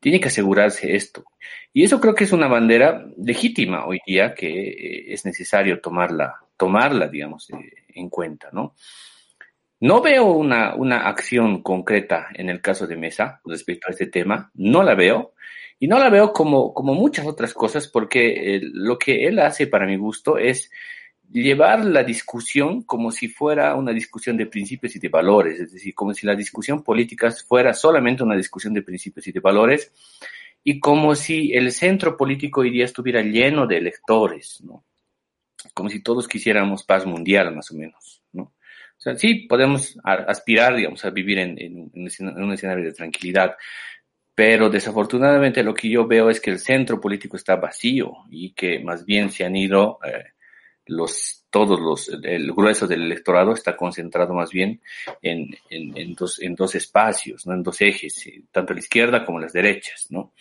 Tiene 0.00 0.18
que 0.18 0.26
asegurarse 0.26 0.96
esto. 0.96 1.24
Y 1.72 1.84
eso 1.84 2.00
creo 2.00 2.16
que 2.16 2.24
es 2.24 2.32
una 2.32 2.48
bandera 2.48 3.06
legítima 3.18 3.86
hoy 3.86 4.00
día 4.04 4.34
que 4.34 4.48
eh, 4.48 5.12
es 5.12 5.24
necesario 5.24 5.80
tomarla, 5.80 6.40
tomarla, 6.56 7.06
digamos, 7.06 7.48
eh, 7.50 7.84
en 7.94 8.08
cuenta, 8.08 8.48
¿no? 8.52 8.74
No 9.84 10.00
veo 10.00 10.32
una, 10.32 10.74
una 10.76 11.06
acción 11.06 11.62
concreta 11.62 12.28
en 12.32 12.48
el 12.48 12.62
caso 12.62 12.86
de 12.86 12.96
Mesa 12.96 13.42
respecto 13.44 13.86
a 13.86 13.90
este 13.90 14.06
tema, 14.06 14.50
no 14.54 14.82
la 14.82 14.94
veo. 14.94 15.34
Y 15.78 15.88
no 15.88 15.98
la 15.98 16.08
veo 16.08 16.32
como, 16.32 16.72
como 16.72 16.94
muchas 16.94 17.26
otras 17.26 17.52
cosas 17.52 17.86
porque 17.88 18.54
eh, 18.56 18.60
lo 18.62 18.98
que 18.98 19.26
él 19.26 19.38
hace 19.40 19.66
para 19.66 19.84
mi 19.84 19.98
gusto 19.98 20.38
es 20.38 20.70
llevar 21.30 21.84
la 21.84 22.02
discusión 22.02 22.84
como 22.84 23.12
si 23.12 23.28
fuera 23.28 23.74
una 23.74 23.92
discusión 23.92 24.38
de 24.38 24.46
principios 24.46 24.96
y 24.96 25.00
de 25.00 25.10
valores, 25.10 25.60
es 25.60 25.72
decir, 25.74 25.94
como 25.94 26.14
si 26.14 26.24
la 26.24 26.34
discusión 26.34 26.82
política 26.82 27.30
fuera 27.46 27.74
solamente 27.74 28.22
una 28.22 28.36
discusión 28.36 28.72
de 28.72 28.80
principios 28.80 29.26
y 29.26 29.32
de 29.32 29.40
valores 29.40 29.92
y 30.62 30.80
como 30.80 31.14
si 31.14 31.52
el 31.52 31.72
centro 31.72 32.16
político 32.16 32.62
hoy 32.62 32.70
día 32.70 32.86
estuviera 32.86 33.20
lleno 33.20 33.66
de 33.66 33.76
electores, 33.76 34.62
¿no? 34.64 34.82
Como 35.74 35.90
si 35.90 36.02
todos 36.02 36.26
quisiéramos 36.26 36.84
paz 36.84 37.04
mundial, 37.04 37.54
más 37.54 37.70
o 37.70 37.74
menos, 37.74 38.23
sí 39.16 39.46
podemos 39.48 39.98
aspirar, 40.02 40.76
digamos, 40.76 41.04
a 41.04 41.10
vivir 41.10 41.38
en 41.38 41.90
un 41.94 42.52
escenario 42.52 42.84
de 42.84 42.92
tranquilidad, 42.92 43.56
pero 44.34 44.68
desafortunadamente 44.68 45.62
lo 45.62 45.74
que 45.74 45.88
yo 45.88 46.06
veo 46.06 46.28
es 46.28 46.40
que 46.40 46.50
el 46.50 46.58
centro 46.58 47.00
político 47.00 47.36
está 47.36 47.56
vacío 47.56 48.12
y 48.30 48.52
que 48.52 48.80
más 48.80 49.04
bien 49.04 49.30
se 49.30 49.44
han 49.44 49.54
ido 49.54 49.98
eh, 50.04 50.24
los 50.86 51.46
todos 51.50 51.78
los 51.78 52.08
el 52.08 52.52
grueso 52.52 52.88
del 52.88 53.02
electorado 53.02 53.52
está 53.52 53.76
concentrado 53.76 54.34
más 54.34 54.50
bien 54.50 54.82
en, 55.22 55.50
en, 55.70 55.96
en, 55.96 56.14
dos 56.14 56.42
en 56.42 56.56
dos 56.56 56.74
espacios, 56.74 57.46
no 57.46 57.54
en 57.54 57.62
dos 57.62 57.80
ejes, 57.80 58.26
eh, 58.26 58.42
tanto 58.50 58.74
la 58.74 58.80
izquierda 58.80 59.24
como 59.24 59.38
las 59.38 59.52
derechas, 59.52 60.08
¿no? 60.10 60.32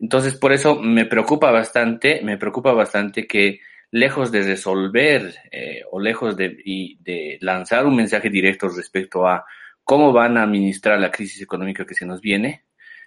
Entonces 0.00 0.34
por 0.36 0.52
eso 0.52 0.80
me 0.80 1.04
preocupa 1.04 1.50
bastante, 1.50 2.22
me 2.22 2.38
preocupa 2.38 2.72
bastante 2.72 3.26
que 3.26 3.60
lejos 3.92 4.32
de 4.32 4.42
resolver 4.42 5.34
eh, 5.52 5.82
o 5.90 6.00
lejos 6.00 6.36
de, 6.36 6.56
y 6.64 6.96
de 6.96 7.38
lanzar 7.42 7.86
un 7.86 7.94
mensaje 7.94 8.30
directo 8.30 8.68
respecto 8.68 9.28
a 9.28 9.44
cómo 9.84 10.12
van 10.12 10.38
a 10.38 10.42
administrar 10.42 10.98
la 10.98 11.10
crisis 11.10 11.42
económica 11.42 11.86
que 11.86 11.94
se 11.94 12.06
nos 12.06 12.20
viene, 12.20 12.64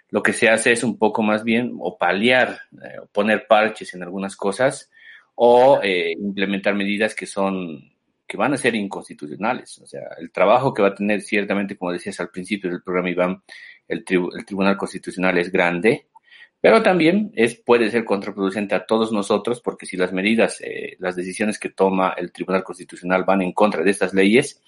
lo 0.10 0.22
que 0.22 0.32
se 0.32 0.48
hace 0.48 0.72
es 0.72 0.84
un 0.84 0.98
poco 0.98 1.24
más 1.24 1.44
bien 1.44 1.74
o 1.80 1.98
paliar, 1.98 2.60
eh, 2.84 3.00
o 3.02 3.08
poner 3.08 3.48
parches 3.48 3.96
en 3.96 4.04
algunas 4.04 4.36
cosas 4.36 4.92
o 5.34 5.80
eh, 5.84 6.12
implementar 6.12 6.76
medidas 6.76 7.16
que 7.16 7.26
son 7.26 7.92
que 8.28 8.38
van 8.38 8.54
a 8.54 8.58
ser 8.58 8.74
inconstitucionales. 8.76 9.78
O 9.80 9.86
sea, 9.86 10.02
el 10.20 10.32
trabajo 10.32 10.74
que 10.74 10.82
va 10.82 10.90
a 10.90 10.96
tener 10.96 11.22
ciertamente, 11.22 11.78
como 11.78 11.92
decías 11.92 12.20
al 12.20 12.30
principio 12.30 12.72
del 12.72 12.82
programa 12.82 13.10
Iván, 13.10 13.44
el, 13.88 14.04
tribu 14.04 14.32
el 14.36 14.46
Tribunal 14.46 14.78
Constitucional 14.78 15.38
es 15.38 15.52
grande, 15.52 16.08
pero 16.66 16.82
también 16.82 17.32
es, 17.36 17.54
puede 17.54 17.92
ser 17.92 18.06
contraproducente 18.06 18.74
a 18.74 18.88
todos 18.88 19.12
nosotros 19.12 19.62
porque 19.62 19.86
si 19.86 19.98
las 19.98 20.12
medidas, 20.12 20.60
eh, 20.62 20.96
las 20.98 21.16
decisiones 21.16 21.60
que 21.60 21.70
toma 21.70 22.16
el 22.18 22.32
Tribunal 22.32 22.64
Constitucional 22.64 23.24
van 23.24 23.44
en 23.44 23.52
contra 23.52 23.84
de 23.84 23.92
estas 23.92 24.16
leyes, 24.16 24.60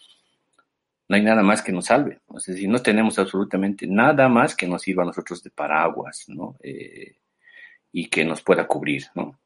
no 1.10 1.16
hay 1.16 1.24
nada 1.24 1.42
más 1.42 1.64
que 1.64 1.72
nos 1.72 1.86
salve. 1.86 2.20
Es 2.36 2.46
decir, 2.46 2.70
no 2.70 2.84
tenemos 2.84 3.18
absolutamente 3.18 3.88
nada 3.88 4.30
más 4.30 4.56
que 4.56 4.68
nos 4.68 4.84
sirva 4.84 5.02
a 5.02 5.06
nosotros 5.08 5.42
de 5.42 5.50
paraguas, 5.50 6.26
¿no? 6.28 6.56
Eh, 6.62 7.16
y 7.92 8.06
que 8.10 8.24
nos 8.24 8.44
pueda 8.44 8.68
cubrir, 8.68 9.06
¿no? 9.16 9.40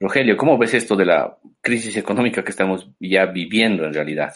Rogelio, 0.00 0.36
¿cómo 0.36 0.58
ves 0.58 0.74
esto 0.74 0.96
de 0.96 1.04
la 1.04 1.38
crisis 1.60 1.96
económica 1.96 2.42
que 2.42 2.50
estamos 2.50 2.90
ya 2.98 3.26
viviendo 3.26 3.84
en 3.84 3.94
realidad? 3.94 4.34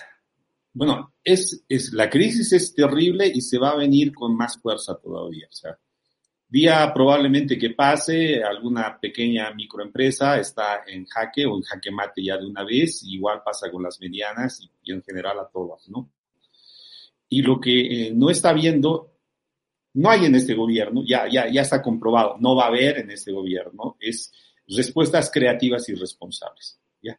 Bueno, 0.72 1.12
es, 1.24 1.64
es, 1.68 1.92
la 1.92 2.08
crisis 2.08 2.52
es 2.52 2.72
terrible 2.76 3.26
y 3.26 3.40
se 3.40 3.58
va 3.58 3.70
a 3.70 3.76
venir 3.76 4.14
con 4.14 4.36
más 4.36 4.56
fuerza 4.56 4.96
todavía. 5.02 5.48
O 5.50 5.52
sea, 5.52 5.76
Día 6.54 6.92
probablemente 6.94 7.58
que 7.58 7.70
pase, 7.70 8.40
alguna 8.40 8.96
pequeña 9.00 9.52
microempresa 9.52 10.38
está 10.38 10.84
en 10.86 11.04
jaque 11.04 11.44
o 11.46 11.56
en 11.56 11.62
jaque 11.62 11.90
mate 11.90 12.22
ya 12.22 12.38
de 12.38 12.46
una 12.46 12.62
vez, 12.62 13.02
igual 13.08 13.42
pasa 13.44 13.72
con 13.72 13.82
las 13.82 14.00
medianas 14.00 14.60
y, 14.84 14.92
en 14.92 15.02
general 15.02 15.40
a 15.40 15.48
todas, 15.48 15.88
¿no? 15.88 16.12
y 17.28 17.42
lo 17.42 17.60
que 17.60 18.12
no 18.14 18.30
está 18.30 18.52
viendo, 18.52 19.16
no 19.94 20.10
hay 20.10 20.26
en 20.26 20.36
este 20.36 20.54
gobierno, 20.54 21.02
ya, 21.04 21.28
ya, 21.28 21.50
ya 21.50 21.62
está 21.62 21.82
comprobado, 21.82 22.36
no 22.38 22.54
va 22.54 22.66
a 22.66 22.68
haber 22.68 22.98
en 22.98 23.10
este 23.10 23.32
gobierno, 23.32 23.96
es 23.98 24.32
respuestas 24.68 25.32
creativas 25.32 25.88
y 25.88 25.94
responsables. 25.94 26.78
¿ya? 27.02 27.18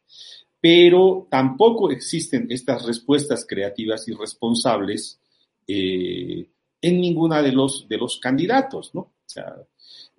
Pero 0.62 1.28
tampoco 1.30 1.92
existen 1.92 2.48
estas 2.50 2.86
respuestas 2.86 3.46
creativas 3.46 4.08
y 4.08 4.14
responsables 4.14 5.20
eh, 5.68 6.48
en 6.80 7.02
ninguna 7.02 7.42
de 7.42 7.52
los, 7.52 7.86
de 7.90 7.98
los 7.98 8.18
candidatos, 8.18 8.96
¿no? 8.96 9.15
O 9.26 9.30
sea, 9.30 9.56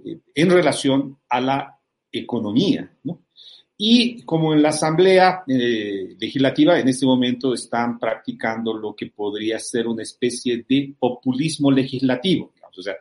eh, 0.04 0.18
en 0.34 0.50
relación 0.50 1.18
a 1.28 1.40
la 1.40 1.78
economía, 2.10 2.90
¿no? 3.04 3.22
Y 3.78 4.22
como 4.22 4.54
en 4.54 4.62
la 4.62 4.70
Asamblea 4.70 5.44
eh, 5.46 6.16
Legislativa 6.18 6.78
en 6.80 6.88
este 6.88 7.04
momento 7.04 7.52
están 7.52 7.98
practicando 7.98 8.72
lo 8.72 8.96
que 8.96 9.06
podría 9.06 9.58
ser 9.58 9.86
una 9.86 10.02
especie 10.02 10.64
de 10.66 10.94
populismo 10.98 11.70
legislativo. 11.70 12.54
O 12.78 12.82
sea, 12.82 12.96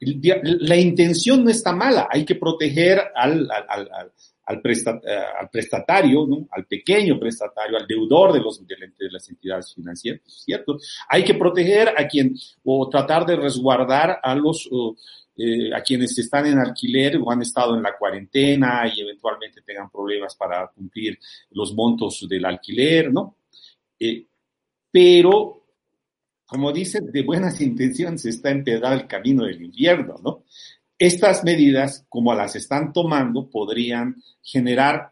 la 0.00 0.76
intención 0.76 1.44
no 1.44 1.50
está 1.50 1.72
mala, 1.72 2.08
hay 2.10 2.24
que 2.24 2.36
proteger 2.36 3.00
al, 3.14 3.48
al, 3.50 3.88
al, 3.90 4.12
al, 4.46 5.50
prestatario, 5.50 6.26
¿no? 6.26 6.48
al 6.52 6.64
pequeño 6.64 7.18
prestatario, 7.18 7.76
al 7.76 7.86
deudor 7.86 8.32
de, 8.32 8.40
los, 8.40 8.66
de, 8.66 8.76
las 9.10 9.28
entidades 9.28 9.74
financieras, 9.74 10.22
¿cierto? 10.26 10.78
Hay 11.08 11.22
que 11.22 11.34
proteger 11.34 11.88
a 11.96 12.08
quien, 12.08 12.34
o 12.64 12.88
tratar 12.88 13.26
de 13.26 13.36
resguardar 13.36 14.18
a 14.22 14.34
los, 14.34 14.68
eh, 15.42 15.74
a 15.74 15.82
quienes 15.82 16.18
están 16.18 16.44
en 16.44 16.58
alquiler 16.58 17.16
o 17.16 17.30
han 17.30 17.40
estado 17.40 17.74
en 17.74 17.82
la 17.82 17.96
cuarentena 17.96 18.82
y 18.94 19.00
eventualmente 19.00 19.62
tengan 19.62 19.88
problemas 19.88 20.34
para 20.34 20.68
cumplir 20.68 21.18
los 21.52 21.72
montos 21.72 22.26
del 22.28 22.44
alquiler, 22.44 23.10
¿no? 23.10 23.36
Eh, 23.98 24.26
pero, 24.90 25.64
como 26.44 26.70
dicen, 26.72 27.10
de 27.10 27.22
buenas 27.22 27.58
intenciones 27.62 28.26
está 28.26 28.50
empedrado 28.50 28.96
el 28.96 29.06
camino 29.06 29.44
del 29.46 29.62
infierno, 29.62 30.16
¿no? 30.22 30.44
Estas 30.98 31.42
medidas, 31.42 32.04
como 32.10 32.34
las 32.34 32.54
están 32.56 32.92
tomando, 32.92 33.48
podrían 33.48 34.22
generar 34.42 35.10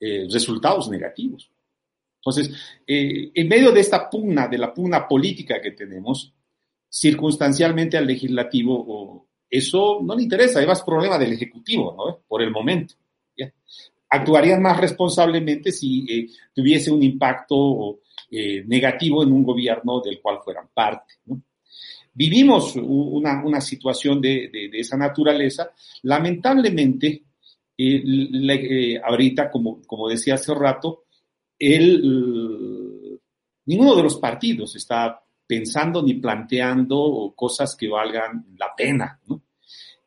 eh, 0.00 0.26
resultados 0.32 0.88
negativos. 0.88 1.50
Entonces, 2.16 2.50
en 2.86 3.48
medio 3.48 3.72
de 3.72 3.80
esta 3.80 4.08
pugna, 4.08 4.48
de 4.48 4.58
la 4.58 4.72
pugna 4.72 5.06
política 5.06 5.60
que 5.60 5.72
tenemos, 5.72 6.32
circunstancialmente 6.88 7.96
al 7.96 8.06
legislativo, 8.06 9.28
eso 9.50 10.00
no 10.02 10.14
le 10.14 10.22
interesa, 10.22 10.60
es 10.60 10.66
más 10.66 10.82
problema 10.82 11.18
del 11.18 11.32
ejecutivo, 11.32 11.94
¿no? 11.96 12.20
Por 12.26 12.42
el 12.42 12.50
momento. 12.50 12.94
Actuarían 14.10 14.62
más 14.62 14.80
responsablemente 14.80 15.70
si 15.70 16.06
eh, 16.08 16.26
tuviese 16.54 16.90
un 16.90 17.02
impacto 17.02 18.00
eh, 18.30 18.64
negativo 18.66 19.22
en 19.22 19.32
un 19.32 19.44
gobierno 19.44 20.00
del 20.00 20.20
cual 20.20 20.38
fueran 20.42 20.68
parte, 20.72 21.14
Vivimos 22.14 22.74
una, 22.74 23.60
situación 23.60 24.20
de, 24.20 24.50
esa 24.72 24.96
naturaleza. 24.96 25.70
Lamentablemente, 26.02 27.22
eh, 27.76 29.00
ahorita, 29.04 29.48
como, 29.48 29.80
como 29.82 30.08
decía 30.08 30.34
hace 30.34 30.52
rato, 30.52 31.04
el, 31.56 33.20
ninguno 33.66 33.94
de 33.94 34.02
los 34.02 34.16
partidos 34.16 34.74
está 34.74 35.22
pensando 35.48 36.02
ni 36.02 36.14
planteando 36.14 37.32
cosas 37.34 37.74
que 37.74 37.88
valgan 37.88 38.44
la 38.58 38.76
pena. 38.76 39.18
¿no? 39.26 39.42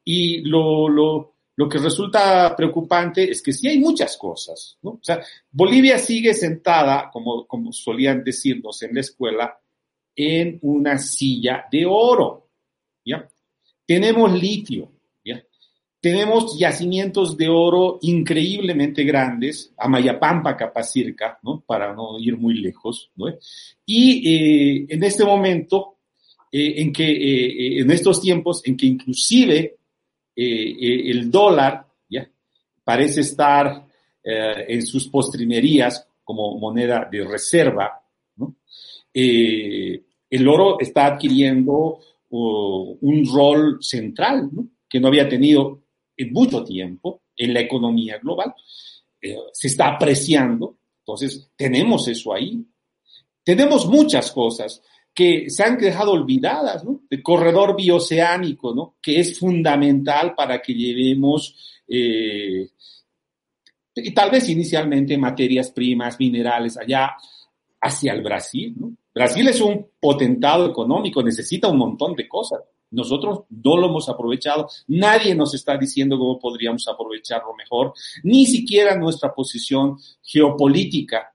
Y 0.06 0.42
lo, 0.42 0.88
lo, 0.88 1.34
lo, 1.56 1.68
que 1.68 1.80
resulta 1.80 2.56
preocupante 2.56 3.30
es 3.32 3.42
que 3.42 3.52
sí 3.52 3.68
hay 3.68 3.80
muchas 3.80 4.18
cosas. 4.18 4.78
¿no? 4.84 4.92
O 4.92 5.00
sea, 5.02 5.20
Bolivia 5.52 5.98
sigue 5.98 6.36
sentada, 6.36 7.10
como, 7.12 7.48
como 7.48 7.74
solían 7.74 8.24
decirnos 8.24 8.84
en 8.84 8.94
la 8.94 9.02
escuela, 9.02 9.60
en 10.16 10.60
una 10.62 11.00
silla 11.00 11.66
de 11.72 11.88
oro. 11.88 12.50
¿ya? 13.04 13.28
Tenemos 13.86 14.32
litio, 14.32 14.92
tenemos 16.02 16.58
yacimientos 16.58 17.38
de 17.38 17.48
oro 17.48 18.00
increíblemente 18.02 19.04
grandes, 19.04 19.72
Amayapampa, 19.78 20.58
Capacirca, 20.58 21.38
¿no? 21.44 21.62
Para 21.62 21.94
no 21.94 22.20
ir 22.20 22.38
muy 22.38 22.56
lejos, 22.56 23.12
¿no? 23.16 23.28
Y 23.86 24.28
eh, 24.28 24.86
en 24.90 25.04
este 25.04 25.24
momento, 25.24 25.98
eh, 26.52 26.74
en 26.78 26.92
que, 26.92 27.04
eh, 27.04 27.80
en 27.82 27.92
estos 27.92 28.20
tiempos, 28.20 28.64
en 28.66 28.76
que 28.76 28.88
inclusive 28.88 29.78
el 30.34 31.30
dólar, 31.30 31.86
¿ya? 32.10 32.28
Parece 32.84 33.22
estar 33.22 33.86
en 34.24 34.82
sus 34.84 35.08
postrimerías 35.08 36.08
como 36.24 36.58
moneda 36.58 37.08
de 37.12 37.24
reserva, 37.26 38.02
¿no? 38.38 38.56
el 39.14 40.48
oro 40.48 40.80
está 40.80 41.08
adquiriendo 41.08 42.00
uh, 42.30 42.98
un 43.02 43.26
rol 43.32 43.78
central, 43.82 44.50
¿no? 44.52 44.68
que 44.90 45.00
no 45.00 45.10
había 45.10 45.28
tenido 45.28 45.82
mucho 46.32 46.64
tiempo 46.64 47.24
en 47.36 47.54
la 47.54 47.62
economía 47.62 48.18
global. 48.20 48.54
Eh, 49.22 49.36
se 49.54 49.68
está 49.68 49.90
apreciando, 49.90 50.78
entonces 51.00 51.52
tenemos 51.56 52.08
eso 52.08 52.34
ahí. 52.34 52.64
Tenemos 53.44 53.88
muchas 53.88 54.32
cosas 54.32 54.82
que 55.14 55.50
se 55.50 55.64
han 55.64 55.78
dejado 55.78 56.12
olvidadas, 56.12 56.84
¿no? 56.84 57.02
El 57.10 57.22
corredor 57.22 57.76
bioceánico, 57.76 58.74
¿no? 58.74 58.96
Que 59.02 59.20
es 59.20 59.38
fundamental 59.38 60.36
para 60.36 60.62
que 60.62 60.74
llevemos, 60.74 61.82
eh, 61.88 62.70
y 63.96 64.12
tal 64.14 64.32
vez 64.32 64.48
inicialmente 64.50 65.18
materias 65.18 65.72
primas, 65.72 66.18
minerales 66.20 66.78
allá 66.78 67.12
hacia 67.82 68.14
el 68.14 68.22
Brasil. 68.22 68.76
Brasil 69.14 69.48
es 69.50 69.60
un 69.60 69.88
potentado 70.00 70.66
económico, 70.70 71.22
necesita 71.22 71.68
un 71.68 71.78
montón 71.78 72.16
de 72.16 72.28
cosas. 72.30 72.62
Nosotros 72.92 73.46
no 73.50 73.78
lo 73.78 73.88
hemos 73.88 74.10
aprovechado. 74.10 74.70
Nadie 74.88 75.34
nos 75.34 75.54
está 75.54 75.78
diciendo 75.78 76.18
cómo 76.18 76.38
podríamos 76.40 76.88
aprovecharlo 76.88 77.56
mejor, 77.56 77.94
ni 78.24 78.46
siquiera 78.46 78.96
nuestra 78.96 79.34
posición 79.34 79.98
geopolítica, 80.22 81.34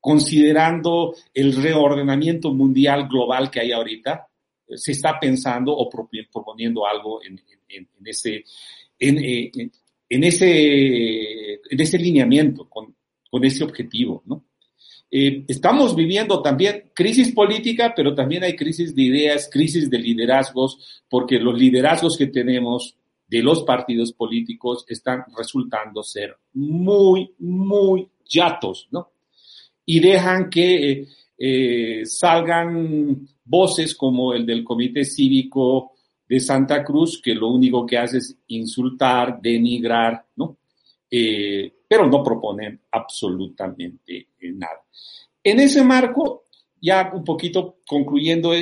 considerando 0.00 1.14
el 1.34 1.54
reordenamiento 1.54 2.52
mundial 2.52 3.08
global 3.08 3.50
que 3.50 3.60
hay 3.60 3.72
ahorita. 3.72 4.26
Se 4.68 4.92
está 4.92 5.18
pensando 5.18 5.72
o 5.72 5.88
proponiendo 5.88 6.86
algo 6.86 7.20
en, 7.22 7.40
ese, 8.04 8.44
en, 8.98 9.18
ese, 10.24 11.60
en 11.68 11.80
ese 11.80 11.98
lineamiento, 11.98 12.68
con, 12.68 12.94
con 13.30 13.44
ese 13.44 13.64
objetivo, 13.64 14.22
¿no? 14.26 14.44
Eh, 15.10 15.44
estamos 15.48 15.96
viviendo 15.96 16.40
también 16.40 16.90
crisis 16.94 17.32
política, 17.32 17.92
pero 17.96 18.14
también 18.14 18.44
hay 18.44 18.54
crisis 18.54 18.94
de 18.94 19.02
ideas, 19.02 19.48
crisis 19.50 19.90
de 19.90 19.98
liderazgos, 19.98 21.02
porque 21.08 21.40
los 21.40 21.58
liderazgos 21.58 22.16
que 22.16 22.28
tenemos 22.28 22.96
de 23.26 23.42
los 23.42 23.62
partidos 23.62 24.12
políticos 24.12 24.84
están 24.88 25.24
resultando 25.36 26.02
ser 26.02 26.36
muy, 26.52 27.34
muy 27.38 28.08
yatos, 28.28 28.88
¿no? 28.90 29.12
Y 29.84 29.98
dejan 30.00 30.48
que 30.48 31.06
eh, 31.38 32.02
salgan 32.04 33.26
voces 33.44 33.94
como 33.94 34.32
el 34.32 34.46
del 34.46 34.62
Comité 34.62 35.04
Cívico 35.04 35.92
de 36.28 36.38
Santa 36.38 36.84
Cruz, 36.84 37.20
que 37.20 37.34
lo 37.34 37.48
único 37.48 37.84
que 37.84 37.98
hace 37.98 38.18
es 38.18 38.36
insultar, 38.48 39.40
denigrar, 39.40 40.24
¿no? 40.36 40.58
Eh, 41.10 41.72
pero 41.90 42.06
no 42.06 42.22
proponen 42.22 42.82
absolutamente 42.92 44.28
nada. 44.54 44.80
En 45.42 45.58
ese 45.58 45.82
marco, 45.82 46.44
ya 46.80 47.10
un 47.12 47.24
poquito 47.24 47.78
concluyendo 47.84 48.52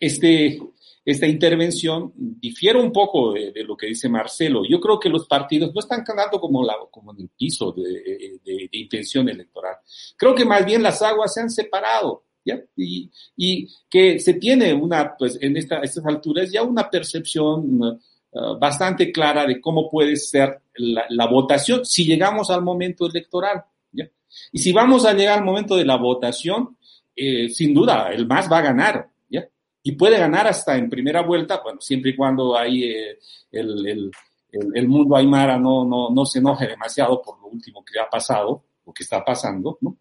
este, 0.00 0.58
esta 1.04 1.26
intervención, 1.26 2.14
difiere 2.16 2.80
un 2.80 2.90
poco 2.90 3.34
de, 3.34 3.52
lo 3.64 3.76
que 3.76 3.88
dice 3.88 4.08
Marcelo. 4.08 4.62
Yo 4.66 4.80
creo 4.80 4.98
que 4.98 5.10
los 5.10 5.26
partidos 5.26 5.74
no 5.74 5.80
están 5.80 6.04
ganando 6.04 6.40
como, 6.40 6.64
la, 6.64 6.76
como 6.90 7.12
en 7.12 7.20
el 7.20 7.28
piso 7.36 7.70
de, 7.72 8.40
de, 8.42 8.68
intención 8.72 9.28
electoral. 9.28 9.76
Creo 10.16 10.34
que 10.34 10.46
más 10.46 10.64
bien 10.64 10.82
las 10.82 11.02
aguas 11.02 11.34
se 11.34 11.42
han 11.42 11.50
separado. 11.50 12.24
¿Ya? 12.46 12.62
Y, 12.76 13.10
y, 13.36 13.68
que 13.90 14.18
se 14.18 14.34
tiene 14.34 14.72
una, 14.72 15.14
pues 15.18 15.38
en 15.40 15.58
esta, 15.58 15.80
estas 15.80 16.04
alturas 16.06 16.50
ya 16.50 16.62
una 16.62 16.88
percepción 16.90 17.82
uh, 17.82 18.58
bastante 18.58 19.12
clara 19.12 19.46
de 19.46 19.60
cómo 19.60 19.90
puede 19.90 20.16
ser 20.16 20.60
la, 20.76 21.06
la, 21.08 21.26
votación 21.26 21.84
si 21.84 22.04
llegamos 22.04 22.50
al 22.50 22.62
momento 22.62 23.06
electoral. 23.06 23.64
¿ya? 23.92 24.08
Y 24.52 24.58
si 24.58 24.72
vamos 24.72 25.04
a 25.04 25.12
llegar 25.12 25.38
al 25.38 25.44
momento 25.44 25.76
de 25.76 25.84
la 25.84 25.96
votación, 25.96 26.76
eh, 27.16 27.48
sin 27.48 27.72
duda, 27.72 28.10
el 28.12 28.26
MAS 28.26 28.50
va 28.50 28.58
a 28.58 28.62
ganar, 28.62 29.08
¿ya? 29.28 29.46
Y 29.82 29.92
puede 29.92 30.18
ganar 30.18 30.46
hasta 30.46 30.76
en 30.76 30.90
primera 30.90 31.22
vuelta, 31.22 31.60
bueno, 31.62 31.80
siempre 31.80 32.10
y 32.10 32.16
cuando 32.16 32.56
ahí 32.56 32.84
eh, 32.84 33.18
el, 33.52 33.86
el, 33.86 34.10
el, 34.50 34.88
mundo 34.88 35.16
aymara 35.16 35.58
no, 35.58 35.84
no, 35.84 36.10
no 36.10 36.26
se 36.26 36.40
enoje 36.40 36.66
demasiado 36.66 37.22
por 37.22 37.40
lo 37.40 37.48
último 37.48 37.84
que 37.84 38.00
ha 38.00 38.08
pasado, 38.08 38.64
o 38.84 38.92
que 38.92 39.02
está 39.02 39.24
pasando, 39.24 39.78
¿no? 39.80 39.98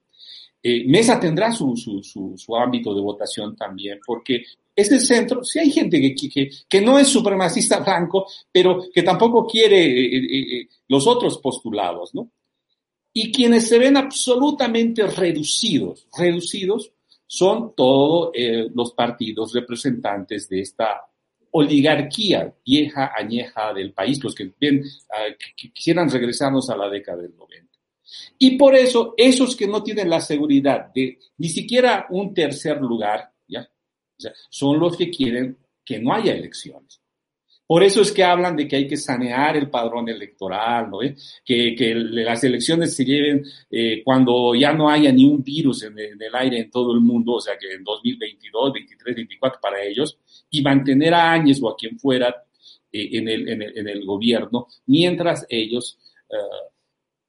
Eh, 0.61 0.85
Mesa 0.87 1.19
tendrá 1.19 1.51
su, 1.51 1.75
su, 1.75 2.01
su, 2.01 2.35
su, 2.37 2.55
ámbito 2.55 2.95
de 2.95 3.01
votación 3.01 3.55
también, 3.55 3.99
porque 4.05 4.45
es 4.75 4.91
el 4.91 5.01
centro, 5.01 5.43
si 5.43 5.59
hay 5.59 5.71
gente 5.71 5.99
que, 5.99 6.15
que, 6.15 6.49
que 6.67 6.81
no 6.81 6.97
es 6.97 7.07
supremacista 7.07 7.79
blanco, 7.79 8.27
pero 8.51 8.83
que 8.93 9.03
tampoco 9.03 9.45
quiere 9.45 9.85
eh, 9.85 10.67
los 10.87 11.05
otros 11.07 11.37
postulados, 11.39 12.13
¿no? 12.15 12.31
Y 13.13 13.31
quienes 13.31 13.67
se 13.69 13.77
ven 13.77 13.95
absolutamente 13.95 15.05
reducidos, 15.05 16.07
reducidos, 16.17 16.91
son 17.27 17.73
todos 17.75 18.31
eh, 18.33 18.67
los 18.73 18.93
partidos 18.93 19.53
representantes 19.53 20.49
de 20.49 20.61
esta 20.61 21.01
oligarquía 21.51 22.53
vieja, 22.65 23.11
añeja 23.15 23.73
del 23.73 23.93
país, 23.93 24.23
los 24.23 24.33
que, 24.33 24.51
bien, 24.59 24.83
ah, 25.11 25.33
quisieran 25.55 26.09
regresarnos 26.09 26.69
a 26.69 26.77
la 26.77 26.89
década 26.89 27.21
del 27.21 27.35
90. 27.35 27.73
Y 28.39 28.57
por 28.57 28.75
eso, 28.75 29.13
esos 29.17 29.55
que 29.55 29.67
no 29.67 29.83
tienen 29.83 30.09
la 30.09 30.19
seguridad 30.19 30.91
de 30.93 31.19
ni 31.37 31.49
siquiera 31.49 32.07
un 32.09 32.33
tercer 32.33 32.81
lugar, 32.81 33.32
¿ya? 34.23 34.33
son 34.49 34.79
los 34.79 34.97
que 34.97 35.09
quieren 35.09 35.57
que 35.85 35.99
no 35.99 36.13
haya 36.13 36.33
elecciones. 36.33 37.03
Por 37.65 37.81
eso 37.81 38.01
es 38.01 38.11
que 38.11 38.23
hablan 38.23 38.57
de 38.57 38.67
que 38.67 38.75
hay 38.75 38.87
que 38.87 38.97
sanear 38.97 39.55
el 39.55 39.69
padrón 39.69 40.09
electoral, 40.09 40.89
¿no? 40.91 40.99
que, 41.45 41.75
que, 41.75 41.95
las 41.95 42.43
elecciones 42.43 42.93
se 42.95 43.05
lleven 43.05 43.43
eh, 43.71 44.01
cuando 44.03 44.53
ya 44.53 44.73
no 44.73 44.89
haya 44.89 45.11
ni 45.11 45.25
un 45.25 45.41
virus 45.41 45.83
en 45.83 45.97
el, 45.97 46.35
aire 46.35 46.59
en 46.59 46.69
todo 46.69 46.93
el 46.93 46.99
mundo, 46.99 47.33
o 47.33 47.41
sea 47.41 47.57
que 47.57 47.71
en 47.71 47.83
2022, 47.83 48.73
23, 48.73 49.15
24 49.15 49.61
para 49.61 49.81
ellos, 49.81 50.17
y 50.49 50.61
mantener 50.61 51.13
a 51.13 51.31
Áñez 51.31 51.61
o 51.63 51.69
a 51.69 51.75
quien 51.75 51.97
fuera 51.97 52.35
eh, 52.91 53.09
en, 53.13 53.29
el, 53.29 53.47
en, 53.49 53.87
el, 53.87 54.05
gobierno, 54.05 54.67
mientras 54.85 55.45
ellos 55.49 55.97
uh, 56.29 56.72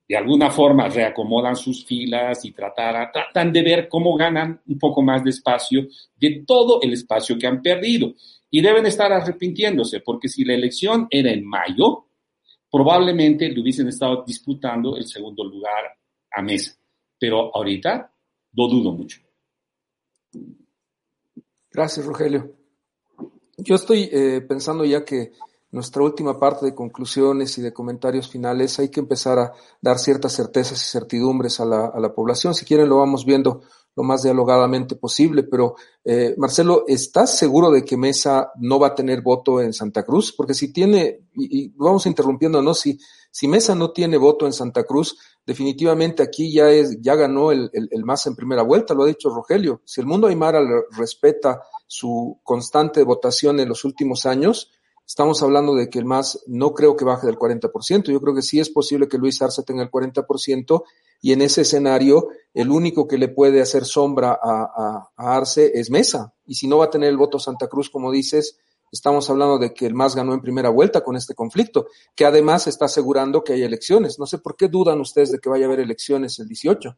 de 0.06 0.16
alguna 0.16 0.50
forma 0.50 0.88
reacomodan 0.88 1.56
sus 1.56 1.84
filas 1.84 2.44
y 2.44 2.52
tratar, 2.52 3.10
tratan 3.10 3.52
de 3.52 3.62
ver 3.62 3.88
cómo 3.88 4.16
ganan 4.16 4.60
un 4.66 4.78
poco 4.78 5.02
más 5.02 5.24
de 5.24 5.30
espacio 5.30 5.86
de 6.16 6.44
todo 6.46 6.80
el 6.82 6.92
espacio 6.92 7.38
que 7.38 7.46
han 7.46 7.62
perdido 7.62 8.14
y 8.50 8.60
deben 8.60 8.86
estar 8.86 9.12
arrepintiéndose, 9.12 10.00
porque 10.00 10.28
si 10.28 10.44
la 10.44 10.54
elección 10.54 11.08
era 11.10 11.32
en 11.32 11.44
mayo, 11.44 12.06
probablemente 12.70 13.48
le 13.48 13.60
hubiesen 13.60 13.88
estado 13.88 14.24
disputando 14.26 14.96
el 14.96 15.06
segundo 15.06 15.44
lugar 15.44 15.96
a 16.30 16.42
mesa. 16.42 16.76
Pero 17.18 17.54
ahorita 17.54 18.12
lo 18.52 18.68
dudo 18.68 18.92
mucho. 18.92 19.20
Gracias, 21.70 22.06
Rogelio. 22.06 22.54
Yo 23.56 23.74
estoy 23.74 24.08
eh, 24.12 24.40
pensando 24.40 24.84
ya 24.84 25.04
que 25.04 25.32
nuestra 25.74 26.02
última 26.04 26.38
parte 26.38 26.66
de 26.66 26.74
conclusiones 26.74 27.58
y 27.58 27.62
de 27.62 27.72
comentarios 27.72 28.28
finales 28.28 28.78
hay 28.78 28.90
que 28.90 29.00
empezar 29.00 29.38
a 29.40 29.52
dar 29.80 29.98
ciertas 29.98 30.32
certezas 30.32 30.80
y 30.80 30.88
certidumbres 30.88 31.58
a 31.58 31.64
la, 31.64 31.86
a 31.86 31.98
la 31.98 32.14
población. 32.14 32.54
Si 32.54 32.64
quieren, 32.64 32.88
lo 32.88 32.98
vamos 32.98 33.24
viendo 33.24 33.60
lo 33.96 34.04
más 34.04 34.22
dialogadamente 34.22 34.94
posible. 34.94 35.42
Pero, 35.42 35.74
eh, 36.04 36.34
Marcelo, 36.38 36.84
¿estás 36.86 37.36
seguro 37.36 37.72
de 37.72 37.84
que 37.84 37.96
Mesa 37.96 38.52
no 38.60 38.78
va 38.78 38.88
a 38.88 38.94
tener 38.94 39.20
voto 39.20 39.60
en 39.60 39.72
Santa 39.72 40.04
Cruz? 40.04 40.32
Porque 40.36 40.54
si 40.54 40.72
tiene, 40.72 41.26
y, 41.34 41.64
y 41.64 41.72
vamos 41.76 42.06
interrumpiendo, 42.06 42.62
¿no? 42.62 42.72
Si, 42.72 42.98
si 43.32 43.48
Mesa 43.48 43.74
no 43.74 43.90
tiene 43.90 44.16
voto 44.16 44.46
en 44.46 44.52
Santa 44.52 44.84
Cruz, 44.84 45.18
definitivamente 45.44 46.22
aquí 46.22 46.52
ya 46.52 46.70
es, 46.70 47.00
ya 47.00 47.16
ganó 47.16 47.50
el, 47.50 47.68
el, 47.72 47.88
el 47.90 48.04
MAS 48.04 48.26
en 48.26 48.36
primera 48.36 48.62
vuelta, 48.62 48.94
lo 48.94 49.02
ha 49.02 49.06
dicho 49.06 49.28
Rogelio. 49.28 49.82
Si 49.84 50.00
el 50.00 50.06
mundo 50.06 50.28
Aymara 50.28 50.60
respeta 50.96 51.62
su 51.86 52.38
constante 52.44 53.02
votación 53.02 53.58
en 53.58 53.68
los 53.68 53.84
últimos 53.84 54.24
años, 54.24 54.70
Estamos 55.06 55.42
hablando 55.42 55.74
de 55.74 55.90
que 55.90 55.98
el 55.98 56.06
MAS 56.06 56.42
no 56.46 56.72
creo 56.72 56.96
que 56.96 57.04
baje 57.04 57.26
del 57.26 57.36
40%. 57.36 58.10
Yo 58.10 58.20
creo 58.20 58.34
que 58.34 58.42
sí 58.42 58.58
es 58.58 58.70
posible 58.70 59.06
que 59.06 59.18
Luis 59.18 59.40
Arce 59.42 59.62
tenga 59.62 59.82
el 59.82 59.90
40% 59.90 60.82
y 61.20 61.32
en 61.32 61.42
ese 61.42 61.62
escenario 61.62 62.28
el 62.54 62.70
único 62.70 63.06
que 63.06 63.18
le 63.18 63.28
puede 63.28 63.60
hacer 63.60 63.84
sombra 63.84 64.38
a, 64.42 65.10
Arce 65.16 65.72
es 65.74 65.90
Mesa. 65.90 66.34
Y 66.46 66.54
si 66.54 66.66
no 66.66 66.78
va 66.78 66.86
a 66.86 66.90
tener 66.90 67.10
el 67.10 67.16
voto 67.16 67.38
Santa 67.38 67.68
Cruz, 67.68 67.90
como 67.90 68.10
dices, 68.10 68.58
estamos 68.90 69.28
hablando 69.28 69.58
de 69.58 69.74
que 69.74 69.86
el 69.86 69.94
MAS 69.94 70.16
ganó 70.16 70.32
en 70.32 70.40
primera 70.40 70.70
vuelta 70.70 71.02
con 71.02 71.16
este 71.16 71.34
conflicto, 71.34 71.86
que 72.14 72.24
además 72.24 72.66
está 72.66 72.86
asegurando 72.86 73.44
que 73.44 73.52
hay 73.52 73.62
elecciones. 73.62 74.18
No 74.18 74.26
sé 74.26 74.38
por 74.38 74.56
qué 74.56 74.68
dudan 74.68 75.00
ustedes 75.00 75.32
de 75.32 75.38
que 75.38 75.50
vaya 75.50 75.66
a 75.66 75.68
haber 75.68 75.80
elecciones 75.80 76.38
el 76.38 76.48
18. 76.48 76.96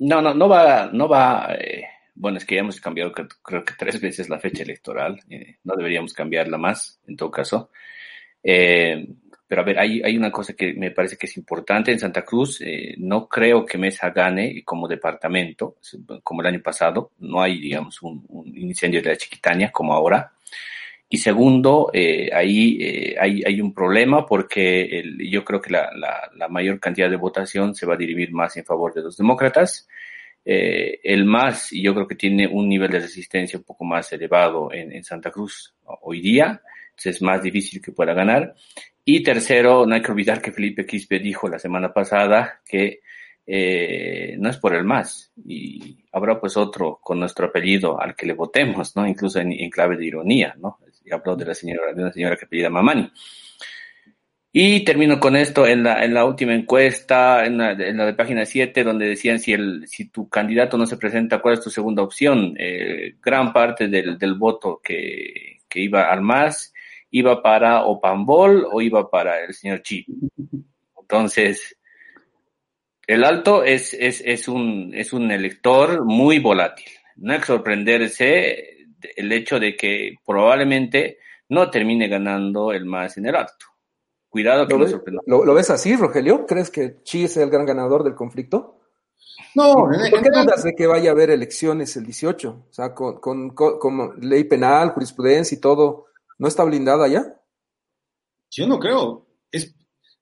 No, 0.00 0.22
no, 0.22 0.32
no 0.32 0.48
va, 0.48 0.90
no 0.92 1.08
va. 1.08 1.48
Bueno, 2.20 2.38
es 2.38 2.44
que 2.44 2.56
ya 2.56 2.62
hemos 2.62 2.80
cambiado 2.80 3.12
creo 3.12 3.64
que 3.64 3.74
tres 3.78 4.00
veces 4.00 4.28
la 4.28 4.40
fecha 4.40 4.64
electoral, 4.64 5.20
eh, 5.30 5.58
no 5.62 5.76
deberíamos 5.76 6.12
cambiarla 6.12 6.58
más, 6.58 7.00
en 7.06 7.16
todo 7.16 7.30
caso. 7.30 7.70
Eh, 8.42 9.06
pero 9.46 9.62
a 9.62 9.64
ver, 9.64 9.78
hay, 9.78 10.02
hay 10.02 10.16
una 10.16 10.32
cosa 10.32 10.54
que 10.54 10.74
me 10.74 10.90
parece 10.90 11.16
que 11.16 11.26
es 11.26 11.36
importante 11.36 11.92
en 11.92 12.00
Santa 12.00 12.24
Cruz, 12.24 12.60
eh, 12.60 12.96
no 12.98 13.28
creo 13.28 13.64
que 13.64 13.78
Mesa 13.78 14.10
gane 14.10 14.64
como 14.64 14.88
departamento, 14.88 15.76
como 16.24 16.40
el 16.40 16.48
año 16.48 16.60
pasado, 16.60 17.12
no 17.20 17.40
hay, 17.40 17.60
digamos, 17.60 18.02
un, 18.02 18.24
un 18.28 18.58
incendio 18.58 19.00
de 19.00 19.10
la 19.10 19.16
Chiquitaña 19.16 19.70
como 19.70 19.94
ahora. 19.94 20.32
Y 21.08 21.18
segundo, 21.18 21.90
ahí 21.94 22.78
eh, 22.82 23.16
hay, 23.18 23.42
hay, 23.46 23.60
un 23.60 23.72
problema 23.72 24.26
porque 24.26 25.02
yo 25.30 25.44
creo 25.44 25.60
que 25.62 25.70
la, 25.70 25.90
la, 25.94 26.30
la, 26.34 26.48
mayor 26.48 26.80
cantidad 26.80 27.08
de 27.08 27.16
votación 27.16 27.74
se 27.74 27.86
va 27.86 27.94
a 27.94 27.96
dirimir 27.96 28.32
más 28.32 28.56
en 28.58 28.64
favor 28.66 28.92
de 28.92 29.02
los 29.02 29.16
demócratas 29.16 29.88
eh, 30.44 31.00
el 31.02 31.24
MAS, 31.24 31.72
y 31.72 31.82
yo 31.82 31.94
creo 31.94 32.08
que 32.08 32.14
tiene 32.14 32.46
un 32.46 32.68
nivel 32.68 32.90
de 32.90 33.00
resistencia 33.00 33.58
un 33.58 33.64
poco 33.64 33.84
más 33.84 34.12
elevado 34.12 34.72
en, 34.72 35.02
Santa 35.04 35.30
Cruz 35.30 35.74
hoy 35.84 36.20
día, 36.20 36.62
entonces 36.90 37.16
es 37.16 37.22
más 37.22 37.42
difícil 37.42 37.82
que 37.82 37.92
pueda 37.92 38.14
ganar. 38.14 38.54
Y 39.04 39.22
tercero, 39.22 39.86
no 39.86 39.94
hay 39.94 40.02
que 40.02 40.12
olvidar 40.12 40.40
que 40.40 40.52
Felipe 40.52 40.86
Quispe 40.86 41.18
dijo 41.18 41.48
la 41.48 41.58
semana 41.58 41.92
pasada 41.92 42.60
que 42.66 43.00
eh, 43.46 44.36
no 44.38 44.50
es 44.50 44.58
por 44.58 44.74
el 44.74 44.84
MAS, 44.84 45.32
y 45.46 45.98
habrá 46.12 46.40
pues 46.40 46.56
otro 46.56 46.98
con 47.02 47.18
nuestro 47.20 47.46
apellido 47.46 48.00
al 48.00 48.14
que 48.14 48.26
le 48.26 48.34
votemos, 48.34 48.94
¿no? 48.96 49.06
Incluso 49.06 49.40
en, 49.40 49.52
en 49.52 49.70
clave 49.70 49.96
de 49.96 50.06
ironía, 50.06 50.54
¿no? 50.58 50.78
Habló 51.10 51.36
de 51.36 51.46
la 51.46 51.54
señora, 51.54 51.94
de 51.94 52.02
una 52.02 52.12
señora 52.12 52.36
que 52.36 52.44
apellida 52.44 52.68
Mamani. 52.68 53.10
Y 54.50 54.84
termino 54.84 55.20
con 55.20 55.36
esto 55.36 55.66
en 55.66 55.82
la, 55.82 56.04
en 56.04 56.14
la 56.14 56.24
última 56.24 56.54
encuesta, 56.54 57.44
en 57.44 57.58
la, 57.58 57.72
en 57.72 57.96
la 57.96 58.06
de 58.06 58.14
página 58.14 58.46
7, 58.46 58.82
donde 58.82 59.06
decían 59.06 59.38
si, 59.38 59.52
el, 59.52 59.86
si 59.86 60.08
tu 60.08 60.28
candidato 60.28 60.78
no 60.78 60.86
se 60.86 60.96
presenta, 60.96 61.40
¿cuál 61.40 61.54
es 61.54 61.60
tu 61.60 61.70
segunda 61.70 62.02
opción? 62.02 62.54
Eh, 62.58 63.16
gran 63.22 63.52
parte 63.52 63.88
del, 63.88 64.18
del 64.18 64.34
voto 64.34 64.80
que, 64.82 65.58
que 65.68 65.80
iba 65.80 66.10
al 66.10 66.22
MAS 66.22 66.72
iba 67.10 67.42
para 67.42 67.84
Opambol 67.84 68.66
o 68.70 68.80
iba 68.80 69.10
para 69.10 69.44
el 69.44 69.54
señor 69.54 69.82
Chi. 69.82 70.06
Entonces, 71.00 71.78
el 73.06 73.24
alto 73.24 73.64
es, 73.64 73.94
es, 73.94 74.22
es, 74.24 74.48
un, 74.48 74.92
es 74.94 75.12
un 75.12 75.30
elector 75.30 76.04
muy 76.04 76.38
volátil. 76.38 76.90
No 77.16 77.32
hay 77.32 77.38
que 77.38 77.46
sorprenderse 77.46 78.86
el 79.16 79.32
hecho 79.32 79.58
de 79.58 79.74
que 79.74 80.16
probablemente 80.26 81.18
no 81.48 81.70
termine 81.70 82.08
ganando 82.08 82.72
el 82.72 82.84
MAS 82.84 83.16
en 83.16 83.26
el 83.26 83.36
alto. 83.36 83.66
Cuidado 84.28 84.66
que 84.66 84.74
¿Lo, 84.74 84.80
ves, 84.80 84.96
¿lo, 85.26 85.44
¿Lo, 85.44 85.54
ves 85.54 85.70
así, 85.70 85.96
Rogelio? 85.96 86.44
¿Crees 86.46 86.70
que 86.70 87.02
Chi 87.02 87.24
es 87.24 87.36
el 87.38 87.48
gran 87.48 87.64
ganador 87.64 88.04
del 88.04 88.14
conflicto? 88.14 88.78
No, 89.54 89.74
¿por 89.74 90.22
qué 90.22 90.30
dudas 90.30 90.62
de 90.62 90.74
que 90.74 90.86
vaya 90.86 91.10
a 91.10 91.12
haber 91.12 91.30
elecciones 91.30 91.96
el 91.96 92.04
18? 92.04 92.66
O 92.70 92.72
sea, 92.72 92.94
con, 92.94 93.18
con, 93.20 93.50
con, 93.50 93.78
con, 93.78 94.20
ley 94.20 94.44
penal, 94.44 94.90
jurisprudencia 94.90 95.56
y 95.56 95.60
todo, 95.60 96.06
¿no 96.38 96.48
está 96.48 96.64
blindada 96.64 97.08
ya? 97.08 97.34
Yo 98.50 98.66
no 98.66 98.78
creo. 98.78 99.26
Es, 99.50 99.74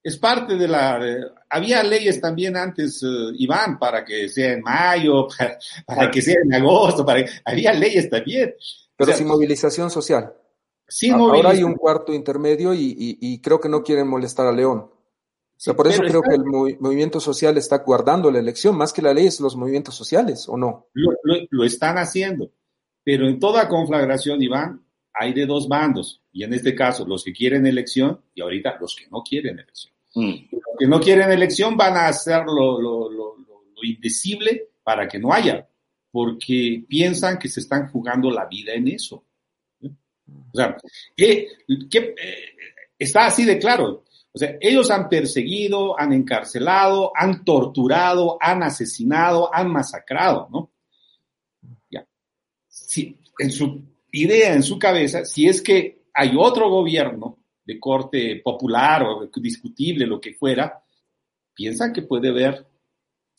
es 0.03 0.19
parte 0.19 0.57
de 0.57 0.69
la... 0.69 1.05
Eh, 1.05 1.21
había 1.51 1.83
leyes 1.83 2.21
también 2.21 2.57
antes, 2.57 3.03
uh, 3.03 3.33
Iván, 3.37 3.79
para 3.79 4.05
que 4.05 4.29
sea 4.29 4.53
en 4.53 4.63
mayo, 4.63 5.27
para, 5.39 5.59
para 5.85 6.11
que 6.11 6.23
sea 6.23 6.37
en 6.45 6.55
agosto, 6.55 7.05
para, 7.05 7.25
había 7.45 7.73
leyes 7.73 8.09
también. 8.09 8.55
Pero 8.97 9.11
o 9.11 9.13
sea, 9.13 9.17
sin 9.17 9.27
movilización 9.27 9.91
social. 9.91 10.33
Sí, 10.89 11.11
Ahora 11.11 11.51
hay 11.51 11.63
un 11.63 11.75
cuarto 11.75 12.13
intermedio 12.13 12.73
y, 12.73 12.85
y, 12.97 13.19
y, 13.21 13.41
creo 13.41 13.61
que 13.61 13.69
no 13.69 13.83
quieren 13.83 14.07
molestar 14.07 14.47
a 14.47 14.53
León. 14.53 14.79
O 14.79 15.59
sea, 15.59 15.75
por 15.75 15.89
eso 15.89 16.03
creo 16.03 16.21
está... 16.23 16.29
que 16.29 16.35
el 16.37 16.45
mov 16.45 16.69
movimiento 16.81 17.19
social 17.19 17.57
está 17.57 17.79
guardando 17.79 18.31
la 18.31 18.39
elección, 18.39 18.77
más 18.77 18.93
que 18.93 19.03
la 19.03 19.15
ley 19.15 19.27
es 19.27 19.41
los 19.41 19.57
movimientos 19.57 19.95
sociales, 19.95 20.49
¿o 20.49 20.57
no? 20.57 20.89
Lo, 20.93 21.13
lo, 21.23 21.35
lo, 21.49 21.65
están 21.65 21.97
haciendo, 21.97 22.51
pero 23.03 23.27
en 23.27 23.41
toda 23.41 23.69
conflagración, 23.69 24.43
Iván, 24.43 24.85
hay 25.15 25.33
de 25.33 25.47
dos 25.47 25.67
bandos, 25.67 26.23
y 26.31 26.45
en 26.45 26.53
este 26.53 26.75
caso 26.75 27.07
los 27.07 27.25
que 27.25 27.33
quieren 27.33 27.67
elección 27.67 28.21
y 28.35 28.43
ahorita 28.43 28.77
los 28.79 28.95
que 28.95 29.07
no 29.11 29.23
quieren 29.23 29.59
elección. 29.59 29.95
Mm. 30.15 30.35
Los 30.53 30.63
que 30.79 30.87
no 30.87 31.01
quieren 31.01 31.33
elección 31.33 31.77
van 31.77 31.97
a 31.97 32.09
hacer 32.09 32.45
lo, 32.45 32.81
lo, 32.81 33.09
lo 33.77 33.85
indecible 33.85 34.71
para 34.83 35.09
que 35.09 35.19
no 35.19 35.33
haya, 35.33 35.69
porque 36.11 36.85
piensan 36.89 37.39
que 37.39 37.49
se 37.49 37.61
están 37.61 37.89
jugando 37.89 38.31
la 38.31 38.47
vida 38.47 38.73
en 38.73 38.89
eso. 38.89 39.25
O 40.29 40.57
sea, 40.57 40.77
eh, 41.17 41.49
está 42.99 43.27
así 43.27 43.45
de 43.45 43.59
claro. 43.59 44.05
O 44.33 44.39
sea, 44.39 44.57
ellos 44.61 44.91
han 44.91 45.09
perseguido, 45.09 45.99
han 45.99 46.13
encarcelado, 46.13 47.13
han 47.15 47.45
torturado, 47.45 48.37
han 48.41 48.63
asesinado, 48.63 49.55
han 49.55 49.71
masacrado, 49.71 50.49
¿no? 50.51 50.73
Ya. 51.91 52.07
Si, 52.69 53.19
en 53.39 53.51
su 53.51 53.83
idea, 54.13 54.53
en 54.53 54.63
su 54.63 54.79
cabeza, 54.79 55.25
si 55.25 55.47
es 55.49 55.63
que 55.63 56.07
hay 56.13 56.33
otro 56.39 56.69
gobierno 56.69 57.39
de 57.65 57.81
corte 57.81 58.41
popular 58.45 59.05
o 59.05 59.31
discutible, 59.37 60.07
lo 60.07 60.21
que 60.21 60.35
fuera, 60.35 60.83
piensan 61.55 61.93
que 61.93 62.03
puede 62.03 62.29
haber 62.29 62.67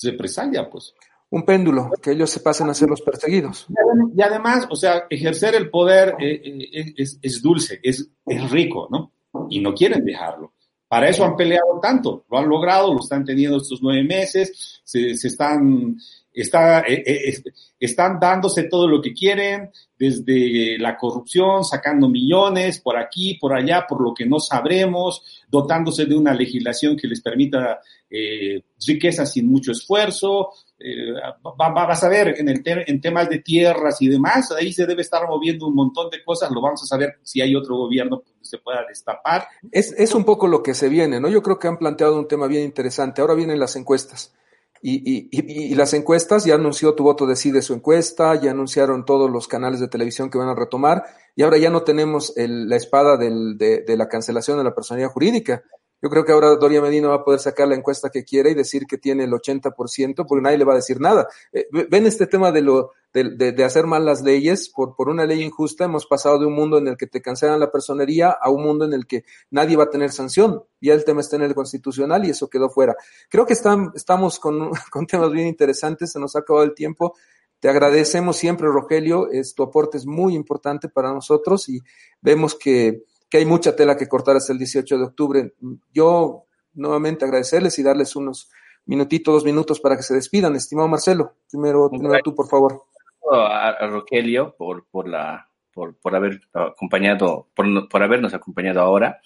represalia, 0.01 0.69
pues 0.69 0.93
un 1.29 1.43
péndulo, 1.43 1.91
que 2.01 2.11
ellos 2.11 2.29
se 2.29 2.39
pasen 2.39 2.69
a 2.69 2.73
ser 2.73 2.89
los 2.89 3.01
perseguidos. 3.01 3.67
Y 4.15 4.21
además, 4.21 4.67
o 4.69 4.75
sea, 4.75 5.03
ejercer 5.09 5.55
el 5.55 5.69
poder 5.69 6.15
eh, 6.19 6.41
eh, 6.43 6.93
es, 6.97 7.19
es, 7.21 7.41
dulce, 7.41 7.79
es, 7.83 8.09
es, 8.25 8.49
rico, 8.49 8.87
¿no? 8.89 9.11
Y 9.49 9.59
no 9.59 9.73
quieren 9.73 10.05
dejarlo. 10.05 10.53
Para 10.87 11.09
eso 11.09 11.25
han 11.25 11.35
peleado 11.35 11.79
tanto, 11.81 12.25
lo 12.29 12.37
han 12.37 12.47
logrado, 12.47 12.93
lo 12.93 13.01
están 13.01 13.25
teniendo 13.25 13.57
estos 13.57 13.81
nueve 13.81 14.03
meses, 14.03 14.81
se, 14.85 15.15
se 15.17 15.27
están 15.27 15.97
está, 16.41 16.81
eh, 16.81 17.03
eh, 17.05 17.43
están 17.79 18.19
dándose 18.19 18.63
todo 18.63 18.87
lo 18.87 19.01
que 19.01 19.13
quieren, 19.13 19.71
desde 19.97 20.77
la 20.77 20.95
corrupción, 20.95 21.63
sacando 21.63 22.07
millones 22.07 22.79
por 22.79 22.97
aquí, 22.97 23.35
por 23.41 23.53
allá, 23.53 23.85
por 23.87 24.01
lo 24.01 24.13
que 24.13 24.25
no 24.25 24.39
sabremos, 24.39 25.23
dotándose 25.49 26.05
de 26.05 26.15
una 26.15 26.33
legislación 26.33 26.95
que 26.95 27.07
les 27.07 27.21
permita 27.21 27.79
eh, 28.09 28.61
riqueza 28.85 29.25
sin 29.25 29.47
mucho 29.47 29.71
esfuerzo. 29.71 30.49
Eh, 30.79 31.13
vas 31.41 32.03
a 32.03 32.09
ver 32.09 32.35
en, 32.37 32.49
el 32.49 32.61
en 32.65 33.01
temas 33.01 33.27
de 33.29 33.39
tierras 33.39 33.99
y 34.01 34.09
demás, 34.09 34.51
ahí 34.51 34.71
se 34.71 34.85
debe 34.85 35.01
estar 35.01 35.27
moviendo 35.27 35.67
un 35.67 35.73
montón 35.73 36.09
de 36.11 36.23
cosas, 36.23 36.51
lo 36.51 36.61
vamos 36.61 36.83
a 36.83 36.85
saber 36.85 37.17
si 37.23 37.41
hay 37.41 37.55
otro 37.55 37.75
gobierno 37.75 38.21
que 38.21 38.33
se 38.41 38.59
pueda 38.59 38.85
destapar. 38.87 39.47
Es, 39.71 39.93
es 39.97 40.13
un 40.13 40.23
poco 40.23 40.47
lo 40.47 40.61
que 40.61 40.75
se 40.75 40.89
viene, 40.89 41.19
¿no? 41.19 41.29
Yo 41.29 41.41
creo 41.41 41.57
que 41.57 41.67
han 41.67 41.77
planteado 41.77 42.17
un 42.17 42.27
tema 42.27 42.47
bien 42.47 42.63
interesante. 42.63 43.21
Ahora 43.21 43.33
vienen 43.33 43.59
las 43.59 43.75
encuestas. 43.75 44.33
Y, 44.81 45.29
y, 45.31 45.71
y, 45.71 45.75
las 45.75 45.93
encuestas, 45.93 46.45
ya 46.45 46.55
anunció 46.55 46.93
Tu 46.93 47.03
Voto 47.03 47.25
Decide 47.25 47.61
su 47.61 47.73
encuesta, 47.73 48.39
ya 48.39 48.51
anunciaron 48.51 49.05
todos 49.05 49.29
los 49.31 49.47
canales 49.47 49.79
de 49.79 49.87
televisión 49.87 50.29
que 50.29 50.37
van 50.37 50.49
a 50.49 50.55
retomar, 50.55 51.03
y 51.35 51.43
ahora 51.43 51.57
ya 51.57 51.69
no 51.69 51.81
tenemos 51.81 52.37
el, 52.37 52.69
la 52.69 52.75
espada 52.75 53.17
de, 53.17 53.81
de, 53.85 53.97
la 53.97 54.07
cancelación 54.07 54.57
de 54.57 54.63
la 54.63 54.75
personalidad 54.75 55.09
jurídica. 55.09 55.63
Yo 56.01 56.09
creo 56.09 56.23
que 56.23 56.31
ahora 56.31 56.55
Doria 56.55 56.81
Medina 56.81 57.07
va 57.07 57.15
a 57.15 57.23
poder 57.23 57.39
sacar 57.39 57.67
la 57.67 57.75
encuesta 57.75 58.09
que 58.09 58.23
quiera 58.23 58.49
y 58.49 58.53
decir 58.53 58.85
que 58.85 58.97
tiene 58.97 59.23
el 59.23 59.31
80%, 59.31 60.25
porque 60.27 60.41
nadie 60.41 60.57
le 60.57 60.65
va 60.65 60.73
a 60.73 60.77
decir 60.77 60.99
nada. 60.99 61.27
Eh, 61.51 61.67
ven 61.89 62.05
este 62.05 62.27
tema 62.27 62.51
de 62.51 62.61
lo 62.61 62.91
de, 63.13 63.35
de, 63.35 63.51
de, 63.51 63.63
hacer 63.63 63.87
mal 63.87 64.05
las 64.05 64.21
leyes 64.21 64.69
por, 64.69 64.95
por 64.95 65.09
una 65.09 65.25
ley 65.25 65.41
injusta. 65.41 65.85
Hemos 65.85 66.05
pasado 66.05 66.37
de 66.39 66.45
un 66.45 66.53
mundo 66.53 66.77
en 66.77 66.87
el 66.87 66.97
que 66.97 67.07
te 67.07 67.21
cancelan 67.21 67.59
la 67.59 67.71
personería 67.71 68.29
a 68.29 68.49
un 68.49 68.63
mundo 68.63 68.85
en 68.85 68.93
el 68.93 69.07
que 69.07 69.23
nadie 69.49 69.75
va 69.75 69.85
a 69.85 69.89
tener 69.89 70.11
sanción. 70.11 70.63
Ya 70.81 70.93
el 70.93 71.03
tema 71.03 71.21
está 71.21 71.35
en 71.37 71.43
el 71.43 71.55
constitucional 71.55 72.25
y 72.25 72.29
eso 72.29 72.47
quedó 72.47 72.69
fuera. 72.69 72.95
Creo 73.29 73.45
que 73.45 73.53
están, 73.53 73.91
estamos 73.95 74.39
con, 74.39 74.69
con 74.91 75.07
temas 75.07 75.31
bien 75.31 75.47
interesantes. 75.47 76.11
Se 76.11 76.19
nos 76.19 76.35
ha 76.35 76.39
acabado 76.39 76.65
el 76.65 76.75
tiempo. 76.75 77.15
Te 77.59 77.69
agradecemos 77.69 78.37
siempre, 78.37 78.67
Rogelio. 78.67 79.31
Es, 79.31 79.55
tu 79.55 79.63
aporte 79.63 79.97
es 79.97 80.05
muy 80.05 80.35
importante 80.35 80.89
para 80.89 81.11
nosotros 81.11 81.67
y 81.69 81.79
vemos 82.21 82.53
que 82.53 83.03
que 83.29 83.37
hay 83.37 83.45
mucha 83.45 83.75
tela 83.75 83.97
que 83.97 84.07
cortar 84.07 84.35
hasta 84.35 84.53
el 84.53 84.59
18 84.59 84.97
de 84.97 85.03
octubre. 85.03 85.53
Yo 85.93 86.45
nuevamente 86.73 87.25
agradecerles 87.25 87.77
y 87.79 87.83
darles 87.83 88.15
unos 88.15 88.49
minutitos, 88.85 89.33
dos 89.33 89.45
minutos 89.45 89.79
para 89.79 89.95
que 89.95 90.03
se 90.03 90.15
despidan. 90.15 90.55
Estimado 90.55 90.87
Marcelo, 90.87 91.35
primero, 91.49 91.89
primero 91.89 92.15
tú, 92.23 92.33
por 92.33 92.47
favor. 92.47 92.83
A, 93.31 93.69
a 93.69 93.87
Rogelio 93.87 94.55
por, 94.57 94.85
por, 94.89 95.07
la, 95.09 95.49
por, 95.73 95.95
por 95.97 96.15
haber 96.15 96.41
acompañado, 96.53 97.49
por, 97.53 97.89
por 97.89 98.03
habernos 98.03 98.33
acompañado 98.33 98.79
ahora. 98.81 99.21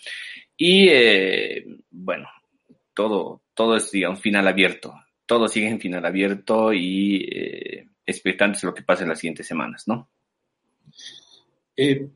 Y 0.58 0.90
eh, 0.90 1.66
bueno, 1.92 2.28
todo, 2.94 3.42
todo 3.54 3.76
es 3.76 3.92
digamos, 3.92 4.20
final 4.20 4.48
abierto. 4.48 4.94
Todo 5.26 5.48
sigue 5.48 5.70
en 5.70 5.80
final 5.80 6.06
abierto 6.06 6.74
y 6.74 7.28
eh, 7.32 7.88
expectantes 8.06 8.64
lo 8.64 8.74
que 8.74 8.82
pase 8.82 9.04
en 9.04 9.10
las 9.10 9.20
siguientes 9.20 9.48
semanas, 9.48 9.88
¿no? 9.88 10.10
Eh, 11.78 12.10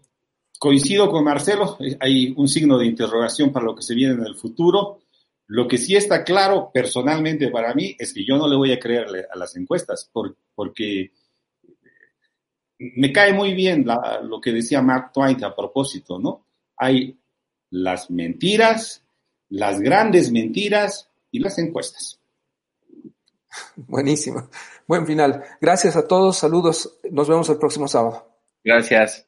coincido 0.65 1.11
con 1.11 1.23
Marcelo, 1.23 1.77
hay 1.99 2.33
un 2.35 2.47
signo 2.47 2.79
de 2.79 2.87
interrogación 2.87 3.51
para 3.51 3.67
lo 3.67 3.75
que 3.75 3.83
se 3.83 3.93
viene 3.93 4.15
en 4.15 4.25
el 4.25 4.33
futuro. 4.33 5.03
Lo 5.45 5.67
que 5.67 5.77
sí 5.77 5.95
está 5.95 6.23
claro 6.23 6.71
personalmente 6.73 7.49
para 7.49 7.75
mí 7.75 7.95
es 7.99 8.11
que 8.11 8.25
yo 8.25 8.35
no 8.35 8.47
le 8.47 8.55
voy 8.55 8.71
a 8.71 8.79
creer 8.79 9.27
a 9.31 9.37
las 9.37 9.55
encuestas 9.55 10.09
por, 10.11 10.35
porque 10.55 11.11
me 12.79 13.13
cae 13.13 13.31
muy 13.31 13.53
bien 13.53 13.85
la, 13.85 14.21
lo 14.23 14.41
que 14.41 14.51
decía 14.51 14.81
Mark 14.81 15.11
Twain 15.13 15.43
a 15.43 15.55
propósito, 15.55 16.17
¿no? 16.17 16.47
Hay 16.77 17.15
las 17.69 18.09
mentiras, 18.09 19.03
las 19.49 19.79
grandes 19.79 20.31
mentiras 20.31 21.11
y 21.29 21.41
las 21.41 21.59
encuestas. 21.59 22.19
Buenísimo. 23.75 24.49
Buen 24.87 25.05
final. 25.05 25.43
Gracias 25.61 25.95
a 25.95 26.07
todos. 26.07 26.37
Saludos. 26.37 26.97
Nos 27.11 27.29
vemos 27.29 27.47
el 27.49 27.59
próximo 27.59 27.87
sábado. 27.87 28.27
Gracias. 28.63 29.27